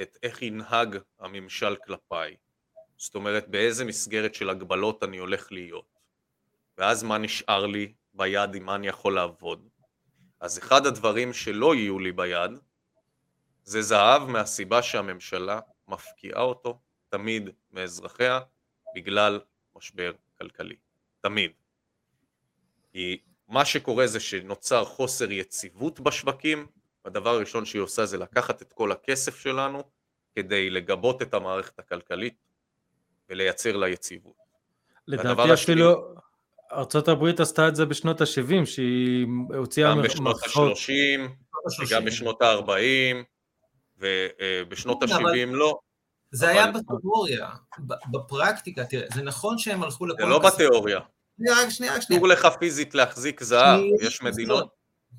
[0.00, 2.36] את איך ינהג הממשל כלפיי,
[2.96, 5.96] זאת אומרת באיזה מסגרת של הגבלות אני הולך להיות.
[6.78, 9.68] ואז מה נשאר לי ביד, עם מה אני יכול לעבוד.
[10.40, 12.50] אז אחד הדברים שלא יהיו לי ביד,
[13.66, 16.78] זה זהב מהסיבה שהממשלה מפקיעה אותו
[17.08, 18.40] תמיד מאזרחיה
[18.96, 19.40] בגלל
[19.76, 20.76] משבר כלכלי.
[21.20, 21.50] תמיד.
[22.92, 26.66] כי מה שקורה זה שנוצר חוסר יציבות בשווקים,
[27.04, 29.82] הדבר הראשון שהיא עושה זה לקחת את כל הכסף שלנו
[30.36, 32.34] כדי לגבות את המערכת הכלכלית
[33.28, 34.36] ולייצר לה יציבות.
[35.08, 36.14] לדעתי אפילו
[36.72, 41.20] ארצות הברית עשתה את זה בשנות ה-70, שהיא הוציאה גם בשנות ה-30,
[41.82, 43.35] וגם בשנות ה-40,
[43.98, 45.78] ובשנות ה-70 לא.
[46.30, 47.48] זה היה בתיאוריה,
[48.10, 50.22] בפרקטיקה, תראה, זה נכון שהם הלכו לכל...
[50.22, 51.00] זה לא בתיאוריה.
[51.48, 52.20] רק שנייה, רק שנייה.
[52.20, 54.68] אסור לך פיזית להחזיק זהב, יש מדינות.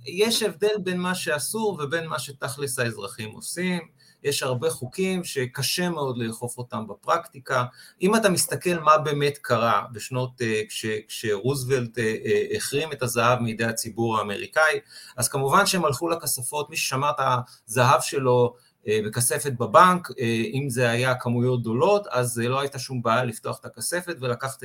[0.06, 3.82] יש הבדל בין מה שאסור ובין מה שתכלס האזרחים עושים.
[4.24, 7.66] יש הרבה חוקים שקשה מאוד לאכוף אותם בפרקטיקה.
[8.02, 13.40] אם אתה מסתכל מה באמת קרה בשנות, אה, כש, כשרוזוולט אה, אה, החרים את הזהב
[13.40, 14.80] מידי הציבור האמריקאי,
[15.18, 17.22] אז כמובן שהם הלכו לכספות, מי ששמע את
[17.68, 18.56] הזהב שלו
[18.88, 23.66] בכספת בבנק, אה, אם זה היה כמויות גדולות, אז לא הייתה שום בעיה לפתוח את
[23.66, 24.64] הכספת ולקחת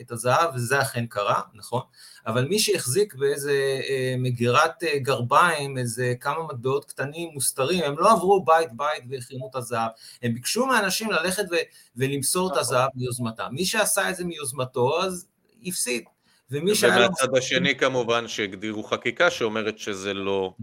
[0.00, 1.82] את הזהב, וזה אכן קרה, נכון?
[2.26, 8.44] אבל מי שהחזיק באיזה אה, מגירת גרביים, איזה כמה מטבעות קטנים מוסתרים, הם לא עברו
[8.44, 9.90] בית בית והחרימו את הזהב,
[10.22, 11.56] הם ביקשו מאנשים ללכת ו-
[11.96, 12.60] ולמסור את נכון.
[12.60, 13.48] הזהב מיוזמתם.
[13.50, 15.26] מי שעשה את זה מיוזמתו, אז
[15.66, 16.04] הפסיד.
[16.50, 16.96] ומי שהיה...
[16.96, 20.54] ומהצד השני כמובן שהגדירו חקיקה שאומרת שזה לא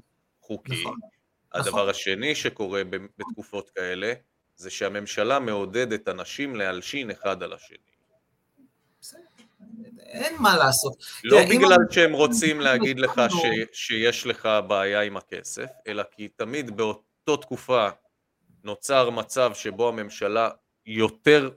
[0.42, 0.82] חוקי.
[0.82, 1.00] נכון.
[1.56, 1.90] הדבר נכון.
[1.90, 2.82] השני שקורה
[3.18, 4.14] בתקופות כאלה,
[4.56, 7.78] זה שהממשלה מעודדת אנשים להלשין אחד על השני.
[10.00, 10.94] אין מה לעשות.
[11.24, 11.92] לא תראה, בגלל אם...
[11.92, 13.46] שהם רוצים להגיד לך ש...
[13.74, 17.90] שיש לך בעיה עם הכסף, אלא כי תמיד באותו תקופה
[18.64, 20.50] נוצר מצב שבו הממשלה
[20.86, 21.50] יותר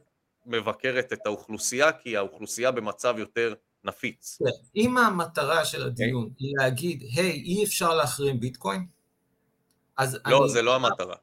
[0.46, 3.54] מבקרת את האוכלוסייה, כי האוכלוסייה במצב יותר
[3.84, 4.38] נפיץ.
[4.76, 6.34] אם המטרה של הדיון okay.
[6.38, 8.86] היא להגיד, היי, hey, אי אפשר להחרים ביטקוין,
[9.98, 10.48] אז לא, אני...
[10.48, 11.14] זה לא המטרה.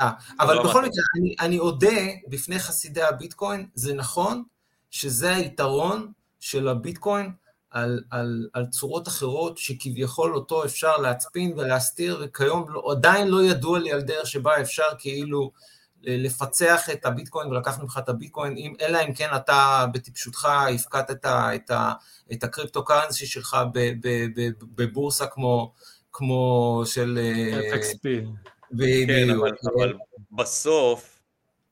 [0.00, 0.04] 아,
[0.40, 1.96] אבל לא בכל מקרה, אני, אני אודה
[2.28, 4.42] בפני חסידי הביטקוין, זה נכון
[4.90, 7.32] שזה היתרון של הביטקוין
[7.70, 13.78] על, על, על צורות אחרות שכביכול אותו אפשר להצפין ולהסתיר, וכיום לא, עדיין לא ידוע
[13.78, 15.52] לי על דרך שבה אפשר כאילו
[16.02, 21.26] לפצח את הביטקוין ולקח ממך את הביטקוין, אם, אלא אם כן אתה בטיפשותך הפקדת את,
[21.26, 21.70] את,
[22.32, 23.56] את הקריפטו קרנסי שלך
[24.74, 25.72] בבורסה כמו,
[26.14, 27.18] כמו של...
[27.72, 28.08] FXP.
[29.06, 29.98] כן, אבל, אבל
[30.30, 31.22] בסוף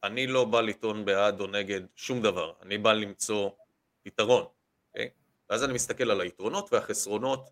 [0.04, 3.50] אני לא בא לטעון בעד או נגד שום דבר, אני בא למצוא
[4.04, 4.50] okay?
[4.88, 5.10] אוקיי?
[5.50, 7.50] ואז אני מסתכל על היתרונות והחסרונות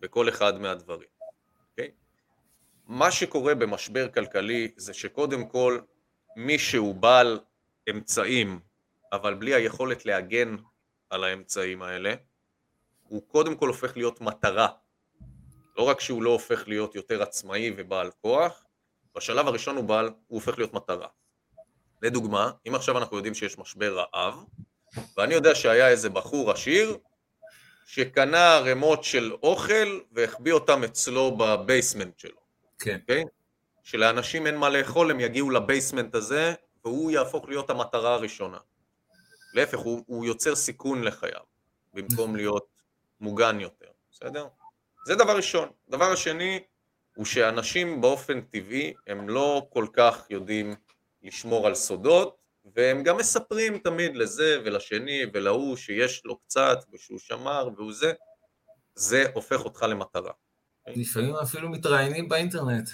[0.00, 1.08] בכל אחד מהדברים.
[1.70, 1.90] אוקיי?
[2.86, 5.80] מה שקורה במשבר כלכלי זה שקודם כל
[6.36, 7.40] מי שהוא בעל
[7.90, 8.60] אמצעים
[9.12, 10.56] אבל בלי היכולת להגן
[11.10, 12.14] על האמצעים האלה,
[13.02, 14.68] הוא קודם כל הופך להיות מטרה
[15.78, 18.64] לא רק שהוא לא הופך להיות יותר עצמאי ובעל כוח,
[19.14, 21.08] בשלב הראשון הוא בעל, הוא הופך להיות מטרה.
[22.02, 24.44] לדוגמה, אם עכשיו אנחנו יודעים שיש משבר רעב,
[25.16, 26.98] ואני יודע שהיה איזה בחור עשיר
[27.86, 32.40] שקנה ערימות של אוכל והחביא אותם אצלו בבייסמנט שלו.
[32.78, 32.96] כן.
[32.96, 33.00] Okay?
[33.00, 33.24] אוקיי?
[33.82, 36.54] שלאנשים אין מה לאכול, הם יגיעו לבייסמנט הזה,
[36.84, 38.58] והוא יהפוך להיות המטרה הראשונה.
[39.54, 41.40] להפך, הוא, הוא יוצר סיכון לחייו,
[41.94, 42.66] במקום להיות
[43.20, 44.46] מוגן יותר, בסדר?
[45.06, 45.68] זה דבר ראשון.
[45.88, 46.60] דבר השני
[47.16, 50.74] הוא שאנשים באופן טבעי הם לא כל כך יודעים
[51.22, 52.36] לשמור על סודות
[52.74, 58.12] והם גם מספרים תמיד לזה ולשני ולהוא שיש לו קצת ושהוא שמר והוא זה,
[58.94, 60.32] זה הופך אותך למטרה.
[60.86, 62.90] לפעמים אפילו מתראיינים באינטרנט.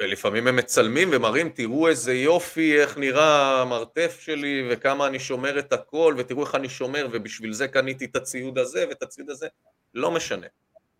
[0.00, 5.72] לפעמים הם מצלמים ומראים, תראו איזה יופי, איך נראה המרתף שלי וכמה אני שומר את
[5.72, 9.46] הכל ותראו איך אני שומר ובשביל זה קניתי את הציוד הזה ואת הציוד הזה,
[9.94, 10.46] לא משנה.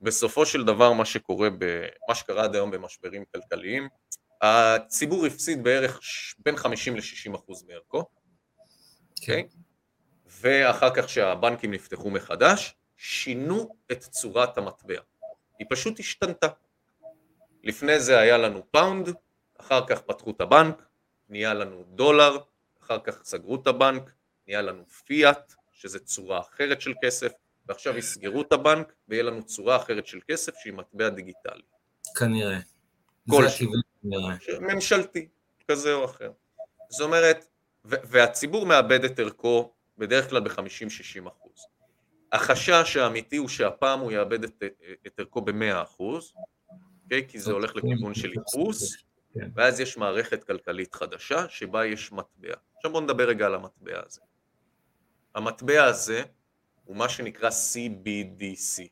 [0.03, 1.49] בסופו של דבר מה שקורה,
[2.09, 3.89] מה שקרה עד היום במשברים כלכליים,
[4.43, 6.01] הציבור הפסיד בערך
[6.39, 8.05] בין 50 ל-60 אחוז מערכו,
[9.21, 9.49] אוקיי?
[9.51, 9.57] Okay.
[10.27, 15.01] ואחר כך שהבנקים נפתחו מחדש, שינו את צורת המטבע.
[15.59, 16.47] היא פשוט השתנתה.
[17.65, 19.09] לפני זה היה לנו פאונד,
[19.61, 20.83] אחר כך פתחו את הבנק,
[21.29, 22.39] נהיה לנו דולר,
[22.83, 24.13] אחר כך סגרו את הבנק,
[24.47, 27.33] נהיה לנו פיאט, שזה צורה אחרת של כסף,
[27.69, 31.63] ועכשיו יסגרו את הבנק ויהיה לנו צורה אחרת של כסף שהיא מטבע דיגיטלי.
[32.19, 32.59] כנראה.
[33.31, 33.73] כלשהו.
[34.61, 35.29] ממשלתי,
[35.69, 36.31] כזה או אחר.
[36.89, 37.47] זאת אומרת,
[37.85, 41.67] והציבור מאבד את ערכו בדרך כלל ב-50-60 אחוז.
[42.33, 44.63] החשש האמיתי הוא שהפעם הוא יאבד את,
[45.07, 46.35] את ערכו ב-100 אחוז,
[47.13, 47.29] okay?
[47.29, 48.97] כי זה הולך לכיוון של איפוס,
[49.35, 49.51] כן.
[49.55, 52.55] ואז יש מערכת כלכלית חדשה שבה יש מטבע.
[52.77, 54.21] עכשיו בואו נדבר רגע על המטבע הזה.
[55.35, 56.23] המטבע הזה
[56.85, 58.83] הוא מה שנקרא CBDC.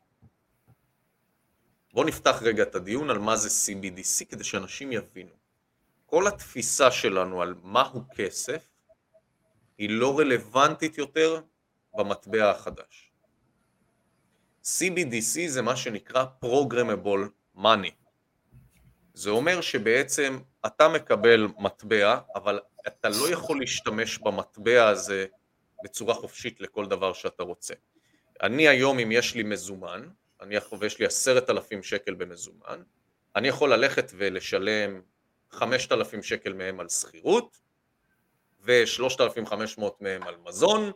[1.92, 5.34] בואו נפתח רגע את הדיון על מה זה CBDC כדי שאנשים יבינו.
[6.06, 8.66] כל התפיסה שלנו על מהו כסף
[9.78, 11.40] היא לא רלוונטית יותר
[11.94, 13.12] במטבע החדש.
[14.64, 17.92] CBDC זה מה שנקרא Programmable Money.
[19.14, 25.26] זה אומר שבעצם אתה מקבל מטבע, אבל אתה לא יכול להשתמש במטבע הזה
[25.84, 27.74] בצורה חופשית לכל דבר שאתה רוצה.
[28.42, 30.08] אני היום, אם יש לי מזומן,
[30.40, 32.82] אני יכול, ויש לי עשרת אלפים שקל במזומן,
[33.36, 35.00] אני יכול ללכת ולשלם
[35.50, 37.60] חמשת אלפים שקל מהם על שכירות,
[38.64, 40.92] ושלושת אלפים חמש מאות מהם על מזון,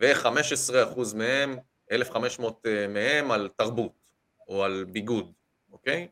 [0.00, 1.56] וחמש עשרה אחוז מהם,
[1.92, 3.92] אלף חמש מאות אה, מהם על תרבות,
[4.48, 5.32] או על ביגוד,
[5.72, 6.08] אוקיי?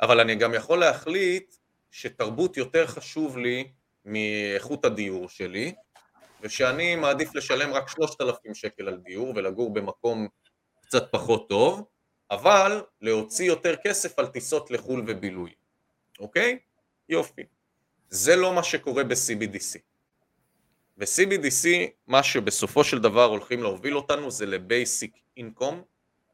[0.00, 1.54] אבל אני גם יכול להחליט
[1.90, 3.72] שתרבות יותר חשוב לי
[4.04, 5.74] מאיכות הדיור שלי,
[6.46, 10.28] ושאני מעדיף לשלם רק שלושת אלפים שקל על דיור ולגור במקום
[10.80, 11.84] קצת פחות טוב,
[12.30, 15.50] אבל להוציא יותר כסף על טיסות לחו"ל ובילוי,
[16.18, 16.58] אוקיי?
[17.08, 17.42] יופי.
[18.10, 19.78] זה לא מה שקורה ב-CBDC.
[20.96, 21.68] ב-CBDC,
[22.06, 25.76] מה שבסופו של דבר הולכים להוביל אותנו זה ל-Basic Income,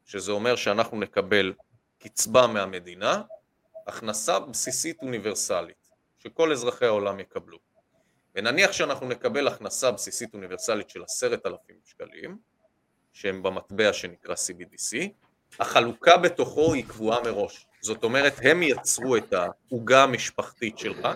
[0.05, 1.53] שזה אומר שאנחנו נקבל
[1.99, 3.21] קצבה מהמדינה,
[3.87, 7.72] הכנסה בסיסית אוניברסלית, שכל אזרחי העולם יקבלו.
[8.35, 12.37] ונניח שאנחנו נקבל הכנסה בסיסית אוניברסלית של עשרת אלפים שקלים,
[13.13, 14.97] שהם במטבע שנקרא CBDC,
[15.59, 17.65] החלוקה בתוכו היא קבועה מראש.
[17.81, 21.07] זאת אומרת, הם יצרו את העוגה המשפחתית שלך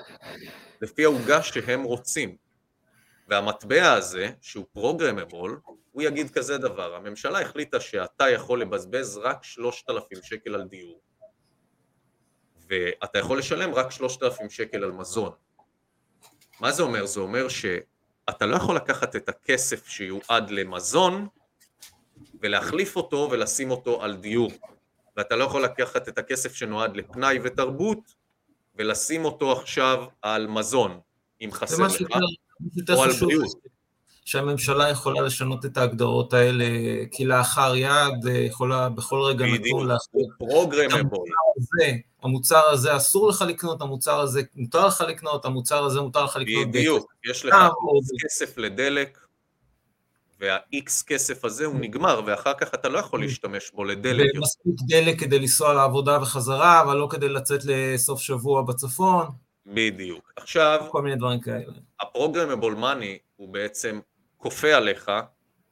[0.81, 2.35] לפי העוגה שהם רוצים.
[3.27, 5.59] והמטבע הזה, שהוא פרוגרמבול,
[5.91, 11.01] הוא יגיד כזה דבר, הממשלה החליטה שאתה יכול לבזבז רק שלושת אלפים שקל על דיור,
[12.67, 15.31] ואתה יכול לשלם רק שלושת אלפים שקל על מזון.
[16.59, 17.05] מה זה אומר?
[17.05, 21.27] זה אומר שאתה לא יכול לקחת את הכסף שיועד למזון
[22.41, 24.51] ולהחליף אותו ולשים אותו על דיור.
[25.17, 27.99] ואתה לא יכול לקחת את הכסף שנועד לפנאי ותרבות
[28.75, 30.99] ולשים אותו עכשיו על מזון,
[31.41, 32.01] אם חסר לך,
[32.89, 33.76] או על בריאות.
[34.27, 36.65] שהממשלה יכולה לשנות את ההגדרות האלה
[37.17, 40.27] כלאחר יד, יכולה בכל רגע נתון להחליט.
[40.37, 41.29] פרוגרמבול.
[42.23, 46.67] המוצר הזה אסור לך לקנות, המוצר הזה מותר לך לקנות, המוצר הזה מותר לך לקנות.
[46.67, 47.55] בדיוק, יש לך
[48.25, 49.19] כסף לדלק,
[50.39, 54.31] וה-X כסף הזה הוא נגמר, ואחר כך אתה לא יכול להשתמש בו לדלק.
[54.35, 59.27] ומספיק דלק כדי לנסוע לעבודה וחזרה, אבל לא כדי לצאת לסוף שבוע בצפון.
[59.65, 60.33] בדיוק.
[60.35, 61.73] עכשיו, כל מיני דברים כאלה.
[62.01, 63.99] הפרוגרמבול מאני הוא בעצם
[64.37, 65.11] כופה עליך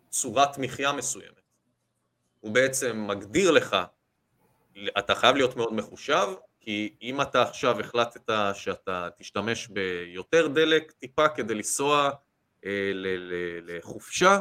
[0.10, 1.42] צורת מחיה מסוימת.
[2.40, 3.78] הוא בעצם מגדיר לך,
[4.98, 6.28] אתה חייב להיות מאוד מחושב,
[6.60, 12.10] כי אם אתה עכשיו החלטת שאתה תשתמש ביותר דלק טיפה כדי לנסוע
[12.66, 12.92] אה,
[13.62, 14.40] לחופשה,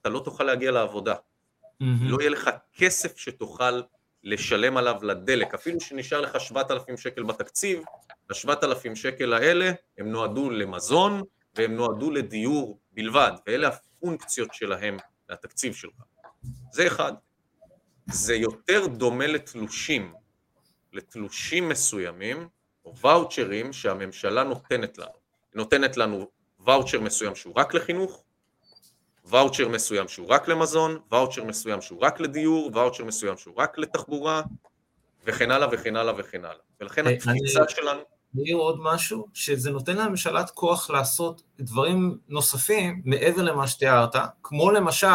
[0.00, 1.14] אתה לא תוכל להגיע לעבודה.
[1.14, 1.84] Mm-hmm.
[2.00, 3.80] לא יהיה לך כסף שתוכל
[4.24, 7.82] לשלם עליו לדלק, אפילו שנשאר לך 7,000 שקל בתקציב,
[8.30, 11.22] ה-7,000 שקל האלה הם נועדו למזון
[11.56, 14.96] והם נועדו לדיור בלבד, ואלה הפונקציות שלהם
[15.28, 15.94] לתקציב שלך.
[16.72, 17.12] זה אחד.
[18.06, 20.14] זה יותר דומה לתלושים,
[20.92, 22.48] לתלושים מסוימים,
[22.84, 25.12] או ואוצ'רים שהממשלה נותנת לנו.
[25.52, 26.28] היא נותנת לנו
[26.60, 28.24] ואוצ'ר מסוים שהוא רק לחינוך,
[29.24, 34.42] ואוצ'ר מסוים שהוא רק למזון, ואוצ'ר מסוים שהוא רק לדיור, ואוצ'ר מסוים שהוא רק לתחבורה,
[35.24, 36.62] וכן הלאה וכן הלאה וכן הלאה.
[36.80, 38.13] ולכן התפיסה שלנו...
[38.34, 45.06] מעיר עוד משהו, שזה נותן לממשלת כוח לעשות דברים נוספים מעבר למה שתיארת, כמו למשל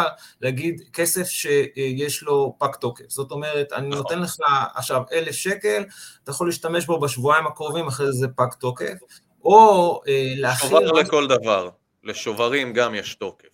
[0.41, 3.09] להגיד כסף שיש לו פג תוקף.
[3.09, 4.01] זאת אומרת, אני נכון.
[4.01, 4.35] נותן לך
[4.75, 5.83] עכשיו אלף שקל,
[6.23, 8.97] אתה יכול להשתמש בו בשבועיים הקרובים, אחרי זה פג תוקף,
[9.43, 10.69] או אה, להכין...
[10.69, 11.69] שובר לכל דבר,
[12.03, 13.47] לשוברים גם יש תוקף.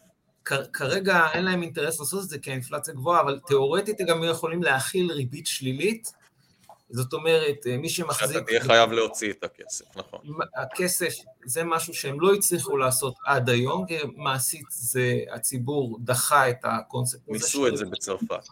[0.74, 4.64] כרגע אין להם אינטרס לעשות את זה כי האינפלציה גבוהה, אבל תיאורטית הם גם יכולים
[4.64, 6.12] להכיל ריבית שלילית,
[6.90, 8.38] זאת אומרת, אה, מי שמחזיק...
[8.38, 10.20] שאתה תהיה חייב להוציא את הכסף, נכון.
[10.56, 11.14] הכסף
[11.46, 13.86] זה משהו שהם לא הצליחו לעשות עד היום,
[14.16, 17.34] מעשית זה, הציבור דחה את הקונספט הזה.
[17.34, 18.48] ניסו את זה בצרפת.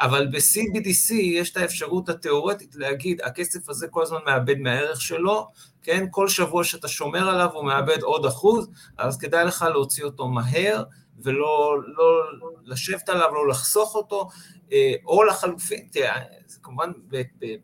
[0.00, 5.48] אבל ב-CBDC יש את האפשרות התיאורטית להגיד, הכסף הזה כל הזמן מאבד מהערך שלו,
[5.82, 6.06] כן?
[6.10, 10.82] כל שבוע שאתה שומר עליו הוא מאבד עוד אחוז, אז כדאי לך להוציא אותו מהר,
[11.22, 12.22] ולא לא
[12.64, 14.28] לשבת עליו, לא לחסוך אותו,
[14.72, 16.92] אה, או לחלופין, תראה, זה כמובן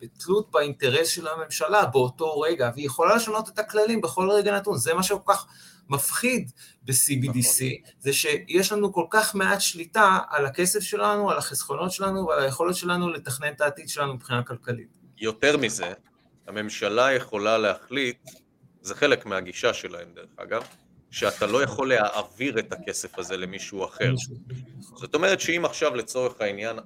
[0.01, 4.94] בתלות באינטרס של הממשלה באותו רגע, והיא יכולה לשנות את הכללים בכל רגע נתון, זה
[4.94, 5.47] מה שכל כך
[5.89, 6.51] מפחיד
[6.82, 7.93] ב-CBDC, נכון.
[7.98, 12.77] זה שיש לנו כל כך מעט שליטה על הכסף שלנו, על החסכונות שלנו ועל היכולת
[12.77, 14.89] שלנו לתכנן את העתיד שלנו מבחינה כלכלית.
[15.18, 15.93] יותר מזה,
[16.47, 18.31] הממשלה יכולה להחליט
[18.82, 20.62] זה חלק מהגישה שלהם דרך אגב,
[21.11, 24.15] שאתה לא יכול להעביר את הכסף הזה למישהו אחר.
[24.81, 26.78] זאת אומרת שאם עכשיו לצורך העניין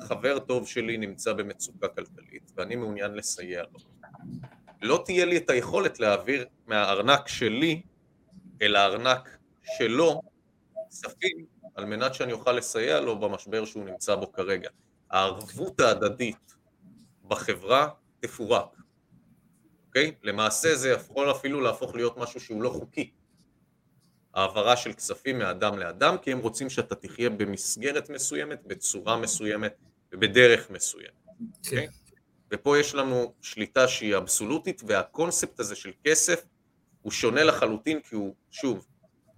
[0.00, 3.78] חבר טוב שלי נמצא במצוקה כלכלית ואני מעוניין לסייע לו,
[4.82, 7.82] לא תהיה לי את היכולת להעביר מהארנק שלי
[8.62, 9.38] אל הארנק
[9.76, 10.22] שלו
[10.90, 14.70] כספים על מנת שאני אוכל לסייע לו במשבר שהוא נמצא בו כרגע.
[15.10, 16.56] הערבות ההדדית
[17.28, 17.88] בחברה
[18.20, 18.76] תפורק,
[19.86, 20.14] אוקיי?
[20.22, 23.10] למעשה זה יכול אפילו להפוך להיות משהו שהוא לא חוקי.
[24.34, 29.74] העברה של כספים מאדם לאדם, כי הם רוצים שאתה תחיה במסגרת מסוימת, בצורה מסוימת
[30.12, 31.12] ובדרך מסוימת.
[31.62, 31.76] כן.
[31.76, 31.80] Okay?
[31.80, 31.88] אוקיי?
[32.52, 36.44] ופה יש לנו שליטה שהיא אבסולוטית, והקונספט הזה של כסף
[37.02, 38.86] הוא שונה לחלוטין, כי הוא, שוב,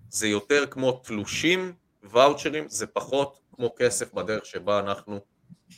[0.09, 1.73] זה יותר כמו תלושים,
[2.03, 5.21] ואוצ'רים, זה פחות כמו כסף בדרך שבה אנחנו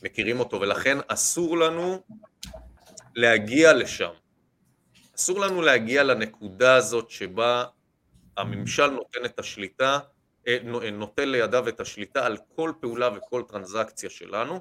[0.02, 2.02] מכירים אותו, ולכן אסור לנו
[3.14, 4.10] להגיע לשם.
[5.16, 7.64] אסור לנו להגיע לנקודה הזאת שבה
[8.36, 9.98] הממשל נותן את השליטה,
[10.48, 10.58] אה,
[10.92, 14.60] נותן לידיו את השליטה על כל פעולה וכל טרנזקציה שלנו,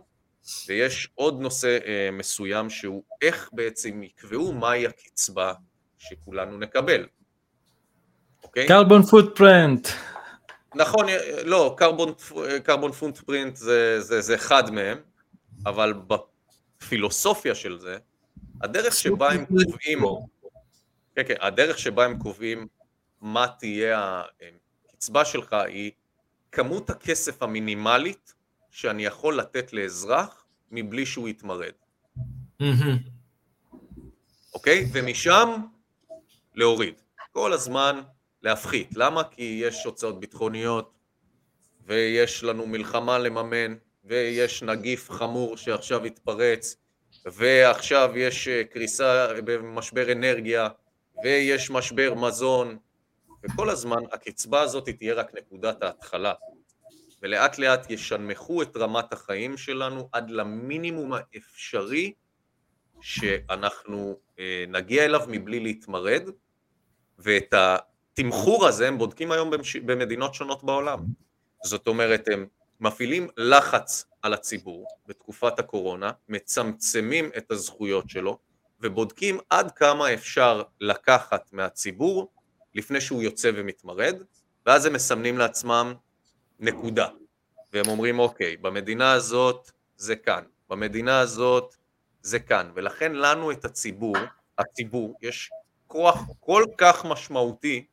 [0.67, 5.53] ויש עוד נושא אה, מסוים שהוא איך בעצם יקבעו מהי הקצבה
[5.97, 7.05] שכולנו נקבל.
[8.67, 9.87] קרבון פוטפרינט.
[10.75, 11.75] נכון, אה, לא,
[12.63, 14.97] קרבון פוטפרינט זה, זה, זה אחד מהם,
[15.65, 17.97] אבל בפילוסופיה של זה,
[18.61, 19.99] הדרך שבה הם קובעים,
[21.15, 22.67] כן, כן, הדרך שבה הם קובעים
[23.21, 24.23] מה תהיה
[24.89, 25.91] הקצבה שלך היא
[26.51, 28.33] כמות הכסף המינימלית
[28.71, 31.71] שאני יכול לתת לאזרח מבלי שהוא יתמרד.
[34.53, 34.85] אוקיי?
[34.93, 35.49] ומשם
[36.55, 37.01] להוריד.
[37.31, 38.01] כל הזמן
[38.41, 38.89] להפחית.
[38.95, 39.23] למה?
[39.23, 40.93] כי יש הוצאות ביטחוניות,
[41.85, 43.75] ויש לנו מלחמה לממן,
[44.05, 46.75] ויש נגיף חמור שעכשיו התפרץ,
[47.25, 50.67] ועכשיו יש אה, קריסה במשבר אנרגיה,
[51.23, 52.77] ויש משבר מזון,
[53.43, 56.33] וכל הזמן הקצבה הזאת תהיה רק נקודת ההתחלה.
[57.21, 62.13] ולאט לאט ישנמכו את רמת החיים שלנו עד למינימום האפשרי
[63.01, 66.29] שאנחנו אה, נגיע אליו מבלי להתמרד,
[67.19, 69.51] ואת התמחור הזה הם בודקים היום
[69.85, 70.99] במדינות שונות בעולם.
[71.63, 72.45] זאת אומרת, הם
[72.79, 78.37] מפעילים לחץ על הציבור בתקופת הקורונה, מצמצמים את הזכויות שלו,
[78.79, 82.31] ובודקים עד כמה אפשר לקחת מהציבור
[82.75, 84.15] לפני שהוא יוצא ומתמרד,
[84.65, 85.93] ואז הם מסמנים לעצמם
[86.59, 87.07] נקודה.
[87.73, 91.75] והם אומרים, אוקיי, במדינה הזאת זה כאן, במדינה הזאת
[92.21, 94.15] זה כאן, ולכן לנו את הציבור,
[94.57, 95.49] הציבור, יש
[95.87, 97.85] כוח כל כך משמעותי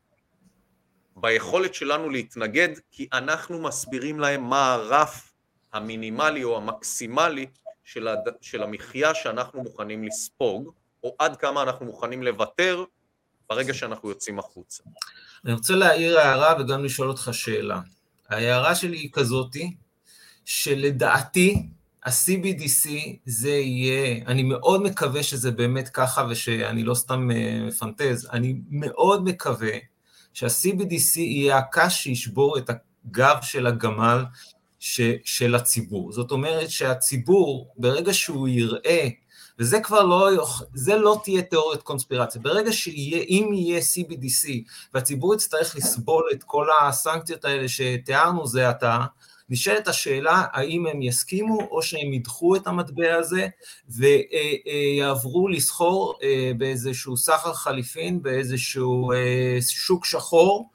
[1.17, 5.33] ביכולת שלנו להתנגד, כי אנחנו מסבירים להם מה הרף
[5.73, 7.47] המינימלי או המקסימלי
[7.85, 8.29] של, הד...
[8.41, 10.73] של המחיה שאנחנו מוכנים לספוג,
[11.03, 12.85] או עד כמה אנחנו מוכנים לוותר
[13.51, 14.83] ברגע שאנחנו יוצאים החוצה.
[15.45, 17.81] אני רוצה להעיר הערה וגם לשאול אותך שאלה.
[18.29, 19.77] ההערה שלי היא כזאתי,
[20.45, 21.67] שלדעתי
[22.05, 22.89] ה-CBDC
[23.27, 29.25] זה יהיה, אני מאוד מקווה שזה באמת ככה ושאני לא סתם אה, מפנטז, אני מאוד
[29.25, 29.73] מקווה
[30.33, 34.25] שה-CBDC יהיה הקש שישבור את הגב של הגמל
[34.79, 36.13] ש, של הציבור.
[36.13, 39.09] זאת אומרת שהציבור, ברגע שהוא יראה
[39.59, 42.41] וזה כבר לא, זה לא תהיה תיאוריית קונספירציה.
[42.41, 44.49] ברגע שיהיה, אם יהיה CBDC,
[44.95, 49.05] והציבור יצטרך לסבול את כל הסנקציות האלה שתיארנו זה עתה,
[49.51, 53.49] נשאלת השאלה האם הם יסכימו או שהם ידחו את המטבע הזה
[53.89, 60.71] ויעברו לסחור אה, באיזשהו סחר חליפין, באיזשהו אה, שוק שחור.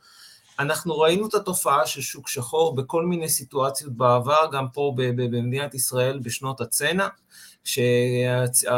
[0.59, 6.19] אנחנו ראינו את התופעה של שוק שחור בכל מיני סיטואציות בעבר, גם פה במדינת ישראל
[6.19, 7.07] בשנות הצנע.
[8.53, 8.69] כשהממשלה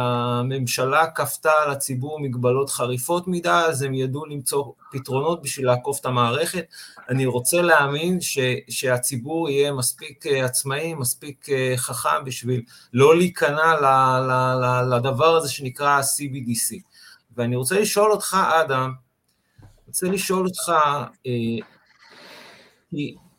[1.07, 6.65] כפתה על הציבור מגבלות חריפות מדי, אז הם ידעו למצוא פתרונות בשביל לעקוף את המערכת.
[7.09, 8.39] אני רוצה להאמין ש,
[8.69, 12.61] שהציבור יהיה מספיק אה, עצמאי, מספיק אה, חכם בשביל
[12.93, 14.31] לא להיכנע ל, ל,
[14.61, 16.75] ל, לדבר הזה שנקרא CBDC.
[17.37, 18.93] ואני רוצה לשאול אותך, אדם,
[19.87, 20.73] רוצה לשאול אותך,
[21.27, 21.31] אה,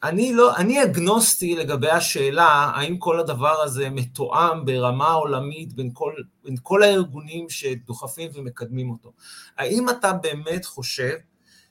[0.08, 6.14] אני, לא, אני אגנוסטי לגבי השאלה האם כל הדבר הזה מתואם ברמה עולמית בין כל,
[6.44, 9.12] בין כל הארגונים שדוחפים ומקדמים אותו.
[9.56, 11.14] האם אתה באמת חושב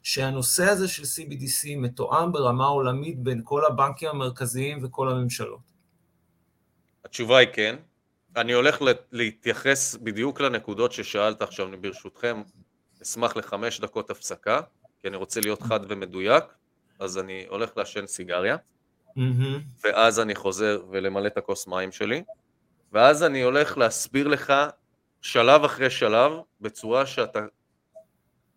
[0.04, 5.72] שהנושא הזה של CBDC מתואם ברמה עולמית בין כל הבנקים המרכזיים וכל הממשלות?
[7.06, 7.76] התשובה היא כן.
[8.36, 8.82] אני הולך
[9.12, 12.42] להתייחס בדיוק לנקודות ששאלת עכשיו, ברשותכם,
[13.04, 14.62] אשמח לחמש דקות הפסקה,
[15.02, 16.44] כי אני רוצה להיות חד ומדויק.
[17.00, 19.22] אז אני הולך לעשן סיגריה, mm-hmm.
[19.84, 22.24] ואז אני חוזר ולמלא את הכוס מים שלי,
[22.92, 24.54] ואז אני הולך להסביר לך
[25.22, 26.32] שלב אחרי שלב,
[26.62, 27.40] בצורה שאתה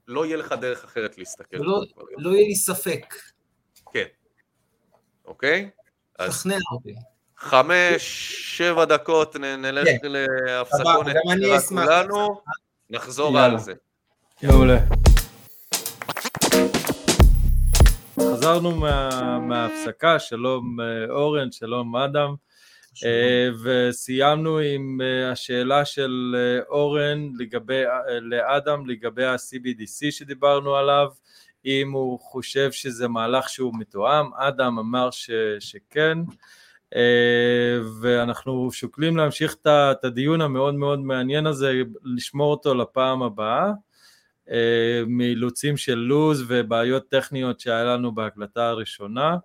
[0.09, 1.57] לא יהיה לך דרך אחרת להסתכל.
[1.57, 1.83] לא,
[2.17, 3.15] לא יהיה לי ספק.
[3.93, 4.05] כן.
[5.25, 5.71] אוקיי?
[6.19, 6.95] תכנע אותי.
[7.37, 8.03] חמש,
[8.59, 10.13] שבע דקות, נלך כן.
[10.13, 11.17] להפסקונת
[11.69, 12.41] כולנו,
[12.91, 13.73] נחזור על זה.
[14.43, 14.79] מעולה.
[18.39, 22.35] חזרנו מה, מההפסקה, שלום אה, אורן, שלום אדם,
[23.05, 26.37] אה, וסיימנו עם אה, השאלה של
[26.69, 27.83] אורן לגבי,
[28.21, 31.09] לאדם לגבי ה-CBDC שדיברנו עליו,
[31.65, 36.19] אם הוא חושב שזה מהלך שהוא מתואם, אדם אמר ש, שכן,
[38.01, 41.73] ואנחנו שוקלים להמשיך את הדיון המאוד מאוד מעניין הזה,
[42.05, 43.73] לשמור אותו לפעם הבאה.
[44.51, 49.37] אה, מאילוצים של לוז ובעיות טכניות שהיה לנו בהקלטה הראשונה.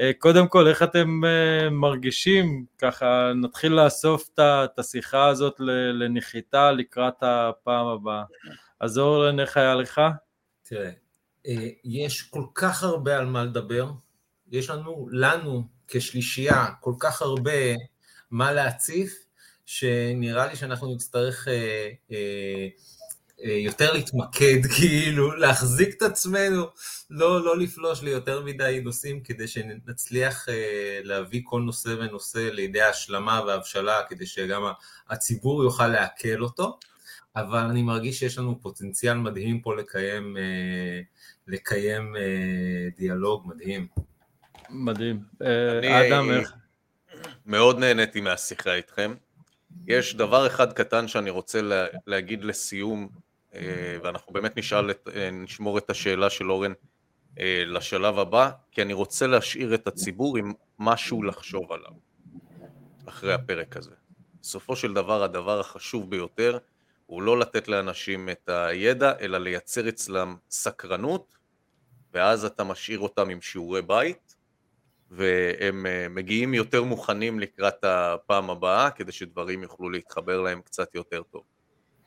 [0.00, 2.64] אה, קודם כל, איך אתם אה, מרגישים?
[2.78, 5.54] ככה נתחיל לאסוף את השיחה הזאת
[5.92, 8.24] לנחיתה לקראת הפעם הבאה.
[8.80, 10.00] אז אורן, איך היה לך?
[10.62, 10.90] תראה,
[11.84, 13.90] יש כל כך הרבה על מה לדבר.
[14.50, 17.52] יש לנו, לנו כשלישייה, כל כך הרבה
[18.30, 19.26] מה להציף,
[19.66, 21.48] שנראה לי שאנחנו נצטרך...
[21.48, 22.68] אה, אה,
[23.42, 26.66] יותר להתמקד, כאילו, להחזיק את עצמנו,
[27.10, 33.40] לא, לא לפלוש ליותר מדי נושאים כדי שנצליח אה, להביא כל נושא ונושא לידי השלמה
[33.46, 34.62] והבשלה, כדי שגם
[35.10, 36.78] הציבור יוכל לעכל אותו,
[37.36, 41.00] אבל אני מרגיש שיש לנו פוטנציאל מדהים פה לקיים, אה,
[41.46, 42.14] לקיים
[42.96, 43.86] דיאלוג מדהים.
[44.70, 45.20] מדהים.
[46.08, 46.52] אדם, איך?
[47.46, 49.14] מאוד נהניתי מהשיחה איתכם.
[49.86, 53.31] יש דבר אחד קטן שאני רוצה לה, להגיד לסיום אה,
[54.02, 56.72] ואנחנו באמת נשאל את, אה, נשמור את השאלה של אורן
[57.38, 61.92] אה, לשלב הבא, כי אני רוצה להשאיר את הציבור עם משהו לחשוב עליו
[63.06, 63.94] אחרי הפרק הזה.
[64.40, 66.58] בסופו של דבר הדבר החשוב ביותר
[67.06, 71.34] הוא לא לתת לאנשים את הידע, אלא לייצר אצלם סקרנות,
[72.14, 74.36] ואז אתה משאיר אותם עם שיעורי בית,
[75.10, 81.42] והם מגיעים יותר מוכנים לקראת הפעם הבאה, כדי שדברים יוכלו להתחבר להם קצת יותר טוב.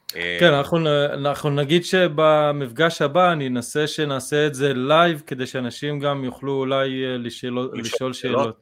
[0.07, 0.77] כן, אנחנו,
[1.13, 7.05] אנחנו נגיד שבמפגש הבא אני אנסה שנעשה את זה לייב כדי שאנשים גם יוכלו אולי
[7.05, 8.59] אה, לשאול, לשאול שאלות.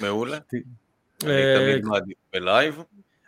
[0.00, 0.38] מעולה.
[0.52, 2.82] אני אה, תמיד מעדיף בלייב,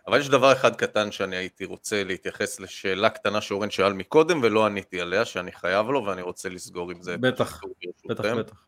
[0.07, 4.67] אבל יש דבר אחד קטן שאני הייתי רוצה להתייחס לשאלה קטנה שאורן שאל מקודם ולא
[4.67, 7.17] עניתי עליה, שאני חייב לו ואני רוצה לסגור עם זה.
[7.17, 7.61] בטח,
[8.09, 8.65] בטח, בטח.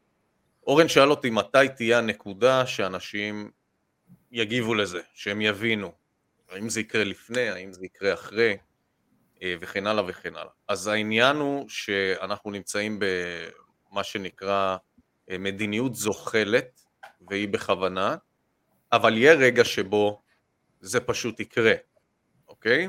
[0.66, 3.50] אורן שאל אותי מתי תהיה הנקודה שאנשים
[4.32, 5.92] יגיבו לזה, שהם יבינו.
[6.50, 8.56] האם זה יקרה לפני, האם זה יקרה אחרי.
[9.44, 10.52] אה, וכן הלאה וכן הלאה.
[10.68, 14.76] אז העניין הוא שאנחנו נמצאים במה שנקרא
[15.30, 16.80] אה, מדיניות זוחלת,
[17.28, 18.16] והיא בכוונה,
[18.92, 20.22] אבל יהיה רגע שבו
[20.80, 21.74] זה פשוט יקרה,
[22.48, 22.88] אוקיי?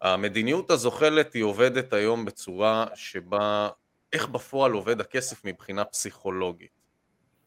[0.00, 3.68] המדיניות הזוחלת היא עובדת היום בצורה שבה,
[4.12, 6.80] איך בפועל עובד הכסף מבחינה פסיכולוגית.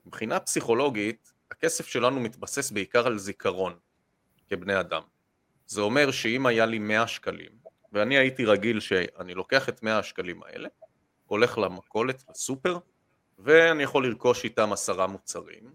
[0.06, 3.78] מבחינה פסיכולוגית, הכסף שלנו מתבסס בעיקר על זיכרון
[4.50, 5.02] כבני אדם.
[5.68, 7.65] זה אומר שאם היה לי 100 שקלים,
[7.96, 10.70] ואני הייתי רגיל שאני לוקח את 100 השקלים האלה,
[11.26, 12.78] הולך למכולת, לסופר,
[13.40, 15.74] ואני יכול לרכוש איתם עשרה מוצרים,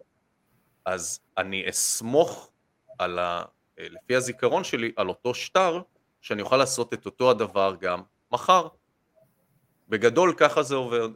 [0.84, 2.50] אז אני אסמוך
[2.98, 3.42] על ה...
[3.78, 5.82] לפי הזיכרון שלי על אותו שטר,
[6.20, 8.02] שאני אוכל לעשות את אותו הדבר גם
[8.32, 8.68] מחר.
[9.88, 11.08] בגדול ככה זה עובד.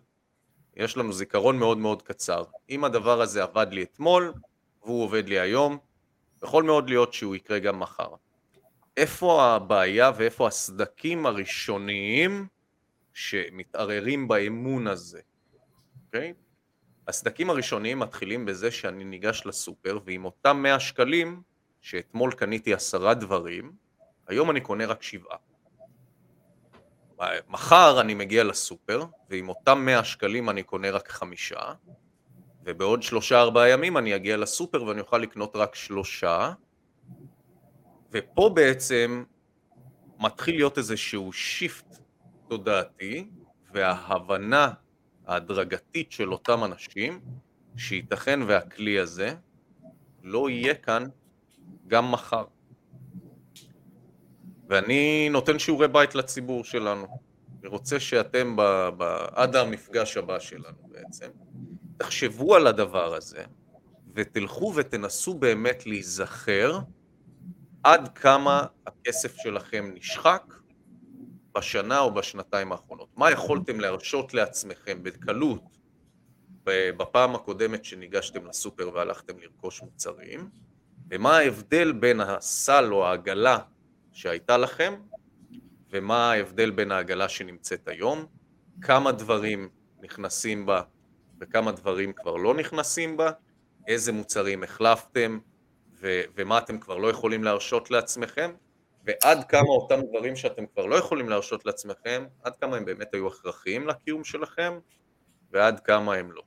[0.76, 2.44] יש לנו זיכרון מאוד מאוד קצר.
[2.70, 4.32] אם הדבר הזה עבד לי אתמול,
[4.82, 5.78] והוא עובד לי היום,
[6.42, 8.14] יכול מאוד להיות שהוא יקרה גם מחר.
[8.96, 12.46] איפה הבעיה ואיפה הסדקים הראשוניים
[13.12, 15.20] שמתערערים באמון הזה,
[16.06, 16.32] אוקיי?
[16.36, 16.44] Okay?
[17.08, 21.42] הסדקים הראשוניים מתחילים בזה שאני ניגש לסופר ועם אותם 100 שקלים
[21.80, 23.72] שאתמול קניתי עשרה דברים,
[24.26, 25.36] היום אני קונה רק שבעה.
[27.48, 31.60] מחר אני מגיע לסופר ועם אותם 100 שקלים אני קונה רק חמישה
[32.64, 36.52] ובעוד שלושה ארבעה ימים אני אגיע לסופר ואני אוכל לקנות רק שלושה
[38.14, 39.24] ופה בעצם
[40.18, 41.98] מתחיל להיות איזשהו שיפט
[42.48, 43.28] תודעתי
[43.72, 44.72] וההבנה
[45.26, 47.20] ההדרגתית של אותם אנשים
[47.76, 49.34] שייתכן והכלי הזה
[50.22, 51.08] לא יהיה כאן
[51.86, 52.44] גם מחר.
[54.68, 57.06] ואני נותן שיעורי בית לציבור שלנו.
[57.60, 58.62] אני רוצה שאתם ב,
[58.96, 61.30] ב, עד המפגש הבא שלנו בעצם,
[61.96, 63.44] תחשבו על הדבר הזה
[64.14, 66.78] ותלכו ותנסו באמת להיזכר
[67.84, 70.54] עד כמה הכסף שלכם נשחק
[71.54, 73.08] בשנה או בשנתיים האחרונות.
[73.16, 75.78] מה יכולתם להרשות לעצמכם בקלות
[76.66, 80.50] בפעם הקודמת שניגשתם לסופר והלכתם לרכוש מוצרים,
[81.10, 83.58] ומה ההבדל בין הסל או העגלה
[84.12, 84.94] שהייתה לכם,
[85.90, 88.26] ומה ההבדל בין העגלה שנמצאת היום,
[88.82, 89.68] כמה דברים
[90.02, 90.82] נכנסים בה
[91.40, 93.30] וכמה דברים כבר לא נכנסים בה,
[93.86, 95.38] איזה מוצרים החלפתם
[96.36, 98.50] ומה אתם כבר לא יכולים להרשות לעצמכם,
[99.04, 103.28] ועד כמה אותם דברים שאתם כבר לא יכולים להרשות לעצמכם, עד כמה הם באמת היו
[103.28, 104.78] הכרחיים לקיום שלכם,
[105.50, 106.42] ועד כמה הם לא.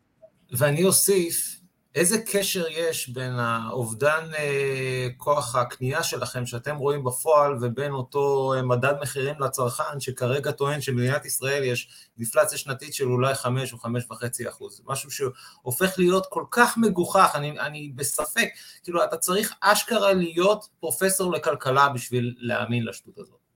[0.51, 1.56] ואני אוסיף,
[1.97, 8.61] איזה קשר יש בין האובדן אה, כוח הקנייה שלכם שאתם רואים בפועל ובין אותו אה,
[8.61, 14.49] מדד מחירים לצרכן שכרגע טוען שבמדינת ישראל יש דיפלציה שנתית של אולי 5 או 5.5
[14.49, 18.49] אחוז, משהו שהופך להיות כל כך מגוחך, אני, אני בספק,
[18.83, 23.46] כאילו אתה צריך אשכרה להיות פרופסור לכלכלה בשביל להאמין לשטות הזאת.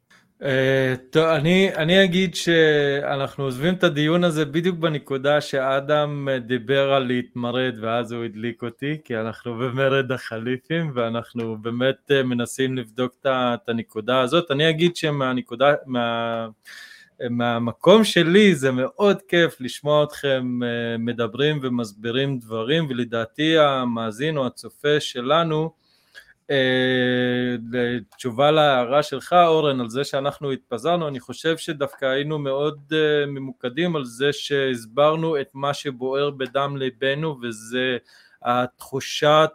[0.41, 0.43] Uh,
[1.09, 7.75] טוב, אני, אני אגיד שאנחנו עוזבים את הדיון הזה בדיוק בנקודה שאדם דיבר על להתמרד
[7.81, 14.19] ואז הוא הדליק אותי כי אנחנו במרד החליפים ואנחנו באמת uh, מנסים לבדוק את הנקודה
[14.19, 14.51] הזאת.
[14.51, 16.47] אני אגיד שמהנקודה, מה,
[17.29, 20.59] מהמקום שלי זה מאוד כיף לשמוע אתכם
[20.99, 25.71] מדברים ומסבירים דברים ולדעתי המאזין או הצופה שלנו
[27.71, 33.95] לתשובה להערה שלך אורן על זה שאנחנו התפזרנו אני חושב שדווקא היינו מאוד uh, ממוקדים
[33.95, 37.97] על זה שהסברנו את מה שבוער בדם ליבנו וזה
[38.43, 39.51] התחושת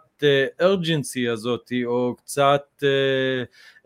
[0.61, 2.83] ארג'נסי uh, הזאת או קצת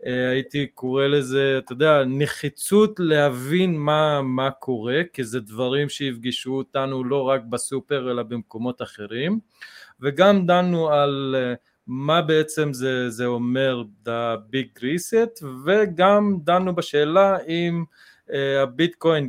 [0.04, 7.04] הייתי קורא לזה אתה יודע נחיצות להבין מה, מה קורה כי זה דברים שיפגשו אותנו
[7.04, 9.38] לא רק בסופר אלא במקומות אחרים.
[10.00, 11.36] וגם דנו על
[11.94, 15.44] מה בעצם זה, זה אומר The Big Reset?
[15.66, 17.84] וגם דנו בשאלה אם
[18.28, 18.32] uh,
[18.62, 19.28] הביטקוין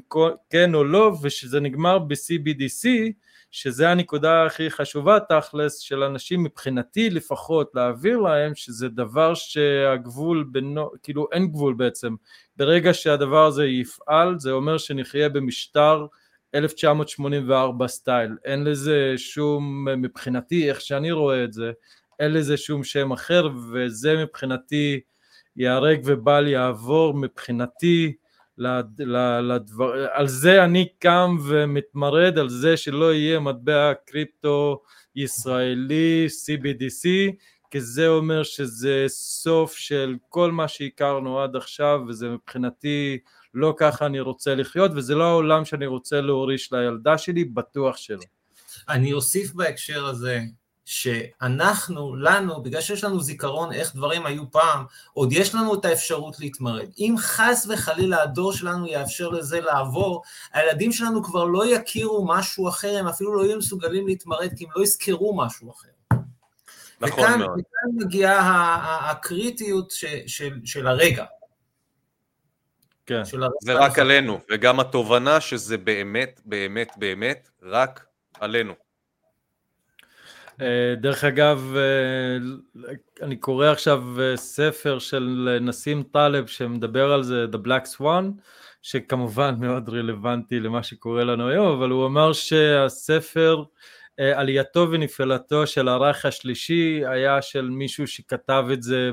[0.49, 2.87] כן או לא ושזה נגמר ב-CBDC
[3.51, 10.91] שזה הנקודה הכי חשובה תכלס של אנשים מבחינתי לפחות להעביר להם שזה דבר שהגבול בינו,
[11.03, 12.15] כאילו אין גבול בעצם.
[12.57, 16.05] ברגע שהדבר הזה יפעל זה אומר שנחיה במשטר
[16.55, 18.31] 1984 סטייל.
[18.45, 21.71] אין לזה שום מבחינתי איך שאני רואה את זה
[22.19, 24.99] אין לזה שום שם אחר וזה מבחינתי
[25.55, 28.13] ייהרג ובל יעבור מבחינתי
[28.57, 34.81] לדבר, על זה אני קם ומתמרד על זה שלא יהיה מטבע קריפטו
[35.15, 37.07] ישראלי CBDC
[37.71, 43.17] כי זה אומר שזה סוף של כל מה שהכרנו עד עכשיו וזה מבחינתי
[43.53, 48.23] לא ככה אני רוצה לחיות וזה לא העולם שאני רוצה להוריש לילדה שלי בטוח שלא.
[48.89, 50.39] אני אוסיף בהקשר הזה
[50.85, 56.39] שאנחנו, לנו, בגלל שיש לנו זיכרון איך דברים היו פעם, עוד יש לנו את האפשרות
[56.39, 56.89] להתמרד.
[56.97, 60.23] אם חס וחלילה הדור שלנו יאפשר לזה לעבור,
[60.53, 64.69] הילדים שלנו כבר לא יכירו משהו אחר, הם אפילו לא יהיו מסוגלים להתמרד כי הם
[64.75, 65.87] לא יזכרו משהו אחר.
[67.01, 67.59] נכון וכאן, מאוד.
[67.59, 71.25] וכאן מגיעה הקריטיות ש, של, של הרגע.
[73.05, 73.25] כן.
[73.25, 78.05] של הרגע זה רק עלינו, וגם התובנה שזה באמת, באמת, באמת, רק
[78.39, 78.82] עלינו.
[80.63, 82.91] אה, דרך אגב, אה,
[83.21, 88.25] אני קורא עכשיו אה, ספר של נסים טלב שמדבר על זה, The Black Swan,
[88.81, 93.63] שכמובן מאוד רלוונטי למה שקורה לנו היום, אבל הוא אמר שהספר
[94.17, 99.11] עלייתו ונפילתו של הרייך השלישי היה של מישהו שכתב את זה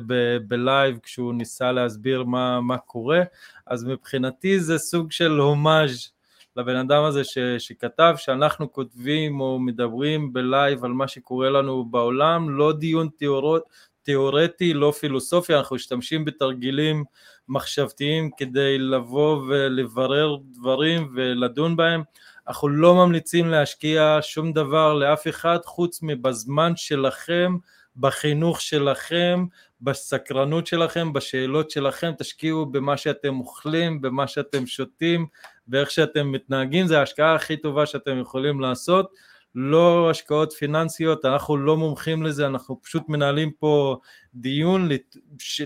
[0.48, 3.20] בלייב כשהוא ניסה להסביר מה, מה קורה,
[3.66, 6.12] אז מבחינתי זה סוג של הומאז'
[6.56, 12.50] לבן אדם הזה ש, שכתב שאנחנו כותבים או מדברים בלייב על מה שקורה לנו בעולם,
[12.50, 13.62] לא דיון תיאורות,
[14.02, 17.04] תיאורטי, לא פילוסופיה, אנחנו משתמשים בתרגילים
[17.48, 22.02] מחשבתיים כדי לבוא ולברר דברים ולדון בהם.
[22.48, 27.56] אנחנו לא ממליצים להשקיע שום דבר לאף אחד חוץ מבזמן שלכם,
[27.96, 29.44] בחינוך שלכם,
[29.80, 35.26] בסקרנות שלכם, בשאלות שלכם, תשקיעו במה שאתם אוכלים, במה שאתם שותים,
[35.70, 39.12] ואיך שאתם מתנהגים, זה ההשקעה הכי טובה שאתם יכולים לעשות,
[39.54, 43.96] לא השקעות פיננסיות, אנחנו לא מומחים לזה, אנחנו פשוט מנהלים פה
[44.34, 44.88] דיון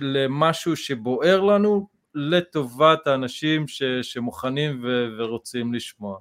[0.01, 6.19] למשהו שבוער לנו לטובת האנשים ש, שמוכנים ו, ורוצים לשמוע.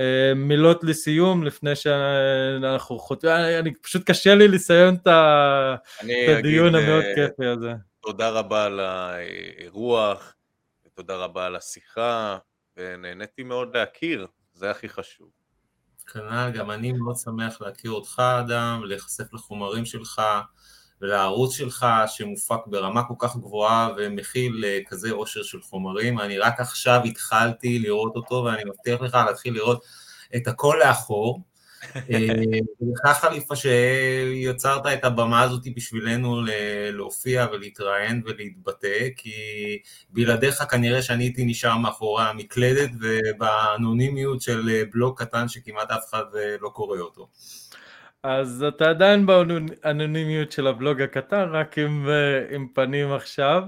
[0.00, 5.06] אה, מילות לסיום לפני שאנחנו חותמים, אני פשוט קשה לי לסיים את
[6.28, 7.72] הדיון המאוד אה, כיפי הזה.
[8.02, 10.34] תודה רבה על האירוח,
[10.86, 12.38] ותודה רבה על השיחה,
[12.80, 15.28] ונהניתי מאוד להכיר, זה הכי חשוב.
[16.12, 20.22] כנ"ל, גם אני מאוד שמח להכיר אותך, אדם, להיחשף לחומרים שלך
[21.00, 26.20] ולערוץ שלך שמופק ברמה כל כך גבוהה ומכיל אה, כזה עושר של חומרים.
[26.20, 29.84] אני רק עכשיו התחלתי לראות אותו ואני מבטיח לך להתחיל לראות
[30.36, 31.40] את הכל לאחור.
[32.80, 36.42] לך חליפה שיצרת את הבמה הזאת בשבילנו
[36.92, 39.32] להופיע ולהתראיין ולהתבטא, כי
[40.10, 46.24] בלעדיך כנראה שאני הייתי נשאר מאחורי המקלדת ובאנונימיות של בלוג קטן שכמעט אף אחד
[46.60, 47.28] לא קורא אותו.
[48.22, 52.08] אז אתה עדיין באנונימיות של הבלוג הקטן, רק עם,
[52.50, 53.62] עם פנים עכשיו.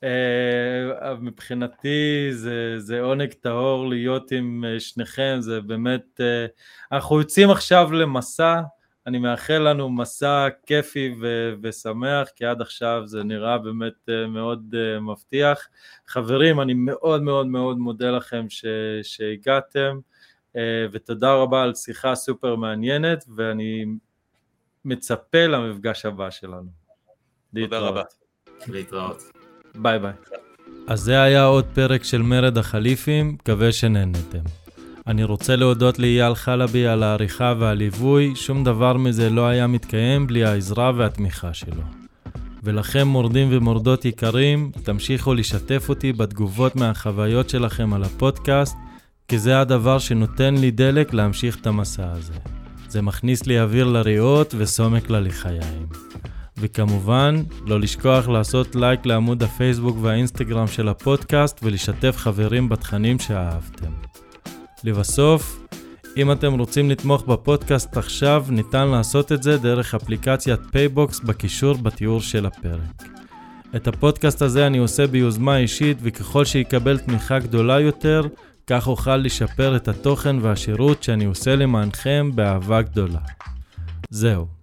[0.00, 7.50] Uh, מבחינתי זה, זה עונג טהור להיות עם uh, שניכם, זה באמת, uh, אנחנו יוצאים
[7.50, 8.60] עכשיו למסע,
[9.06, 15.68] אני מאחל לנו מסע כיפי ו- ושמח, כי עד עכשיו זה נראה באמת מאוד מבטיח.
[16.06, 18.64] חברים, אני מאוד מאוד מאוד מודה לכם ש-
[19.02, 19.98] שהגעתם,
[20.92, 23.84] ותודה רבה על שיחה סופר מעניינת, ואני
[24.84, 26.70] מצפה למפגש הבא שלנו.
[27.54, 28.02] תודה רבה.
[28.66, 29.39] להתראות.
[29.74, 30.12] ביי ביי.
[30.86, 34.38] אז זה היה עוד פרק של מרד החליפים, מקווה שנהנתם.
[35.06, 40.44] אני רוצה להודות לאייל חלבי על העריכה והליווי, שום דבר מזה לא היה מתקיים בלי
[40.44, 41.82] העזרה והתמיכה שלו.
[42.62, 48.76] ולכם מורדים ומורדות יקרים, תמשיכו לשתף אותי בתגובות מהחוויות שלכם על הפודקאסט,
[49.28, 52.34] כי זה הדבר שנותן לי דלק להמשיך את המסע הזה.
[52.88, 56.09] זה מכניס לי אוויר לריאות וסומק ללחיים.
[56.60, 63.90] וכמובן, לא לשכוח לעשות לייק לעמוד הפייסבוק והאינסטגרם של הפודקאסט ולשתף חברים בתכנים שאהבתם.
[64.84, 65.66] לבסוף,
[66.16, 72.20] אם אתם רוצים לתמוך בפודקאסט עכשיו, ניתן לעשות את זה דרך אפליקציית פייבוקס בקישור בתיאור
[72.20, 73.02] של הפרק.
[73.76, 78.22] את הפודקאסט הזה אני עושה ביוזמה אישית, וככל שיקבל תמיכה גדולה יותר,
[78.66, 83.20] כך אוכל לשפר את התוכן והשירות שאני עושה למענכם באהבה גדולה.
[84.10, 84.59] זהו.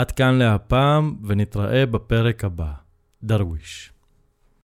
[0.00, 2.72] עד כאן להפעם, ונתראה בפרק הבא.
[3.22, 3.95] דרוויש.